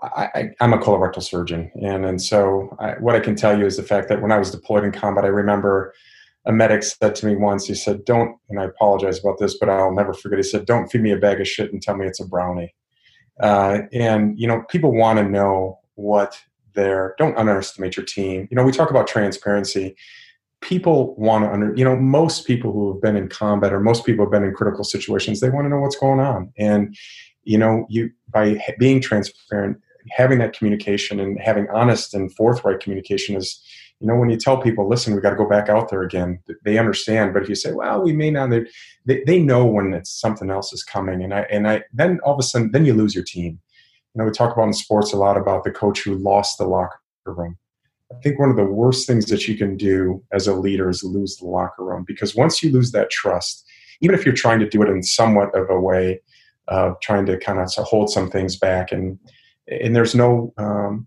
I, 0.03 0.51
am 0.61 0.73
a 0.73 0.79
colorectal 0.79 1.23
surgeon, 1.23 1.71
and 1.83 2.07
and 2.07 2.23
so 2.23 2.75
I, 2.81 2.93
what 2.93 3.15
I 3.15 3.21
can 3.21 3.37
tell 3.37 3.59
you 3.59 3.67
is 3.67 3.77
the 3.77 3.83
fact 3.83 4.09
that 4.09 4.23
when 4.23 4.33
I 4.33 4.39
was 4.39 4.51
deployed 4.51 4.85
in 4.85 4.93
combat, 4.93 5.25
I 5.25 5.29
remember 5.29 5.93
a 6.47 6.53
medic 6.53 6.83
said 6.83 7.15
to 7.17 7.27
me 7.27 7.37
once, 7.37 7.67
he 7.67 7.75
said, 7.75 8.05
"Don't," 8.07 8.37
and 8.49 8.59
I 8.59 8.65
apologize 8.65 9.19
about 9.19 9.39
this, 9.39 9.59
but 9.59 9.69
I'll 9.69 9.95
never 9.95 10.15
forget. 10.15 10.39
He 10.39 10.43
said, 10.43 10.65
"Don't 10.65 10.89
feed 10.89 11.03
me 11.03 11.13
a 11.13 11.19
bag 11.19 11.41
of 11.41 11.47
shit 11.47 11.71
and 11.73 11.83
tell 11.83 11.97
me 11.97 12.07
it's 12.07 12.21
a 12.21 12.27
brownie." 12.27 12.75
Uh, 13.41 13.81
and 13.93 14.39
you 14.39 14.47
know, 14.47 14.63
people 14.71 14.93
want 14.93 15.19
to 15.19 15.25
know 15.25 15.79
what 15.97 16.41
they're. 16.75 17.15
Don't 17.19 17.37
underestimate 17.37 17.97
your 17.97 18.07
team. 18.07 18.49
You 18.51 18.57
know, 18.57 18.65
we 18.65 18.73
talk 18.73 18.91
about 18.91 19.07
transparency. 19.07 19.97
People 20.61 21.15
want 21.17 21.45
to 21.45 21.53
under. 21.53 21.75
You 21.75 21.85
know, 21.85 21.97
most 21.97 22.47
people 22.47 22.73
who 22.73 22.93
have 22.93 23.01
been 23.01 23.17
in 23.17 23.29
combat 23.29 23.73
or 23.73 23.81
most 23.81 24.05
people 24.05 24.25
have 24.25 24.33
been 24.33 24.45
in 24.45 24.55
critical 24.55 24.85
situations, 24.85 25.41
they 25.41 25.51
want 25.51 25.65
to 25.65 25.71
know 25.71 25.81
what's 25.81 25.97
going 25.97 26.21
on. 26.21 26.53
And 26.59 26.95
you 27.45 27.59
know, 27.59 27.87
you 27.89 28.11
by 28.29 28.63
being 28.79 29.01
transparent, 29.01 29.79
having 30.11 30.39
that 30.39 30.57
communication 30.57 31.21
and 31.21 31.41
having 31.41 31.67
honest 31.73 32.15
and 32.15 32.35
forthright 32.35 32.81
communication 32.81 33.37
is 33.37 33.63
you 34.01 34.07
know 34.07 34.17
when 34.17 34.31
you 34.31 34.37
tell 34.37 34.61
people 34.61 34.89
listen 34.89 35.15
we 35.15 35.21
got 35.21 35.31
to 35.31 35.37
go 35.37 35.49
back 35.49 35.69
out 35.69 35.91
there 35.91 36.03
again 36.03 36.41
they 36.65 36.79
understand 36.79 37.33
but 37.33 37.43
if 37.43 37.49
you 37.49 37.55
say 37.55 37.73
well 37.73 38.03
we 38.03 38.13
may 38.13 38.31
not 38.31 38.51
they, 39.05 39.23
they 39.25 39.39
know 39.39 39.65
when 39.65 39.93
it's 39.93 40.11
something 40.11 40.51
else 40.51 40.73
is 40.73 40.83
coming 40.83 41.23
and 41.23 41.35
i 41.35 41.41
and 41.43 41.69
i 41.69 41.83
then 41.93 42.19
all 42.25 42.35
of 42.35 42.41
a 42.41 42.43
sudden 42.43 42.71
then 42.73 42.85
you 42.85 42.95
lose 42.95 43.15
your 43.15 43.25
team 43.25 43.61
you 44.15 44.19
know 44.19 44.25
we 44.25 44.31
talk 44.31 44.53
about 44.55 44.67
in 44.67 44.73
sports 44.73 45.13
a 45.13 45.17
lot 45.17 45.37
about 45.37 45.65
the 45.65 45.71
coach 45.71 46.03
who 46.03 46.15
lost 46.17 46.59
the 46.59 46.65
locker 46.65 46.99
room 47.27 47.57
i 48.13 48.21
think 48.23 48.39
one 48.39 48.51
of 48.51 48.57
the 48.57 48.65
worst 48.65 49.07
things 49.07 49.27
that 49.27 49.47
you 49.47 49.57
can 49.57 49.77
do 49.77 50.23
as 50.33 50.47
a 50.47 50.55
leader 50.55 50.89
is 50.89 51.03
lose 51.03 51.37
the 51.37 51.47
locker 51.47 51.85
room 51.85 52.05
because 52.07 52.35
once 52.35 52.63
you 52.63 52.71
lose 52.71 52.93
that 52.93 53.11
trust 53.11 53.65
even 54.01 54.15
if 54.19 54.25
you're 54.25 54.35
trying 54.35 54.59
to 54.59 54.69
do 54.69 54.83
it 54.83 54.89
in 54.89 55.03
somewhat 55.03 55.55
of 55.57 55.69
a 55.71 55.81
way 55.81 56.21
of 56.69 56.99
trying 57.01 57.27
to 57.27 57.39
kind 57.39 57.59
of 57.59 57.71
hold 57.85 58.11
some 58.11 58.31
things 58.31 58.57
back 58.57 58.93
and 58.93 59.19
and 59.69 59.95
there's 59.95 60.15
no 60.15 60.53
um, 60.59 61.07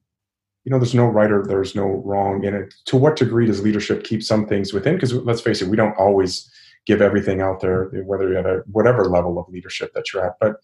you 0.64 0.72
know 0.72 0.80
there's 0.80 0.96
no 0.96 1.06
right 1.06 1.32
or 1.32 1.44
there's 1.46 1.76
no 1.76 2.02
wrong 2.06 2.44
in 2.44 2.54
it. 2.54 2.74
To 2.86 2.98
what 2.98 3.18
degree 3.18 3.46
does 3.46 3.62
leadership 3.62 4.04
keep 4.04 4.24
some 4.24 4.48
things 4.48 4.74
within? 4.74 4.96
Because 4.96 5.14
let's 5.14 5.42
face 5.42 5.62
it 5.62 5.68
we 5.68 5.78
don't 5.78 5.98
always 5.98 6.50
give 6.86 7.02
everything 7.02 7.42
out 7.42 7.62
there 7.62 7.86
whether 8.06 8.30
you're 8.30 8.40
at 8.40 8.46
a 8.46 8.64
whatever 8.72 9.06
level 9.06 9.40
of 9.40 9.48
leadership 9.50 9.94
that 9.94 10.12
you're 10.12 10.26
at 10.26 10.34
but 10.42 10.56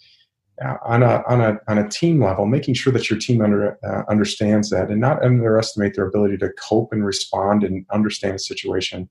on 0.83 1.03
a 1.03 1.23
on 1.27 1.41
a 1.41 1.57
on 1.67 1.77
a 1.77 1.87
team 1.87 2.21
level 2.23 2.45
making 2.45 2.73
sure 2.73 2.91
that 2.91 3.09
your 3.09 3.19
team 3.19 3.41
under, 3.41 3.77
uh, 3.83 4.03
understands 4.09 4.69
that 4.69 4.89
and 4.89 4.99
not 4.99 5.23
underestimate 5.23 5.95
their 5.95 6.07
ability 6.07 6.37
to 6.37 6.49
cope 6.59 6.91
and 6.91 7.05
respond 7.05 7.63
and 7.63 7.85
understand 7.91 8.35
a 8.35 8.39
situation 8.39 9.09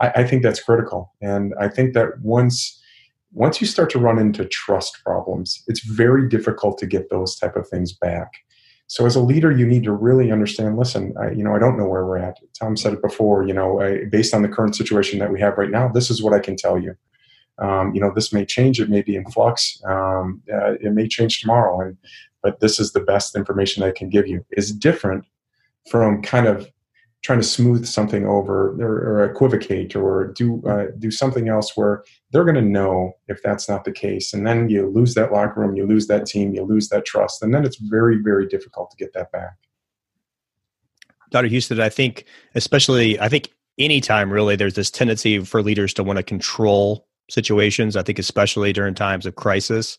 I, 0.00 0.08
I 0.16 0.24
think 0.26 0.42
that's 0.42 0.62
critical. 0.62 1.12
And 1.20 1.54
i 1.60 1.68
think 1.68 1.94
that 1.94 2.20
once 2.22 2.80
once 3.32 3.60
you 3.60 3.66
start 3.66 3.90
to 3.90 3.98
run 3.98 4.18
into 4.18 4.44
trust 4.46 4.98
problems 5.04 5.62
it's 5.66 5.80
very 5.80 6.28
difficult 6.28 6.78
to 6.78 6.86
get 6.86 7.10
those 7.10 7.36
type 7.36 7.56
of 7.56 7.68
things 7.68 7.92
back. 7.92 8.32
So 8.86 9.04
as 9.04 9.16
a 9.16 9.20
leader 9.20 9.52
you 9.52 9.66
need 9.66 9.84
to 9.84 9.92
really 9.92 10.32
understand 10.32 10.78
listen 10.78 11.14
I, 11.20 11.32
you 11.32 11.44
know 11.44 11.54
i 11.54 11.58
don't 11.58 11.76
know 11.76 11.88
where 11.88 12.06
we're 12.06 12.18
at. 12.18 12.38
Tom 12.58 12.76
said 12.76 12.94
it 12.94 13.02
before 13.02 13.46
you 13.46 13.52
know 13.52 13.80
I, 13.80 14.06
based 14.06 14.32
on 14.32 14.42
the 14.42 14.48
current 14.48 14.74
situation 14.74 15.18
that 15.18 15.32
we 15.32 15.40
have 15.40 15.58
right 15.58 15.70
now 15.70 15.88
this 15.88 16.10
is 16.10 16.22
what 16.22 16.32
i 16.32 16.38
can 16.38 16.56
tell 16.56 16.78
you 16.78 16.96
um, 17.58 17.94
you 17.94 18.00
know 18.00 18.12
this 18.14 18.32
may 18.32 18.44
change 18.44 18.80
it 18.80 18.88
may 18.88 19.02
be 19.02 19.16
in 19.16 19.24
flux. 19.30 19.80
Um, 19.86 20.42
uh, 20.52 20.74
it 20.74 20.92
may 20.92 21.08
change 21.08 21.40
tomorrow 21.40 21.80
and 21.80 21.96
but 22.42 22.60
this 22.60 22.78
is 22.78 22.92
the 22.92 23.00
best 23.00 23.34
information 23.34 23.82
i 23.82 23.90
can 23.90 24.08
give 24.08 24.28
you. 24.28 24.44
Is 24.52 24.72
different 24.72 25.24
from 25.88 26.22
kind 26.22 26.46
of 26.46 26.68
trying 27.22 27.40
to 27.40 27.44
smooth 27.44 27.84
something 27.84 28.26
over 28.26 28.80
or, 28.80 29.20
or 29.20 29.24
equivocate 29.24 29.96
or 29.96 30.32
do 30.36 30.62
uh, 30.66 30.86
do 30.98 31.10
something 31.10 31.48
else 31.48 31.76
where 31.76 32.04
they're 32.30 32.44
going 32.44 32.54
to 32.54 32.62
know 32.62 33.12
if 33.26 33.42
that's 33.42 33.68
not 33.68 33.84
the 33.84 33.92
case 33.92 34.32
and 34.32 34.46
then 34.46 34.68
you 34.68 34.88
lose 34.88 35.14
that 35.14 35.32
locker 35.32 35.60
room 35.60 35.74
you 35.74 35.84
lose 35.84 36.06
that 36.06 36.26
team 36.26 36.54
you 36.54 36.62
lose 36.62 36.88
that 36.88 37.04
trust 37.04 37.42
and 37.42 37.52
then 37.52 37.64
it's 37.64 37.76
very 37.76 38.18
very 38.22 38.46
difficult 38.46 38.90
to 38.90 38.96
get 38.96 39.12
that 39.14 39.32
back. 39.32 39.56
Dr. 41.30 41.48
Husted 41.48 41.80
i 41.80 41.88
think 41.88 42.24
especially 42.54 43.18
i 43.20 43.28
think 43.28 43.50
anytime 43.78 44.32
really 44.32 44.54
there's 44.54 44.74
this 44.74 44.90
tendency 44.90 45.40
for 45.40 45.60
leaders 45.60 45.92
to 45.94 46.04
want 46.04 46.18
to 46.18 46.22
control 46.22 47.07
situations 47.30 47.96
i 47.96 48.02
think 48.02 48.18
especially 48.18 48.72
during 48.72 48.94
times 48.94 49.26
of 49.26 49.36
crisis. 49.36 49.98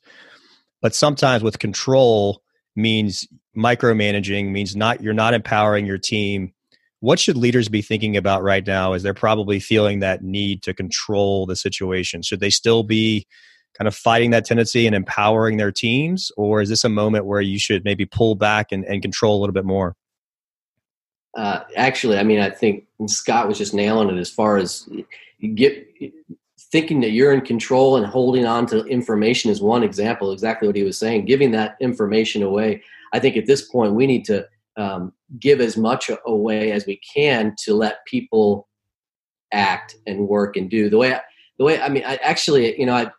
But 0.81 0.95
sometimes 0.95 1.43
with 1.43 1.59
control 1.59 2.41
means 2.75 3.27
micromanaging 3.57 4.51
means 4.51 4.75
not 4.75 5.01
you're 5.01 5.13
not 5.13 5.33
empowering 5.33 5.85
your 5.85 5.97
team. 5.97 6.53
What 7.01 7.19
should 7.19 7.37
leaders 7.37 7.69
be 7.69 7.81
thinking 7.81 8.17
about 8.17 8.43
right 8.43 8.65
now 8.65 8.93
as 8.93 9.03
they're 9.03 9.13
probably 9.13 9.59
feeling 9.59 9.99
that 9.99 10.21
need 10.21 10.63
to 10.63 10.73
control 10.73 11.45
the 11.45 11.55
situation. 11.55 12.21
Should 12.21 12.41
they 12.41 12.49
still 12.49 12.83
be 12.83 13.25
kind 13.77 13.87
of 13.87 13.95
fighting 13.95 14.31
that 14.31 14.45
tendency 14.45 14.85
and 14.85 14.95
empowering 14.95 15.57
their 15.57 15.71
teams 15.71 16.31
or 16.35 16.61
is 16.61 16.69
this 16.69 16.83
a 16.83 16.89
moment 16.89 17.25
where 17.25 17.41
you 17.41 17.59
should 17.59 17.85
maybe 17.85 18.05
pull 18.05 18.35
back 18.35 18.71
and, 18.71 18.83
and 18.85 19.01
control 19.01 19.37
a 19.37 19.39
little 19.39 19.53
bit 19.53 19.65
more? 19.65 19.95
Uh, 21.37 21.63
actually 21.75 22.17
i 22.17 22.23
mean 22.23 22.39
i 22.39 22.49
think 22.49 22.85
scott 23.05 23.47
was 23.47 23.55
just 23.55 23.71
nailing 23.71 24.09
it 24.09 24.19
as 24.19 24.31
far 24.31 24.57
as 24.57 24.89
get 25.53 25.87
thinking 26.71 27.01
that 27.01 27.11
you're 27.11 27.33
in 27.33 27.41
control 27.41 27.97
and 27.97 28.05
holding 28.05 28.45
on 28.45 28.65
to 28.67 28.85
information 28.85 29.49
is 29.49 29.61
one 29.61 29.83
example 29.83 30.31
exactly 30.31 30.67
what 30.67 30.75
he 30.75 30.83
was 30.83 30.97
saying 30.97 31.25
giving 31.25 31.51
that 31.51 31.75
information 31.81 32.43
away 32.43 32.81
i 33.13 33.19
think 33.19 33.35
at 33.37 33.45
this 33.45 33.67
point 33.69 33.93
we 33.93 34.07
need 34.07 34.25
to 34.25 34.45
um, 34.77 35.11
give 35.39 35.59
as 35.59 35.75
much 35.75 36.09
away 36.25 36.71
as 36.71 36.85
we 36.85 37.01
can 37.13 37.53
to 37.63 37.73
let 37.73 38.05
people 38.05 38.67
act 39.51 39.95
and 40.07 40.27
work 40.27 40.55
and 40.55 40.69
do 40.69 40.89
the 40.89 40.97
way 40.97 41.13
I, 41.13 41.21
the 41.57 41.65
way 41.65 41.81
I 41.81 41.89
mean 41.89 42.03
I 42.05 42.15
actually 42.17 42.79
you 42.79 42.85
know 42.85 42.95
I 42.95 43.11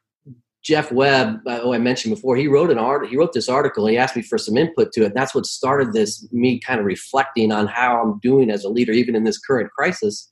Jeff 0.62 0.92
Webb, 0.92 1.40
who 1.46 1.72
I 1.72 1.78
mentioned 1.78 2.14
before, 2.14 2.36
he 2.36 2.46
wrote 2.46 2.70
an 2.70 2.78
art. 2.78 3.08
He 3.08 3.16
wrote 3.16 3.32
this 3.32 3.48
article. 3.48 3.86
He 3.86 3.96
asked 3.96 4.14
me 4.14 4.20
for 4.20 4.36
some 4.36 4.58
input 4.58 4.92
to 4.92 5.04
it. 5.06 5.14
That's 5.14 5.34
what 5.34 5.46
started 5.46 5.94
this. 5.94 6.26
Me 6.32 6.60
kind 6.60 6.78
of 6.78 6.84
reflecting 6.84 7.50
on 7.50 7.66
how 7.66 8.00
I'm 8.00 8.18
doing 8.18 8.50
as 8.50 8.62
a 8.62 8.68
leader, 8.68 8.92
even 8.92 9.16
in 9.16 9.24
this 9.24 9.38
current 9.38 9.70
crisis, 9.70 10.30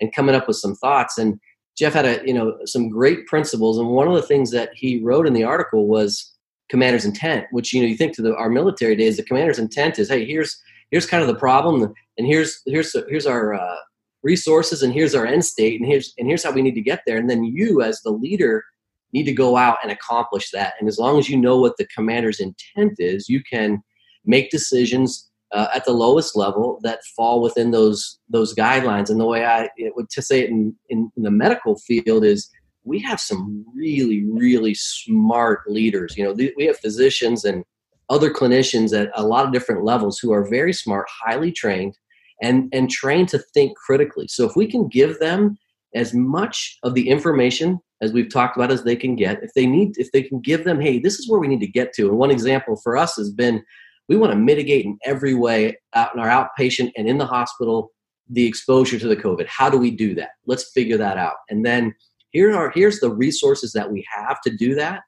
and 0.00 0.12
coming 0.12 0.34
up 0.34 0.48
with 0.48 0.56
some 0.56 0.74
thoughts. 0.74 1.16
And 1.16 1.38
Jeff 1.78 1.92
had 1.92 2.06
a 2.06 2.20
you 2.26 2.34
know 2.34 2.58
some 2.64 2.88
great 2.88 3.26
principles. 3.26 3.78
And 3.78 3.88
one 3.88 4.08
of 4.08 4.14
the 4.14 4.22
things 4.22 4.50
that 4.50 4.70
he 4.74 5.00
wrote 5.02 5.26
in 5.26 5.32
the 5.32 5.44
article 5.44 5.86
was 5.86 6.34
commander's 6.68 7.04
intent. 7.04 7.46
Which 7.52 7.72
you 7.72 7.80
know 7.80 7.88
you 7.88 7.96
think 7.96 8.14
to 8.16 8.22
the, 8.22 8.34
our 8.34 8.50
military 8.50 8.96
days, 8.96 9.16
the 9.16 9.22
commander's 9.22 9.58
intent 9.58 9.98
is, 9.98 10.08
hey, 10.08 10.24
here's 10.24 10.60
here's 10.90 11.06
kind 11.06 11.22
of 11.22 11.28
the 11.28 11.36
problem, 11.36 11.94
and 12.16 12.26
here's 12.26 12.60
here's 12.66 12.94
here's 13.08 13.26
our 13.26 13.54
uh, 13.54 13.76
resources, 14.22 14.82
and 14.82 14.92
here's 14.92 15.14
our 15.14 15.24
end 15.24 15.44
state, 15.44 15.80
and 15.80 15.88
here's 15.88 16.12
and 16.18 16.26
here's 16.26 16.42
how 16.42 16.50
we 16.50 16.62
need 16.62 16.74
to 16.74 16.80
get 16.80 17.02
there. 17.06 17.16
And 17.16 17.30
then 17.30 17.44
you, 17.44 17.80
as 17.80 18.00
the 18.02 18.10
leader, 18.10 18.64
need 19.12 19.24
to 19.24 19.32
go 19.32 19.56
out 19.56 19.78
and 19.82 19.92
accomplish 19.92 20.50
that. 20.50 20.74
And 20.80 20.88
as 20.88 20.98
long 20.98 21.18
as 21.18 21.28
you 21.28 21.36
know 21.36 21.58
what 21.58 21.76
the 21.76 21.86
commander's 21.94 22.40
intent 22.40 22.94
is, 22.98 23.28
you 23.28 23.40
can 23.50 23.82
make 24.24 24.50
decisions 24.50 25.30
uh, 25.52 25.68
at 25.74 25.84
the 25.84 25.92
lowest 25.92 26.36
level 26.36 26.78
that 26.82 27.00
fall 27.16 27.40
within 27.40 27.70
those 27.70 28.18
those 28.28 28.54
guidelines. 28.54 29.10
And 29.10 29.20
the 29.20 29.26
way 29.26 29.44
I 29.44 29.68
would 29.96 30.10
to 30.10 30.22
say 30.22 30.40
it 30.40 30.50
in, 30.50 30.74
in, 30.88 31.10
in 31.16 31.22
the 31.22 31.30
medical 31.30 31.76
field 31.78 32.24
is 32.24 32.50
we 32.84 33.00
have 33.00 33.20
some 33.20 33.64
really 33.74 34.24
really 34.30 34.74
smart 34.74 35.60
leaders. 35.70 36.16
You 36.16 36.24
know, 36.24 36.32
we 36.56 36.66
have 36.66 36.78
physicians 36.78 37.44
and 37.44 37.64
other 38.10 38.30
clinicians 38.30 38.98
at 38.98 39.10
a 39.14 39.26
lot 39.26 39.44
of 39.44 39.52
different 39.52 39.84
levels 39.84 40.18
who 40.18 40.32
are 40.32 40.48
very 40.48 40.72
smart, 40.72 41.06
highly 41.24 41.52
trained, 41.52 41.94
and, 42.42 42.68
and 42.72 42.90
trained 42.90 43.28
to 43.28 43.38
think 43.54 43.76
critically. 43.76 44.26
So 44.28 44.48
if 44.48 44.56
we 44.56 44.66
can 44.66 44.88
give 44.88 45.18
them 45.18 45.58
as 45.94 46.14
much 46.14 46.78
of 46.82 46.94
the 46.94 47.08
information 47.08 47.78
as 48.00 48.12
we've 48.12 48.32
talked 48.32 48.56
about 48.56 48.70
as 48.70 48.84
they 48.84 48.96
can 48.96 49.16
get, 49.16 49.42
if 49.42 49.50
they 49.54 49.66
need, 49.66 49.92
if 49.96 50.12
they 50.12 50.22
can 50.22 50.40
give 50.40 50.64
them, 50.64 50.80
hey, 50.80 50.98
this 50.98 51.18
is 51.18 51.28
where 51.28 51.40
we 51.40 51.48
need 51.48 51.60
to 51.60 51.66
get 51.66 51.92
to. 51.94 52.08
And 52.08 52.16
one 52.16 52.30
example 52.30 52.80
for 52.82 52.96
us 52.96 53.16
has 53.16 53.30
been 53.30 53.62
we 54.08 54.16
want 54.16 54.32
to 54.32 54.38
mitigate 54.38 54.84
in 54.84 54.98
every 55.04 55.34
way 55.34 55.76
out 55.94 56.14
in 56.14 56.20
our 56.20 56.28
outpatient 56.28 56.92
and 56.96 57.08
in 57.08 57.18
the 57.18 57.26
hospital 57.26 57.90
the 58.30 58.46
exposure 58.46 58.98
to 58.98 59.08
the 59.08 59.16
COVID. 59.16 59.46
How 59.46 59.70
do 59.70 59.78
we 59.78 59.90
do 59.90 60.14
that? 60.16 60.30
Let's 60.46 60.70
figure 60.72 60.98
that 60.98 61.16
out. 61.16 61.36
And 61.48 61.64
then 61.64 61.94
here 62.30 62.54
are 62.54 62.70
here's 62.74 63.00
the 63.00 63.12
resources 63.12 63.72
that 63.72 63.90
we 63.90 64.06
have 64.14 64.40
to 64.42 64.54
do 64.54 64.74
that. 64.74 65.00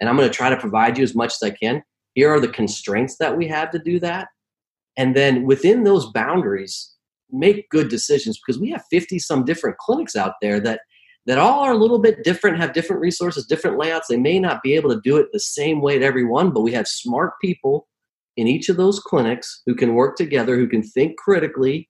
And 0.00 0.08
I'm 0.08 0.16
going 0.16 0.28
to 0.28 0.34
try 0.34 0.48
to 0.48 0.56
provide 0.56 0.96
you 0.96 1.02
as 1.02 1.14
much 1.14 1.34
as 1.34 1.42
I 1.42 1.50
can 1.50 1.82
here 2.18 2.34
are 2.34 2.40
the 2.40 2.48
constraints 2.48 3.16
that 3.18 3.36
we 3.36 3.46
have 3.46 3.70
to 3.70 3.78
do 3.78 4.00
that 4.00 4.26
and 4.96 5.14
then 5.14 5.44
within 5.44 5.84
those 5.84 6.10
boundaries 6.10 6.94
make 7.30 7.70
good 7.70 7.88
decisions 7.88 8.40
because 8.40 8.60
we 8.60 8.70
have 8.70 8.82
50 8.90 9.20
some 9.20 9.44
different 9.44 9.78
clinics 9.78 10.16
out 10.16 10.32
there 10.42 10.58
that 10.58 10.80
that 11.26 11.38
all 11.38 11.60
are 11.60 11.70
a 11.70 11.76
little 11.76 12.00
bit 12.00 12.24
different 12.24 12.58
have 12.58 12.72
different 12.72 13.00
resources 13.00 13.46
different 13.46 13.78
layouts 13.78 14.08
they 14.08 14.16
may 14.16 14.40
not 14.40 14.64
be 14.64 14.74
able 14.74 14.90
to 14.90 15.00
do 15.04 15.16
it 15.16 15.28
the 15.32 15.38
same 15.38 15.80
way 15.80 15.94
at 15.94 16.02
every 16.02 16.24
one 16.24 16.50
but 16.50 16.62
we 16.62 16.72
have 16.72 16.88
smart 16.88 17.34
people 17.40 17.86
in 18.38 18.48
each 18.48 18.68
of 18.68 18.76
those 18.76 19.00
clinics 19.00 19.62
who 19.66 19.74
can 19.74 19.94
work 19.94 20.16
together 20.16 20.56
who 20.56 20.66
can 20.66 20.82
think 20.82 21.16
critically 21.18 21.88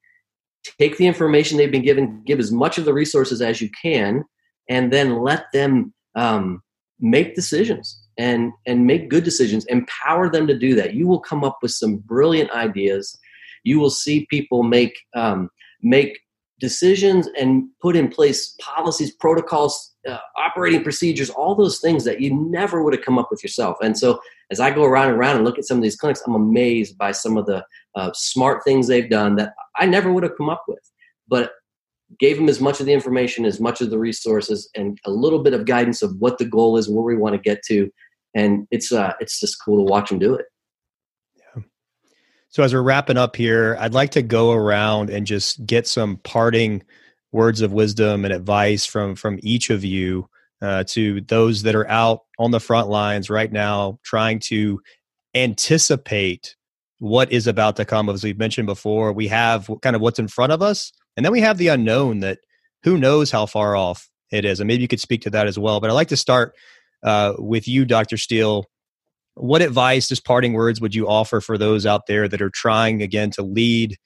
take 0.80 0.96
the 0.96 1.06
information 1.06 1.56
they've 1.56 1.70
been 1.70 1.82
given 1.82 2.22
give 2.26 2.40
as 2.40 2.50
much 2.50 2.78
of 2.78 2.84
the 2.84 2.92
resources 2.92 3.40
as 3.40 3.60
you 3.60 3.70
can 3.80 4.24
and 4.68 4.92
then 4.92 5.20
let 5.20 5.46
them 5.52 5.92
um, 6.14 6.62
make 7.00 7.34
decisions 7.34 8.02
and 8.18 8.52
and 8.66 8.86
make 8.86 9.08
good 9.08 9.24
decisions. 9.24 9.64
Empower 9.66 10.28
them 10.28 10.46
to 10.46 10.58
do 10.58 10.74
that. 10.74 10.94
You 10.94 11.06
will 11.06 11.20
come 11.20 11.44
up 11.44 11.58
with 11.62 11.70
some 11.70 11.98
brilliant 11.98 12.50
ideas. 12.50 13.18
You 13.64 13.78
will 13.78 13.90
see 13.90 14.26
people 14.28 14.62
make 14.62 14.98
um, 15.14 15.48
make 15.82 16.18
decisions 16.60 17.28
and 17.38 17.68
put 17.80 17.96
in 17.96 18.08
place 18.08 18.54
policies 18.60 19.12
protocols 19.12 19.94
uh, 20.08 20.18
operating 20.36 20.82
procedures 20.82 21.30
all 21.30 21.54
those 21.54 21.80
things 21.80 22.04
that 22.04 22.20
you 22.20 22.34
never 22.34 22.82
would 22.82 22.94
have 22.94 23.04
come 23.04 23.18
up 23.18 23.28
with 23.30 23.42
yourself. 23.42 23.76
And 23.80 23.96
so 23.98 24.20
as 24.50 24.60
i 24.60 24.70
go 24.70 24.84
around 24.84 25.08
and 25.08 25.18
around 25.18 25.36
and 25.36 25.44
look 25.44 25.58
at 25.58 25.66
some 25.66 25.76
of 25.76 25.82
these 25.82 25.96
clinics 25.96 26.22
i'm 26.26 26.34
amazed 26.34 26.96
by 26.96 27.12
some 27.12 27.36
of 27.36 27.44
the 27.44 27.62
uh, 27.96 28.10
smart 28.14 28.64
things 28.64 28.86
they've 28.86 29.10
done 29.10 29.36
that 29.36 29.52
i 29.76 29.84
never 29.84 30.12
would 30.12 30.22
have 30.22 30.36
come 30.36 30.48
up 30.48 30.64
with. 30.68 30.80
But 31.28 31.52
gave 32.18 32.38
them 32.38 32.48
as 32.48 32.60
much 32.60 32.80
of 32.80 32.86
the 32.86 32.92
information 32.92 33.44
as 33.44 33.60
much 33.60 33.82
of 33.82 33.90
the 33.90 33.98
resources 33.98 34.70
and 34.74 34.98
a 35.04 35.10
little 35.10 35.42
bit 35.42 35.52
of 35.52 35.66
guidance 35.66 36.00
of 36.00 36.16
what 36.18 36.38
the 36.38 36.44
goal 36.46 36.78
is 36.78 36.88
where 36.88 37.04
we 37.04 37.14
want 37.14 37.34
to 37.34 37.40
get 37.40 37.62
to. 37.66 37.90
And 38.34 38.66
it's 38.70 38.92
uh 38.92 39.12
it's 39.20 39.38
just 39.40 39.62
cool 39.62 39.76
to 39.76 39.90
watch 39.90 40.08
them 40.10 40.18
do 40.18 40.34
it 40.34 40.46
so 42.48 42.62
as 42.62 42.72
we're 42.72 42.82
wrapping 42.82 43.16
up 43.16 43.36
here 43.36 43.76
i'd 43.80 43.94
like 43.94 44.10
to 44.10 44.22
go 44.22 44.52
around 44.52 45.10
and 45.10 45.26
just 45.26 45.64
get 45.66 45.86
some 45.86 46.16
parting 46.18 46.82
words 47.32 47.60
of 47.60 47.72
wisdom 47.72 48.24
and 48.24 48.32
advice 48.34 48.86
from 48.86 49.14
from 49.14 49.38
each 49.42 49.70
of 49.70 49.84
you 49.84 50.28
uh, 50.60 50.82
to 50.88 51.20
those 51.22 51.62
that 51.62 51.76
are 51.76 51.88
out 51.88 52.22
on 52.40 52.50
the 52.50 52.58
front 52.58 52.88
lines 52.88 53.30
right 53.30 53.52
now 53.52 53.98
trying 54.02 54.40
to 54.40 54.80
anticipate 55.34 56.56
what 56.98 57.30
is 57.30 57.46
about 57.46 57.76
to 57.76 57.84
come 57.84 58.08
as 58.08 58.24
we've 58.24 58.38
mentioned 58.38 58.66
before 58.66 59.12
we 59.12 59.28
have 59.28 59.70
kind 59.82 59.94
of 59.94 60.02
what's 60.02 60.18
in 60.18 60.26
front 60.26 60.52
of 60.52 60.62
us 60.62 60.92
and 61.16 61.24
then 61.24 61.32
we 61.32 61.40
have 61.40 61.58
the 61.58 61.68
unknown 61.68 62.20
that 62.20 62.38
who 62.82 62.98
knows 62.98 63.30
how 63.30 63.46
far 63.46 63.76
off 63.76 64.08
it 64.32 64.44
is 64.44 64.58
and 64.58 64.66
maybe 64.66 64.82
you 64.82 64.88
could 64.88 65.00
speak 65.00 65.22
to 65.22 65.30
that 65.30 65.46
as 65.46 65.58
well 65.58 65.78
but 65.78 65.90
i'd 65.90 65.94
like 65.94 66.08
to 66.08 66.16
start 66.16 66.54
uh, 67.02 67.34
with 67.38 67.68
you, 67.68 67.84
Dr. 67.84 68.16
Steele, 68.16 68.64
what 69.38 69.62
advice, 69.62 70.08
just 70.08 70.24
parting 70.24 70.52
words, 70.52 70.80
would 70.80 70.94
you 70.94 71.08
offer 71.08 71.40
for 71.40 71.56
those 71.56 71.86
out 71.86 72.06
there 72.06 72.28
that 72.28 72.42
are 72.42 72.50
trying 72.50 73.02
again 73.02 73.30
to 73.32 73.42
lead 73.42 73.96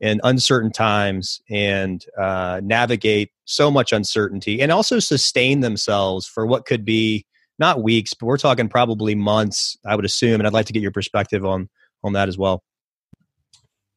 in 0.00 0.20
uncertain 0.24 0.70
times 0.70 1.40
and 1.50 2.04
uh, 2.18 2.60
navigate 2.62 3.30
so 3.44 3.70
much 3.70 3.92
uncertainty 3.92 4.60
and 4.60 4.70
also 4.70 4.98
sustain 4.98 5.60
themselves 5.60 6.26
for 6.26 6.46
what 6.46 6.66
could 6.66 6.84
be 6.84 7.26
not 7.58 7.82
weeks, 7.82 8.14
but 8.14 8.26
we're 8.26 8.36
talking 8.36 8.68
probably 8.68 9.14
months, 9.14 9.76
I 9.84 9.96
would 9.96 10.04
assume. 10.04 10.40
And 10.40 10.46
I'd 10.46 10.52
like 10.52 10.66
to 10.66 10.72
get 10.72 10.82
your 10.82 10.92
perspective 10.92 11.44
on 11.44 11.68
on 12.04 12.12
that 12.12 12.28
as 12.28 12.38
well. 12.38 12.62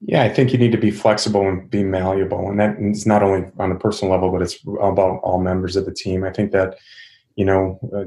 Yeah, 0.04 0.24
I 0.24 0.30
think 0.30 0.52
you 0.52 0.58
need 0.58 0.72
to 0.72 0.80
be 0.80 0.90
flexible 0.90 1.48
and 1.48 1.70
be 1.70 1.84
malleable, 1.84 2.50
and 2.50 2.60
that 2.60 2.78
is 2.80 3.06
not 3.06 3.22
only 3.22 3.48
on 3.60 3.72
a 3.72 3.76
personal 3.76 4.12
level, 4.12 4.32
but 4.32 4.42
it's 4.42 4.58
about 4.82 5.20
all 5.22 5.40
members 5.40 5.76
of 5.76 5.86
the 5.86 5.94
team. 5.94 6.24
I 6.24 6.32
think 6.32 6.52
that 6.54 6.80
you 7.36 7.46
know 7.46 7.80
uh, 7.96 8.06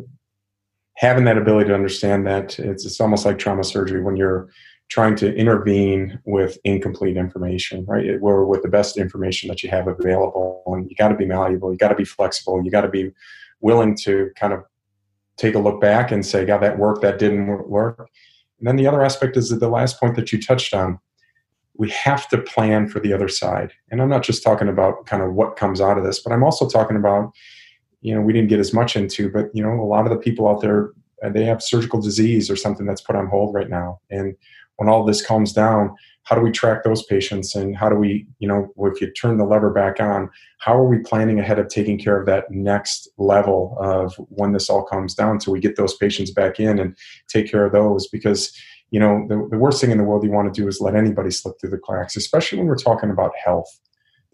having 0.97 1.25
that 1.25 1.39
ability 1.39 1.69
to 1.69 1.75
understand 1.75 2.27
that 2.27 2.59
it's, 2.59 2.85
it's 2.85 3.01
almost 3.01 3.25
like 3.25 3.39
trauma 3.39 3.65
surgery 3.65 4.03
when 4.03 4.17
you're 4.17 4.49
trying 4.89 5.17
to 5.17 5.35
intervene 5.35 6.21
with 6.25 6.59
incomplete 6.65 7.17
information, 7.17 7.85
right? 7.87 8.19
Or 8.21 8.45
with 8.45 8.63
the 8.63 8.69
best 8.69 8.97
information 8.97 9.49
that 9.49 9.63
you 9.63 9.71
have 9.71 9.89
available. 9.89 10.63
And 10.67 10.89
you 10.89 10.97
got 10.97 11.09
to 11.09 11.17
be 11.17 11.27
malleable, 11.27 11.73
you 11.73 11.79
got 11.79 11.89
to 11.89 11.95
be 11.95 12.05
flexible, 12.05 12.63
you 12.65 12.71
got 12.71 12.83
to 12.83 12.89
be 12.89 13.13
willing 13.61 13.97
to 13.97 14.31
kind 14.37 14.53
of 14.53 14.63
take 15.37 15.55
a 15.55 15.59
look 15.59 15.81
back 15.81 16.13
and 16.13 16.25
say, 16.25 16.45
God, 16.45 16.59
that 16.59 16.79
worked, 16.79 17.03
that 17.03 17.19
didn't 17.19 17.47
work. 17.69 18.09
And 18.59 18.69
then 18.69 18.77
the 18.77 18.87
other 18.87 19.03
aspect 19.03 19.37
is 19.37 19.49
the 19.49 19.69
last 19.69 19.99
point 19.99 20.17
that 20.17 20.33
you 20.33 20.41
touched 20.41 20.75
on. 20.75 20.99
We 21.77 21.91
have 21.91 22.29
to 22.29 22.39
plan 22.39 22.87
for 22.87 23.01
the 23.01 23.13
other 23.13 23.27
side. 23.27 23.73
And 23.91 24.01
I'm 24.01 24.09
not 24.09 24.23
just 24.23 24.45
talking 24.45 24.69
about 24.69 25.07
kind 25.07 25.23
of 25.23 25.33
what 25.33 25.57
comes 25.57 25.81
out 25.81 25.99
of 25.99 26.05
this, 26.05 26.23
but 26.23 26.33
I'm 26.33 26.45
also 26.45 26.69
talking 26.69 26.97
about 26.97 27.33
you 28.05 28.15
know 28.15 28.21
we 28.21 28.33
didn't 28.33 28.49
get 28.49 28.61
as 28.61 28.73
much 28.73 28.97
into 28.97 29.31
but 29.31 29.47
you 29.55 29.63
know 29.63 29.73
a 29.83 29.91
lot 29.95 30.07
of 30.07 30.11
the 30.11 30.19
people 30.19 30.47
out 30.47 30.61
there 30.61 30.91
uh, 31.25 31.31
they 31.31 31.45
have 31.45 31.63
surgical 31.63 32.01
disease 32.01 32.51
or 32.51 32.57
something 32.57 32.87
that's 32.87 33.01
put 33.01 33.17
on 33.17 33.27
hold 33.29 33.55
right 33.55 33.71
now. 33.71 34.01
And 34.11 34.37
when 34.77 34.89
all 34.89 35.05
this 35.05 35.25
calms 35.25 35.53
down 35.53 35.95
how 36.25 36.35
do 36.35 36.41
we 36.41 36.51
track 36.51 36.85
those 36.85 37.03
patients? 37.05 37.55
And 37.55 37.77
how 37.77 37.91
do 37.91 37.97
we 37.97 38.27
you 38.39 38.49
know 38.49 38.73
if 38.79 39.01
you 39.01 39.11
turn 39.13 39.37
the 39.37 39.45
lever 39.45 39.71
back 39.71 40.01
on 40.01 40.31
how 40.59 40.75
are 40.75 40.89
we 40.89 40.99
planning 40.99 41.39
ahead 41.39 41.59
of 41.59 41.69
taking 41.69 41.99
care 41.99 42.19
of 42.19 42.27
that 42.27 42.51
next 42.51 43.09
level 43.19 43.77
of 43.79 44.15
when 44.31 44.53
this 44.53 44.71
all 44.71 44.83
comes 44.83 45.15
down 45.15 45.41
so 45.41 45.53
we 45.53 45.61
get 45.61 45.77
those 45.77 45.97
patients 45.97 46.31
back 46.31 46.59
in 46.59 46.79
and 46.79 46.97
take 47.29 47.51
care 47.51 47.65
of 47.67 47.73
those? 47.73 48.09
Because 48.09 48.59
you 48.91 49.01
know 49.01 49.27
the, 49.29 49.47
the 49.51 49.59
worst 49.59 49.81
thing 49.81 49.91
in 49.91 49.99
the 49.99 50.05
world 50.05 50.25
you 50.25 50.31
want 50.31 50.53
to 50.53 50.61
do 50.61 50.67
is 50.67 50.81
let 50.81 50.95
anybody 50.95 51.31
slip 51.31 51.61
through 51.61 51.71
the 51.71 51.79
cracks 51.79 52.17
especially 52.17 52.59
when 52.59 52.69
we're 52.69 52.77
talking 52.77 53.11
about 53.11 53.33
health 53.43 53.81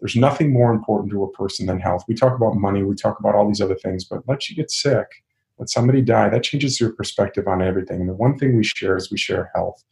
there's 0.01 0.15
nothing 0.15 0.51
more 0.51 0.73
important 0.73 1.11
to 1.11 1.23
a 1.23 1.31
person 1.31 1.67
than 1.67 1.79
health. 1.79 2.03
We 2.07 2.15
talk 2.15 2.35
about 2.35 2.55
money, 2.55 2.83
we 2.83 2.95
talk 2.95 3.19
about 3.19 3.35
all 3.35 3.47
these 3.47 3.61
other 3.61 3.75
things, 3.75 4.03
but 4.03 4.27
let 4.27 4.49
you 4.49 4.55
get 4.55 4.71
sick, 4.71 5.07
let 5.59 5.69
somebody 5.69 6.01
die, 6.01 6.27
that 6.29 6.43
changes 6.43 6.81
your 6.81 6.91
perspective 6.91 7.47
on 7.47 7.61
everything. 7.61 8.01
And 8.01 8.09
the 8.09 8.15
one 8.15 8.37
thing 8.37 8.57
we 8.57 8.63
share 8.63 8.97
is 8.97 9.11
we 9.11 9.17
share 9.17 9.51
health. 9.53 9.83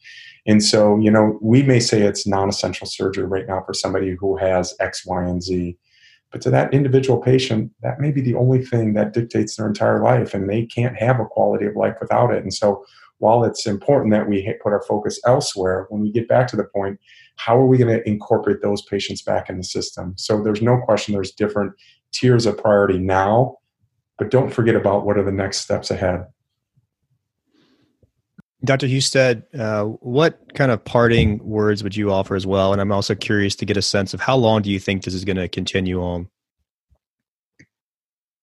And 0.46 0.62
so, 0.62 0.98
you 0.98 1.12
know, 1.12 1.38
we 1.40 1.62
may 1.62 1.78
say 1.78 2.02
it's 2.02 2.26
non 2.26 2.48
essential 2.48 2.88
surgery 2.88 3.24
right 3.24 3.46
now 3.46 3.62
for 3.64 3.72
somebody 3.72 4.16
who 4.18 4.36
has 4.36 4.74
X, 4.80 5.06
Y, 5.06 5.22
and 5.22 5.42
Z. 5.42 5.78
But 6.32 6.40
to 6.42 6.50
that 6.50 6.74
individual 6.74 7.20
patient, 7.20 7.72
that 7.82 8.00
may 8.00 8.10
be 8.10 8.20
the 8.20 8.34
only 8.34 8.64
thing 8.64 8.94
that 8.94 9.12
dictates 9.12 9.56
their 9.56 9.66
entire 9.66 10.02
life, 10.02 10.34
and 10.34 10.48
they 10.48 10.64
can't 10.66 10.96
have 10.96 11.20
a 11.20 11.24
quality 11.24 11.66
of 11.66 11.76
life 11.76 11.96
without 12.00 12.32
it. 12.32 12.42
And 12.42 12.54
so, 12.54 12.84
while 13.18 13.44
it's 13.44 13.66
important 13.66 14.12
that 14.12 14.28
we 14.28 14.52
put 14.62 14.72
our 14.72 14.82
focus 14.82 15.20
elsewhere, 15.26 15.86
when 15.90 16.00
we 16.00 16.10
get 16.10 16.26
back 16.26 16.48
to 16.48 16.56
the 16.56 16.64
point, 16.64 16.98
how 17.36 17.56
are 17.56 17.66
we 17.66 17.78
going 17.78 17.96
to 17.96 18.06
incorporate 18.08 18.62
those 18.62 18.82
patients 18.82 19.22
back 19.22 19.48
in 19.48 19.56
the 19.56 19.64
system? 19.64 20.14
So 20.16 20.42
there's 20.42 20.62
no 20.62 20.78
question 20.78 21.14
there's 21.14 21.32
different 21.32 21.72
tiers 22.12 22.46
of 22.46 22.58
priority 22.58 22.98
now, 22.98 23.56
but 24.18 24.30
don't 24.30 24.52
forget 24.52 24.74
about 24.74 25.04
what 25.04 25.16
are 25.16 25.24
the 25.24 25.32
next 25.32 25.58
steps 25.58 25.90
ahead. 25.90 26.26
Dr. 28.62 28.88
Husted, 28.88 29.42
uh, 29.58 29.84
what 29.84 30.38
kind 30.54 30.70
of 30.70 30.84
parting 30.84 31.38
words 31.42 31.82
would 31.82 31.96
you 31.96 32.12
offer 32.12 32.36
as 32.36 32.46
well? 32.46 32.72
And 32.72 32.80
I'm 32.80 32.92
also 32.92 33.14
curious 33.14 33.56
to 33.56 33.64
get 33.64 33.78
a 33.78 33.82
sense 33.82 34.12
of 34.12 34.20
how 34.20 34.36
long 34.36 34.60
do 34.60 34.70
you 34.70 34.78
think 34.78 35.04
this 35.04 35.14
is 35.14 35.24
going 35.24 35.38
to 35.38 35.48
continue 35.48 36.02
on? 36.02 36.28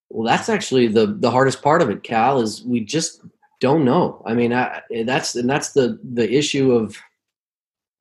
Well, 0.10 0.26
that's 0.26 0.50
actually 0.50 0.88
the 0.88 1.18
the 1.20 1.30
hardest 1.30 1.62
part 1.62 1.82
of 1.82 1.90
it, 1.90 2.02
Cal. 2.02 2.40
Is 2.40 2.64
we 2.64 2.80
just 2.84 3.22
don't 3.60 3.86
know. 3.86 4.24
I 4.26 4.34
mean, 4.34 4.54
I, 4.54 4.82
that's 5.06 5.36
and 5.36 5.50
that's 5.50 5.74
the 5.74 6.00
the 6.04 6.32
issue 6.34 6.72
of 6.72 6.98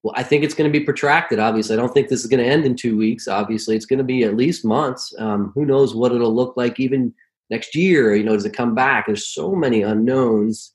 well, 0.06 0.14
I 0.16 0.22
think 0.22 0.44
it's 0.44 0.54
going 0.54 0.70
to 0.70 0.78
be 0.78 0.84
protracted. 0.84 1.40
Obviously, 1.40 1.74
I 1.74 1.78
don't 1.78 1.92
think 1.92 2.08
this 2.08 2.20
is 2.20 2.28
going 2.28 2.38
to 2.38 2.48
end 2.48 2.64
in 2.64 2.76
two 2.76 2.96
weeks. 2.96 3.26
Obviously, 3.26 3.74
it's 3.74 3.86
going 3.86 3.98
to 3.98 4.04
be 4.04 4.22
at 4.22 4.36
least 4.36 4.64
months. 4.64 5.12
Um, 5.18 5.50
who 5.52 5.64
knows 5.64 5.96
what 5.96 6.12
it'll 6.12 6.32
look 6.32 6.56
like 6.56 6.78
even 6.78 7.12
next 7.50 7.74
year? 7.74 8.14
You 8.14 8.22
know, 8.22 8.34
does 8.34 8.44
it 8.44 8.52
come 8.52 8.72
back? 8.72 9.06
There's 9.06 9.26
so 9.26 9.56
many 9.56 9.82
unknowns 9.82 10.72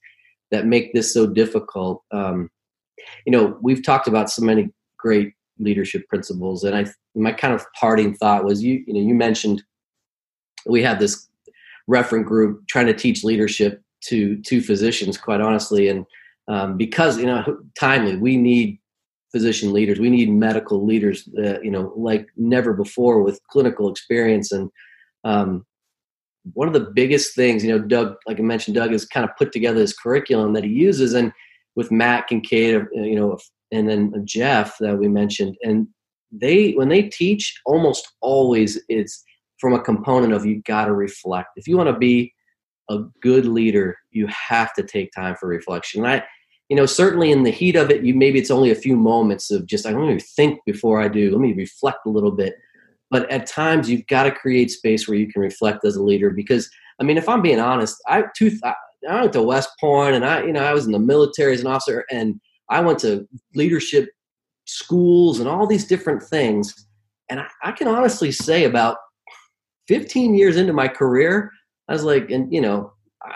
that 0.50 0.66
make 0.66 0.92
this 0.92 1.14
so 1.14 1.28
difficult. 1.28 2.04
Um, 2.12 2.50
you 3.26 3.32
know, 3.32 3.58
we've 3.62 3.82
talked 3.82 4.10
about 4.10 4.30
so 4.30 4.42
many 4.42 4.70
great 4.98 5.32
leadership 5.60 6.10
principles, 6.10 6.66
and 6.66 6.76
I 6.76 6.86
my 7.16 7.32
kind 7.32 7.54
of 7.54 7.66
parting 7.80 8.14
thought 8.14 8.44
was 8.44 8.62
you 8.62 8.84
you 8.86 8.94
know 8.94 9.00
you 9.00 9.14
mentioned 9.14 9.64
we 10.66 10.84
have 10.84 11.00
this 11.00 11.30
referent 11.90 12.26
group 12.26 12.68
trying 12.68 12.88
to 12.88 12.94
teach 12.94 13.24
leadership 13.24 13.82
to 14.08 14.42
to 14.42 14.62
physicians, 14.62 15.18
quite 15.18 15.40
honestly, 15.40 15.88
and 15.88 16.06
um, 16.50 16.76
because 16.76 17.18
you 17.18 17.28
know 17.28 17.60
timely 17.80 18.18
we 18.18 18.36
need 18.36 18.78
physician 19.32 19.74
leaders. 19.74 20.00
We 20.00 20.10
need 20.10 20.32
medical 20.32 20.86
leaders, 20.86 21.28
uh, 21.38 21.60
you 21.62 21.72
know, 21.72 21.94
like 21.96 22.28
never 22.36 22.74
before 22.74 23.22
with 23.22 23.40
clinical 23.50 23.90
experience. 23.90 24.52
And 24.52 24.70
um, 25.24 25.66
one 26.54 26.68
of 26.68 26.74
the 26.74 26.92
biggest 26.94 27.36
things, 27.36 27.64
you 27.64 27.72
know, 27.72 27.80
Doug, 27.80 28.16
like 28.28 28.40
I 28.40 28.44
mentioned, 28.44 28.76
Doug 28.76 28.92
has 28.92 29.06
kind 29.06 29.24
of 29.24 29.36
put 29.38 29.52
together 29.52 29.80
this 29.80 29.98
curriculum 29.98 30.54
that 30.54 30.64
he 30.64 30.72
uses, 30.72 31.14
and 31.14 31.32
with 31.76 31.92
Matt 31.92 32.28
Kincaid, 32.28 32.76
uh, 32.76 33.02
you 33.02 33.16
know, 33.16 33.38
and 33.72 33.88
then 33.88 34.14
Jeff 34.26 34.76
that 34.80 34.98
we 34.98 35.08
mentioned, 35.08 35.56
and 35.64 35.88
they 36.32 36.72
when 36.72 36.90
they 36.90 37.04
teach, 37.04 37.60
almost 37.66 38.14
always 38.22 38.82
it's 38.90 39.24
from 39.60 39.74
a 39.74 39.82
component 39.82 40.34
of 40.34 40.46
you 40.46 40.62
got 40.64 40.86
to 40.86 40.94
reflect. 40.94 41.50
If 41.56 41.68
you 41.68 41.78
want 41.78 41.90
to 41.90 41.98
be 41.98 42.34
a 42.90 43.00
good 43.22 43.46
leader, 43.46 43.96
you 44.10 44.28
have 44.28 44.74
to 44.74 44.84
take 44.84 45.12
time 45.14 45.36
for 45.40 45.48
reflection. 45.48 46.04
And 46.04 46.12
I 46.12 46.26
you 46.72 46.78
know, 46.78 46.86
certainly 46.86 47.32
in 47.32 47.44
the 47.44 47.52
heat 47.52 47.76
of 47.76 47.92
it, 47.92 48.02
you 48.02 48.14
maybe 48.14 48.40
it's 48.40 48.50
only 48.50 48.72
a 48.72 48.76
few 48.76 48.96
moments 48.96 49.52
of 49.52 49.66
just 49.66 49.86
I 49.86 49.94
want 49.94 50.18
to 50.18 50.26
think 50.26 50.62
before 50.66 51.02
I 51.02 51.10
do. 51.10 51.30
Let 51.30 51.42
me 51.42 51.52
reflect 51.52 52.06
a 52.06 52.10
little 52.10 52.32
bit. 52.32 52.56
But 53.10 53.30
at 53.30 53.46
times, 53.46 53.90
you've 53.90 54.08
got 54.08 54.24
to 54.24 54.32
create 54.32 54.72
space 54.72 55.06
where 55.06 55.18
you 55.18 55.28
can 55.28 55.42
reflect 55.42 55.84
as 55.84 55.98
a 55.98 56.02
leader. 56.02 56.30
Because 56.30 56.72
I 56.98 57.04
mean, 57.04 57.18
if 57.18 57.28
I'm 57.28 57.42
being 57.42 57.60
honest, 57.60 57.98
I 58.08 58.24
I 58.64 59.20
went 59.20 59.34
to 59.34 59.44
West 59.44 59.72
Point, 59.82 60.16
and 60.16 60.24
I 60.24 60.44
you 60.46 60.54
know 60.54 60.64
I 60.64 60.74
was 60.74 60.86
in 60.86 60.94
the 60.94 61.00
military 61.00 61.54
as 61.54 61.60
an 61.60 61.68
officer, 61.68 62.06
and 62.10 62.40
I 62.70 62.80
went 62.80 63.00
to 63.00 63.28
leadership 63.54 64.08
schools 64.64 65.42
and 65.42 65.50
all 65.50 65.68
these 65.68 65.86
different 65.86 66.24
things. 66.24 66.74
And 67.28 67.42
I, 67.42 67.48
I 67.66 67.74
can 67.74 67.90
honestly 67.90 68.32
say, 68.32 68.64
about 68.64 68.96
15 69.90 70.36
years 70.36 70.56
into 70.56 70.72
my 70.72 70.88
career, 70.88 71.52
I 71.90 71.92
was 71.92 72.06
like, 72.06 72.32
and 72.32 72.50
you 72.54 72.62
know, 72.62 72.94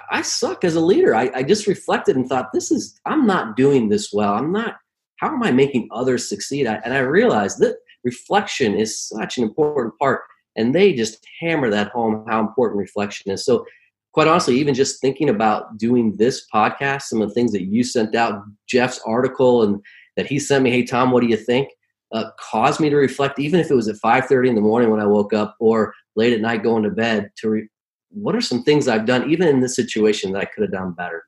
I 0.10 0.22
suck 0.22 0.64
as 0.64 0.76
a 0.76 0.82
leader. 0.82 1.16
I, 1.16 1.30
I 1.34 1.44
just 1.44 1.68
reflected 1.68 2.16
and 2.16 2.28
thought, 2.28 2.52
this 2.54 2.72
is, 2.72 3.00
I'm 3.06 3.28
not 3.28 3.56
doing 3.56 3.90
this 3.90 4.12
well. 4.12 4.34
I'm 4.34 4.52
not, 4.52 4.78
how 5.18 5.34
am 5.34 5.44
I 5.44 5.52
making 5.52 5.90
others 5.92 6.28
succeed? 6.28 6.68
I, 6.68 6.76
and 6.84 6.94
I 6.94 7.00
realized 7.00 7.60
that 7.60 7.78
reflection 8.04 8.76
is 8.76 9.00
such 9.00 9.38
an 9.38 9.44
important 9.44 9.98
part. 10.00 10.22
And 10.56 10.74
they 10.74 10.94
just 10.94 11.26
hammer 11.40 11.70
that 11.70 11.90
home 11.90 12.26
how 12.28 12.40
important 12.40 12.80
reflection 12.80 13.32
is. 13.32 13.46
So, 13.46 13.66
quite 14.14 14.28
honestly, 14.28 14.58
even 14.58 14.74
just 14.74 15.02
thinking 15.02 15.30
about 15.30 15.78
doing 15.78 16.16
this 16.16 16.48
podcast, 16.54 17.04
some 17.04 17.22
of 17.22 17.28
the 17.28 17.34
things 17.34 17.52
that 17.52 17.66
you 17.66 17.84
sent 17.84 18.16
out, 18.16 18.42
Jeff's 18.66 19.02
article, 19.06 19.64
and 19.64 19.82
that 20.16 20.28
he 20.28 20.40
sent 20.40 20.64
me, 20.64 20.72
hey 20.72 20.84
Tom, 20.84 21.12
what 21.12 21.22
do 21.22 21.28
you 21.28 21.36
think? 21.36 21.68
Uh, 22.14 22.30
caused 22.40 22.80
me 22.80 22.90
to 22.90 22.96
reflect, 22.96 23.40
even 23.40 23.60
if 23.60 23.70
it 23.70 23.76
was 23.76 23.90
at 23.90 23.98
5:30 23.98 24.50
in 24.50 24.56
the 24.56 24.62
morning 24.62 24.90
when 24.90 25.02
I 25.02 25.06
woke 25.06 25.34
up, 25.34 25.58
or 25.60 25.94
late 26.16 26.32
at 26.32 26.40
night 26.40 26.64
going 26.64 26.84
to 26.84 26.90
bed. 26.90 27.32
To 27.40 27.50
re- 27.50 27.68
what 28.16 28.36
are 28.36 28.42
some 28.42 28.64
things 28.64 28.88
I've 28.88 29.06
done, 29.06 29.30
even 29.30 29.48
in 29.48 29.60
this 29.60 29.76
situation, 29.76 30.32
that 30.32 30.42
I 30.42 30.46
could 30.46 30.62
have 30.62 30.72
done 30.72 30.94
better? 30.94 31.24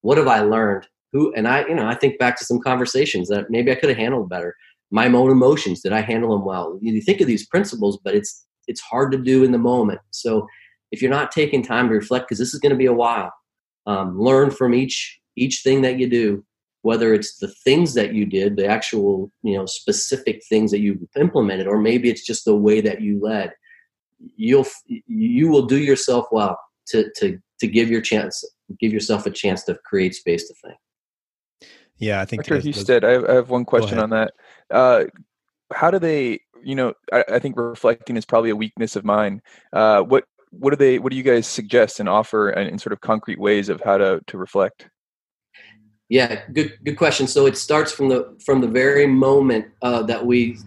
What 0.00 0.18
have 0.18 0.26
I 0.26 0.40
learned? 0.40 0.86
Who 1.12 1.32
and 1.34 1.46
I, 1.46 1.66
you 1.66 1.74
know, 1.74 1.86
I 1.86 1.94
think 1.94 2.18
back 2.18 2.38
to 2.38 2.44
some 2.44 2.60
conversations 2.60 3.28
that 3.28 3.50
maybe 3.50 3.70
I 3.70 3.74
could 3.74 3.88
have 3.88 3.98
handled 3.98 4.28
better. 4.30 4.54
My 4.90 5.06
own 5.06 5.30
emotions, 5.30 5.82
did 5.82 5.92
I 5.92 6.00
handle 6.00 6.32
them 6.32 6.44
well? 6.44 6.78
You 6.80 7.00
think 7.00 7.20
of 7.20 7.26
these 7.26 7.46
principles, 7.46 7.98
but 8.02 8.14
it's 8.14 8.46
it's 8.66 8.80
hard 8.80 9.12
to 9.12 9.18
do 9.18 9.44
in 9.44 9.52
the 9.52 9.58
moment. 9.58 10.00
So 10.10 10.46
if 10.92 11.02
you're 11.02 11.10
not 11.10 11.32
taking 11.32 11.62
time 11.62 11.88
to 11.88 11.94
reflect, 11.94 12.26
because 12.26 12.38
this 12.38 12.54
is 12.54 12.60
going 12.60 12.70
to 12.70 12.78
be 12.78 12.86
a 12.86 12.92
while, 12.92 13.32
um, 13.86 14.18
learn 14.18 14.50
from 14.50 14.74
each 14.74 15.18
each 15.36 15.62
thing 15.62 15.82
that 15.82 15.98
you 15.98 16.08
do, 16.08 16.44
whether 16.82 17.12
it's 17.12 17.38
the 17.38 17.52
things 17.64 17.94
that 17.94 18.14
you 18.14 18.24
did, 18.24 18.56
the 18.56 18.66
actual 18.66 19.30
you 19.42 19.56
know 19.56 19.66
specific 19.66 20.42
things 20.48 20.70
that 20.70 20.80
you 20.80 21.08
implemented, 21.18 21.66
or 21.66 21.78
maybe 21.78 22.08
it's 22.08 22.24
just 22.24 22.44
the 22.44 22.56
way 22.56 22.80
that 22.80 23.00
you 23.00 23.20
led. 23.20 23.52
You'll 24.36 24.66
you 24.86 25.48
will 25.48 25.66
do 25.66 25.78
yourself 25.78 26.26
well 26.30 26.58
to 26.88 27.10
to 27.16 27.38
to 27.60 27.66
give 27.66 27.90
your 27.90 28.00
chance 28.00 28.44
give 28.78 28.92
yourself 28.92 29.26
a 29.26 29.30
chance 29.30 29.64
to 29.64 29.78
create 29.84 30.14
space 30.14 30.46
to 30.48 30.54
think. 30.64 30.76
Yeah, 31.98 32.20
I 32.20 32.24
think 32.24 32.44
Dr. 32.44 32.60
Husted, 32.62 33.04
I 33.04 33.34
have 33.34 33.50
one 33.50 33.66
question 33.66 33.98
on 33.98 34.10
that. 34.10 34.32
Uh, 34.70 35.04
how 35.72 35.90
do 35.90 35.98
they 35.98 36.40
you 36.62 36.74
know 36.74 36.94
I, 37.12 37.24
I, 37.32 37.38
think 37.38 37.56
reflecting 37.56 38.16
is 38.16 38.24
probably 38.24 38.50
a 38.50 38.56
weakness 38.56 38.96
of 38.96 39.04
mine 39.04 39.40
uh, 39.72 40.02
what 40.02 40.24
what 40.50 40.70
do 40.70 40.76
they 40.76 40.98
what 40.98 41.10
do 41.10 41.16
you 41.16 41.22
guys 41.22 41.46
suggest 41.46 42.00
and 42.00 42.08
offer 42.08 42.50
in, 42.50 42.68
in 42.68 42.78
sort 42.78 42.92
of 42.92 43.00
concrete 43.00 43.38
ways 43.38 43.68
of 43.68 43.80
how 43.80 43.96
to 43.96 44.20
to 44.26 44.38
reflect 44.38 44.88
yeah 46.08 46.42
good 46.52 46.76
good 46.84 46.96
question 46.96 47.26
so 47.26 47.46
it 47.46 47.56
starts 47.56 47.92
from 47.92 48.08
the 48.08 48.36
from 48.44 48.60
the 48.60 48.68
very 48.68 49.06
moment 49.06 49.66
uh, 49.82 50.02
that 50.02 50.24
we 50.24 50.58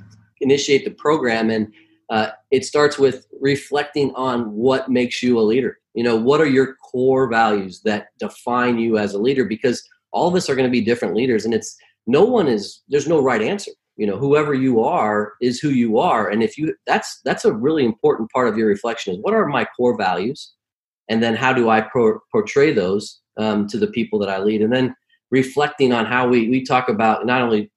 initiate 0.41 0.85
the 0.85 0.91
program 0.91 1.49
and 1.49 1.73
uh, 2.09 2.29
it 2.51 2.65
starts 2.65 2.97
with 2.97 3.25
reflecting 3.39 4.11
on 4.15 4.51
what 4.51 4.89
makes 4.89 5.23
you 5.23 5.39
a 5.39 5.41
leader. 5.41 5.79
You 5.93 6.03
know 6.03 6.15
what 6.15 6.41
are 6.41 6.47
your 6.47 6.75
core 6.75 7.27
values 7.27 7.81
that 7.85 8.07
define 8.19 8.79
you 8.79 8.97
as 8.97 9.13
a 9.13 9.19
leader? 9.19 9.45
Because 9.45 9.83
all 10.11 10.27
of 10.27 10.35
us 10.35 10.49
are 10.49 10.55
going 10.55 10.67
to 10.67 10.71
be 10.71 10.81
different 10.81 11.15
leaders 11.15 11.45
and 11.45 11.53
it's 11.53 11.75
no 12.07 12.23
one 12.23 12.47
is 12.47 12.81
there's 12.89 13.07
no 13.07 13.21
right 13.21 13.41
answer. 13.41 13.71
You 13.97 14.07
know 14.07 14.17
whoever 14.17 14.53
you 14.53 14.83
are 14.83 15.33
is 15.41 15.59
who 15.59 15.69
you 15.69 15.99
are 15.99 16.29
and 16.29 16.41
if 16.41 16.57
you 16.57 16.73
that's 16.87 17.21
that's 17.25 17.45
a 17.45 17.53
really 17.53 17.85
important 17.85 18.29
part 18.31 18.47
of 18.47 18.57
your 18.57 18.67
reflection 18.67 19.13
is 19.13 19.19
what 19.21 19.33
are 19.33 19.45
my 19.47 19.65
core 19.77 19.97
values? 19.97 20.53
And 21.09 21.21
then 21.21 21.35
how 21.35 21.53
do 21.53 21.69
i 21.69 21.81
pro- 21.81 22.19
portray 22.31 22.73
those 22.73 23.19
um, 23.37 23.67
to 23.67 23.77
the 23.77 23.87
people 23.87 24.19
that 24.19 24.29
i 24.29 24.39
lead? 24.39 24.61
And 24.61 24.73
then 24.73 24.95
reflecting 25.31 25.93
on 25.93 26.05
how 26.05 26.27
we 26.27 26.49
we 26.49 26.63
talk 26.63 26.89
about 26.89 27.25
not 27.25 27.41
only 27.41 27.71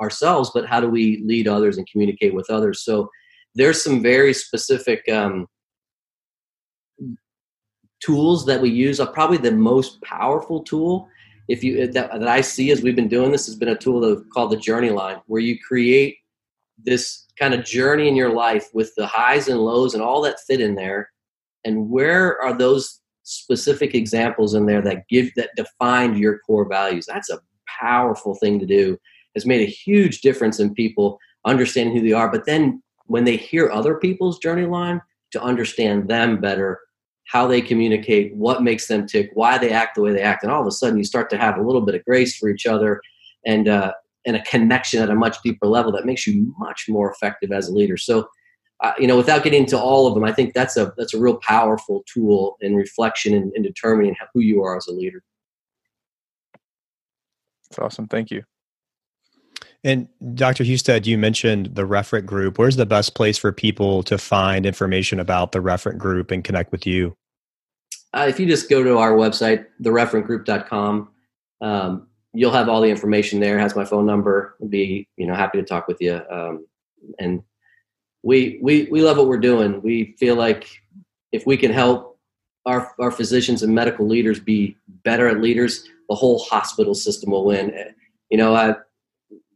ourselves 0.00 0.50
but 0.52 0.66
how 0.66 0.80
do 0.80 0.88
we 0.88 1.22
lead 1.24 1.46
others 1.46 1.76
and 1.76 1.88
communicate 1.90 2.34
with 2.34 2.48
others? 2.50 2.84
So 2.84 3.10
there's 3.58 3.82
some 3.82 4.00
very 4.02 4.32
specific 4.32 5.06
um, 5.08 5.46
tools 8.00 8.46
that 8.46 8.60
we 8.60 8.70
use 8.70 9.00
uh, 9.00 9.06
probably 9.06 9.36
the 9.36 9.52
most 9.52 10.00
powerful 10.02 10.62
tool 10.62 11.08
if 11.48 11.64
you 11.64 11.86
that, 11.90 12.12
that 12.12 12.28
I 12.28 12.40
see 12.42 12.70
as 12.70 12.82
we've 12.82 12.94
been 12.94 13.08
doing 13.08 13.32
this 13.32 13.46
has 13.46 13.56
been 13.56 13.70
a 13.70 13.76
tool 13.76 14.04
of, 14.04 14.24
called 14.30 14.52
the 14.52 14.56
journey 14.56 14.90
line, 14.90 15.16
where 15.26 15.40
you 15.40 15.58
create 15.58 16.18
this 16.84 17.26
kind 17.38 17.54
of 17.54 17.64
journey 17.64 18.06
in 18.06 18.14
your 18.14 18.32
life 18.32 18.68
with 18.74 18.94
the 18.96 19.06
highs 19.06 19.48
and 19.48 19.58
lows 19.58 19.94
and 19.94 20.02
all 20.02 20.20
that 20.22 20.40
fit 20.46 20.60
in 20.60 20.74
there. 20.74 21.10
And 21.64 21.88
where 21.90 22.40
are 22.40 22.56
those 22.56 23.00
specific 23.22 23.94
examples 23.94 24.54
in 24.54 24.66
there 24.66 24.82
that 24.82 25.08
give 25.08 25.34
that 25.36 25.50
defined 25.56 26.18
your 26.18 26.38
core 26.40 26.68
values? 26.68 27.06
That's 27.06 27.30
a 27.30 27.40
powerful 27.66 28.34
thing 28.34 28.58
to 28.60 28.66
do. 28.66 28.98
Has 29.34 29.46
made 29.46 29.62
a 29.62 29.70
huge 29.70 30.20
difference 30.20 30.60
in 30.60 30.74
people 30.74 31.18
understanding 31.46 31.96
who 31.96 32.06
they 32.06 32.12
are. 32.12 32.30
But 32.30 32.44
then 32.44 32.82
when 33.08 33.24
they 33.24 33.36
hear 33.36 33.70
other 33.70 33.96
people's 33.96 34.38
journey 34.38 34.66
line, 34.66 35.02
to 35.32 35.42
understand 35.42 36.08
them 36.08 36.40
better 36.40 36.80
how 37.28 37.46
they 37.46 37.60
communicate, 37.60 38.34
what 38.34 38.62
makes 38.62 38.88
them 38.88 39.06
tick, 39.06 39.30
why 39.34 39.58
they 39.58 39.70
act 39.70 39.94
the 39.94 40.00
way 40.00 40.12
they 40.12 40.22
act, 40.22 40.42
and 40.42 40.50
all 40.50 40.62
of 40.62 40.66
a 40.66 40.70
sudden 40.70 40.96
you 40.96 41.04
start 41.04 41.28
to 41.30 41.36
have 41.36 41.58
a 41.58 41.62
little 41.62 41.82
bit 41.82 41.94
of 41.94 42.04
grace 42.04 42.36
for 42.36 42.48
each 42.48 42.64
other 42.64 43.02
and 43.44 43.68
uh, 43.68 43.92
and 44.26 44.36
a 44.36 44.42
connection 44.42 45.02
at 45.02 45.10
a 45.10 45.14
much 45.14 45.36
deeper 45.42 45.66
level 45.66 45.92
that 45.92 46.06
makes 46.06 46.26
you 46.26 46.54
much 46.58 46.86
more 46.88 47.10
effective 47.10 47.52
as 47.52 47.68
a 47.68 47.72
leader. 47.72 47.96
So, 47.96 48.28
uh, 48.80 48.92
you 48.98 49.06
know, 49.06 49.16
without 49.16 49.42
getting 49.42 49.62
into 49.62 49.78
all 49.78 50.06
of 50.06 50.14
them, 50.14 50.24
I 50.24 50.32
think 50.32 50.54
that's 50.54 50.76
a 50.76 50.92
that's 50.96 51.14
a 51.14 51.20
real 51.20 51.38
powerful 51.46 52.02
tool 52.12 52.56
in 52.60 52.74
reflection 52.74 53.34
and, 53.34 53.52
in 53.54 53.62
determining 53.62 54.16
who 54.32 54.40
you 54.40 54.62
are 54.62 54.76
as 54.76 54.86
a 54.86 54.92
leader. 54.92 55.22
That's 57.70 57.78
awesome. 57.78 58.08
Thank 58.08 58.30
you. 58.30 58.42
And 59.84 60.08
Dr. 60.34 60.64
Husted, 60.64 61.06
you 61.06 61.16
mentioned 61.16 61.74
the 61.74 61.86
Referent 61.86 62.26
Group. 62.26 62.58
Where's 62.58 62.76
the 62.76 62.86
best 62.86 63.14
place 63.14 63.38
for 63.38 63.52
people 63.52 64.02
to 64.04 64.18
find 64.18 64.66
information 64.66 65.20
about 65.20 65.52
the 65.52 65.60
Referent 65.60 65.98
Group 65.98 66.30
and 66.30 66.42
connect 66.42 66.72
with 66.72 66.86
you? 66.86 67.16
Uh, 68.12 68.26
if 68.28 68.40
you 68.40 68.46
just 68.46 68.68
go 68.68 68.82
to 68.82 68.98
our 68.98 69.12
website, 69.12 69.66
thereferentgroup.com, 69.80 71.10
um, 71.60 72.08
you'll 72.32 72.52
have 72.52 72.68
all 72.68 72.80
the 72.80 72.88
information 72.88 73.38
there. 73.40 73.58
It 73.58 73.60
has 73.60 73.76
my 73.76 73.84
phone 73.84 74.06
number. 74.06 74.56
I'd 74.62 74.70
be 74.70 75.06
you 75.16 75.26
know 75.26 75.34
happy 75.34 75.58
to 75.58 75.64
talk 75.64 75.88
with 75.88 76.00
you. 76.00 76.20
Um, 76.30 76.66
and 77.18 77.42
we 78.22 78.58
we 78.62 78.88
we 78.90 79.02
love 79.02 79.16
what 79.16 79.28
we're 79.28 79.38
doing. 79.38 79.82
We 79.82 80.16
feel 80.18 80.36
like 80.36 80.68
if 81.32 81.46
we 81.46 81.56
can 81.56 81.72
help 81.72 82.18
our 82.66 82.92
our 82.98 83.10
physicians 83.10 83.62
and 83.62 83.74
medical 83.74 84.06
leaders 84.06 84.40
be 84.40 84.76
better 85.04 85.28
at 85.28 85.40
leaders, 85.40 85.84
the 86.08 86.14
whole 86.14 86.38
hospital 86.40 86.94
system 86.94 87.30
will 87.30 87.44
win. 87.44 87.74
You 88.30 88.38
know, 88.38 88.54
I 88.54 88.74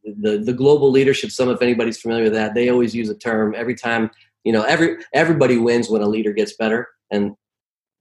the 0.04 0.38
the 0.38 0.52
global 0.52 0.90
leadership 0.90 1.30
summit 1.30 1.54
if 1.54 1.62
anybody's 1.62 2.00
familiar 2.00 2.24
with 2.24 2.32
that 2.32 2.54
they 2.54 2.68
always 2.68 2.94
use 2.94 3.08
a 3.08 3.14
term 3.14 3.54
every 3.56 3.74
time 3.74 4.10
you 4.44 4.52
know 4.52 4.62
every 4.62 4.96
everybody 5.14 5.56
wins 5.58 5.88
when 5.88 6.02
a 6.02 6.08
leader 6.08 6.32
gets 6.32 6.54
better 6.56 6.88
and 7.10 7.36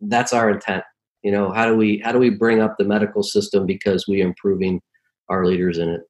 that's 0.02 0.34
our 0.34 0.50
intent. 0.50 0.84
You 1.24 1.32
know 1.32 1.52
how 1.52 1.68
do 1.68 1.76
we 1.76 2.02
how 2.04 2.12
do 2.12 2.18
we 2.18 2.32
bring 2.32 2.62
up 2.62 2.76
the 2.78 2.84
medical 2.84 3.22
system 3.22 3.66
because 3.68 4.08
we 4.08 4.22
are 4.22 4.26
improving 4.26 4.82
our 5.30 5.46
leaders 5.46 5.78
in 5.78 5.90
it? 5.90 6.02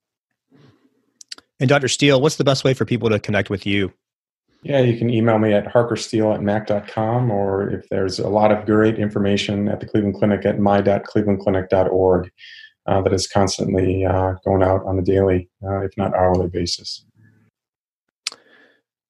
And 1.59 1.69
dr 1.69 1.87
steele 1.89 2.21
what's 2.21 2.37
the 2.37 2.43
best 2.43 2.63
way 2.63 2.73
for 2.73 2.85
people 2.85 3.09
to 3.09 3.19
connect 3.19 3.49
with 3.49 3.65
you? 3.65 3.91
Yeah 4.63 4.79
you 4.79 4.97
can 4.97 5.09
email 5.09 5.37
me 5.37 5.53
at 5.53 5.65
harkersteele 5.65 6.33
at 6.33 6.41
mac.com 6.41 7.29
or 7.29 7.69
if 7.69 7.89
there's 7.89 8.19
a 8.19 8.29
lot 8.29 8.51
of 8.51 8.65
great 8.65 8.97
information 8.97 9.67
at 9.67 9.81
the 9.81 9.85
cleveland 9.85 10.15
clinic 10.15 10.45
at 10.45 10.59
my.clevelandclinic.org 10.59 12.31
uh, 12.87 13.01
that 13.01 13.13
is 13.13 13.27
constantly 13.27 14.05
uh, 14.05 14.33
going 14.45 14.63
out 14.63 14.83
on 14.85 14.97
a 14.97 15.01
daily, 15.01 15.49
uh, 15.63 15.81
if 15.81 15.91
not 15.97 16.15
hourly 16.15 16.49
basis. 16.49 17.05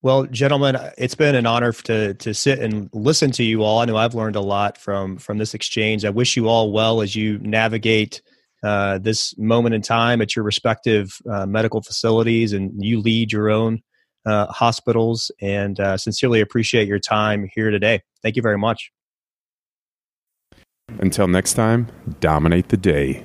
Well, 0.03 0.25
gentlemen, 0.25 0.77
it's 0.97 1.13
been 1.13 1.35
an 1.35 1.45
honor 1.45 1.71
to 1.71 2.15
to 2.15 2.33
sit 2.33 2.59
and 2.59 2.89
listen 2.91 3.31
to 3.31 3.43
you 3.43 3.63
all. 3.63 3.79
I 3.79 3.85
know 3.85 3.97
I've 3.97 4.15
learned 4.15 4.35
a 4.35 4.41
lot 4.41 4.77
from 4.77 5.17
from 5.17 5.37
this 5.37 5.53
exchange. 5.53 6.05
I 6.05 6.09
wish 6.09 6.35
you 6.35 6.47
all 6.47 6.71
well 6.71 7.01
as 7.01 7.15
you 7.15 7.37
navigate 7.39 8.21
uh, 8.63 8.97
this 8.97 9.37
moment 9.37 9.75
in 9.75 9.81
time 9.81 10.21
at 10.21 10.35
your 10.35 10.43
respective 10.43 11.19
uh, 11.29 11.45
medical 11.45 11.81
facilities, 11.81 12.51
and 12.51 12.83
you 12.83 12.99
lead 12.99 13.31
your 13.31 13.51
own 13.51 13.81
uh, 14.25 14.47
hospitals. 14.47 15.31
And 15.39 15.77
sincerely 15.97 16.41
appreciate 16.41 16.87
your 16.87 16.99
time 16.99 17.47
here 17.53 17.69
today. 17.69 18.01
Thank 18.23 18.35
you 18.35 18.41
very 18.41 18.57
much. 18.57 18.91
Until 20.99 21.27
next 21.27 21.53
time, 21.53 21.87
dominate 22.19 22.69
the 22.69 22.77
day. 22.77 23.23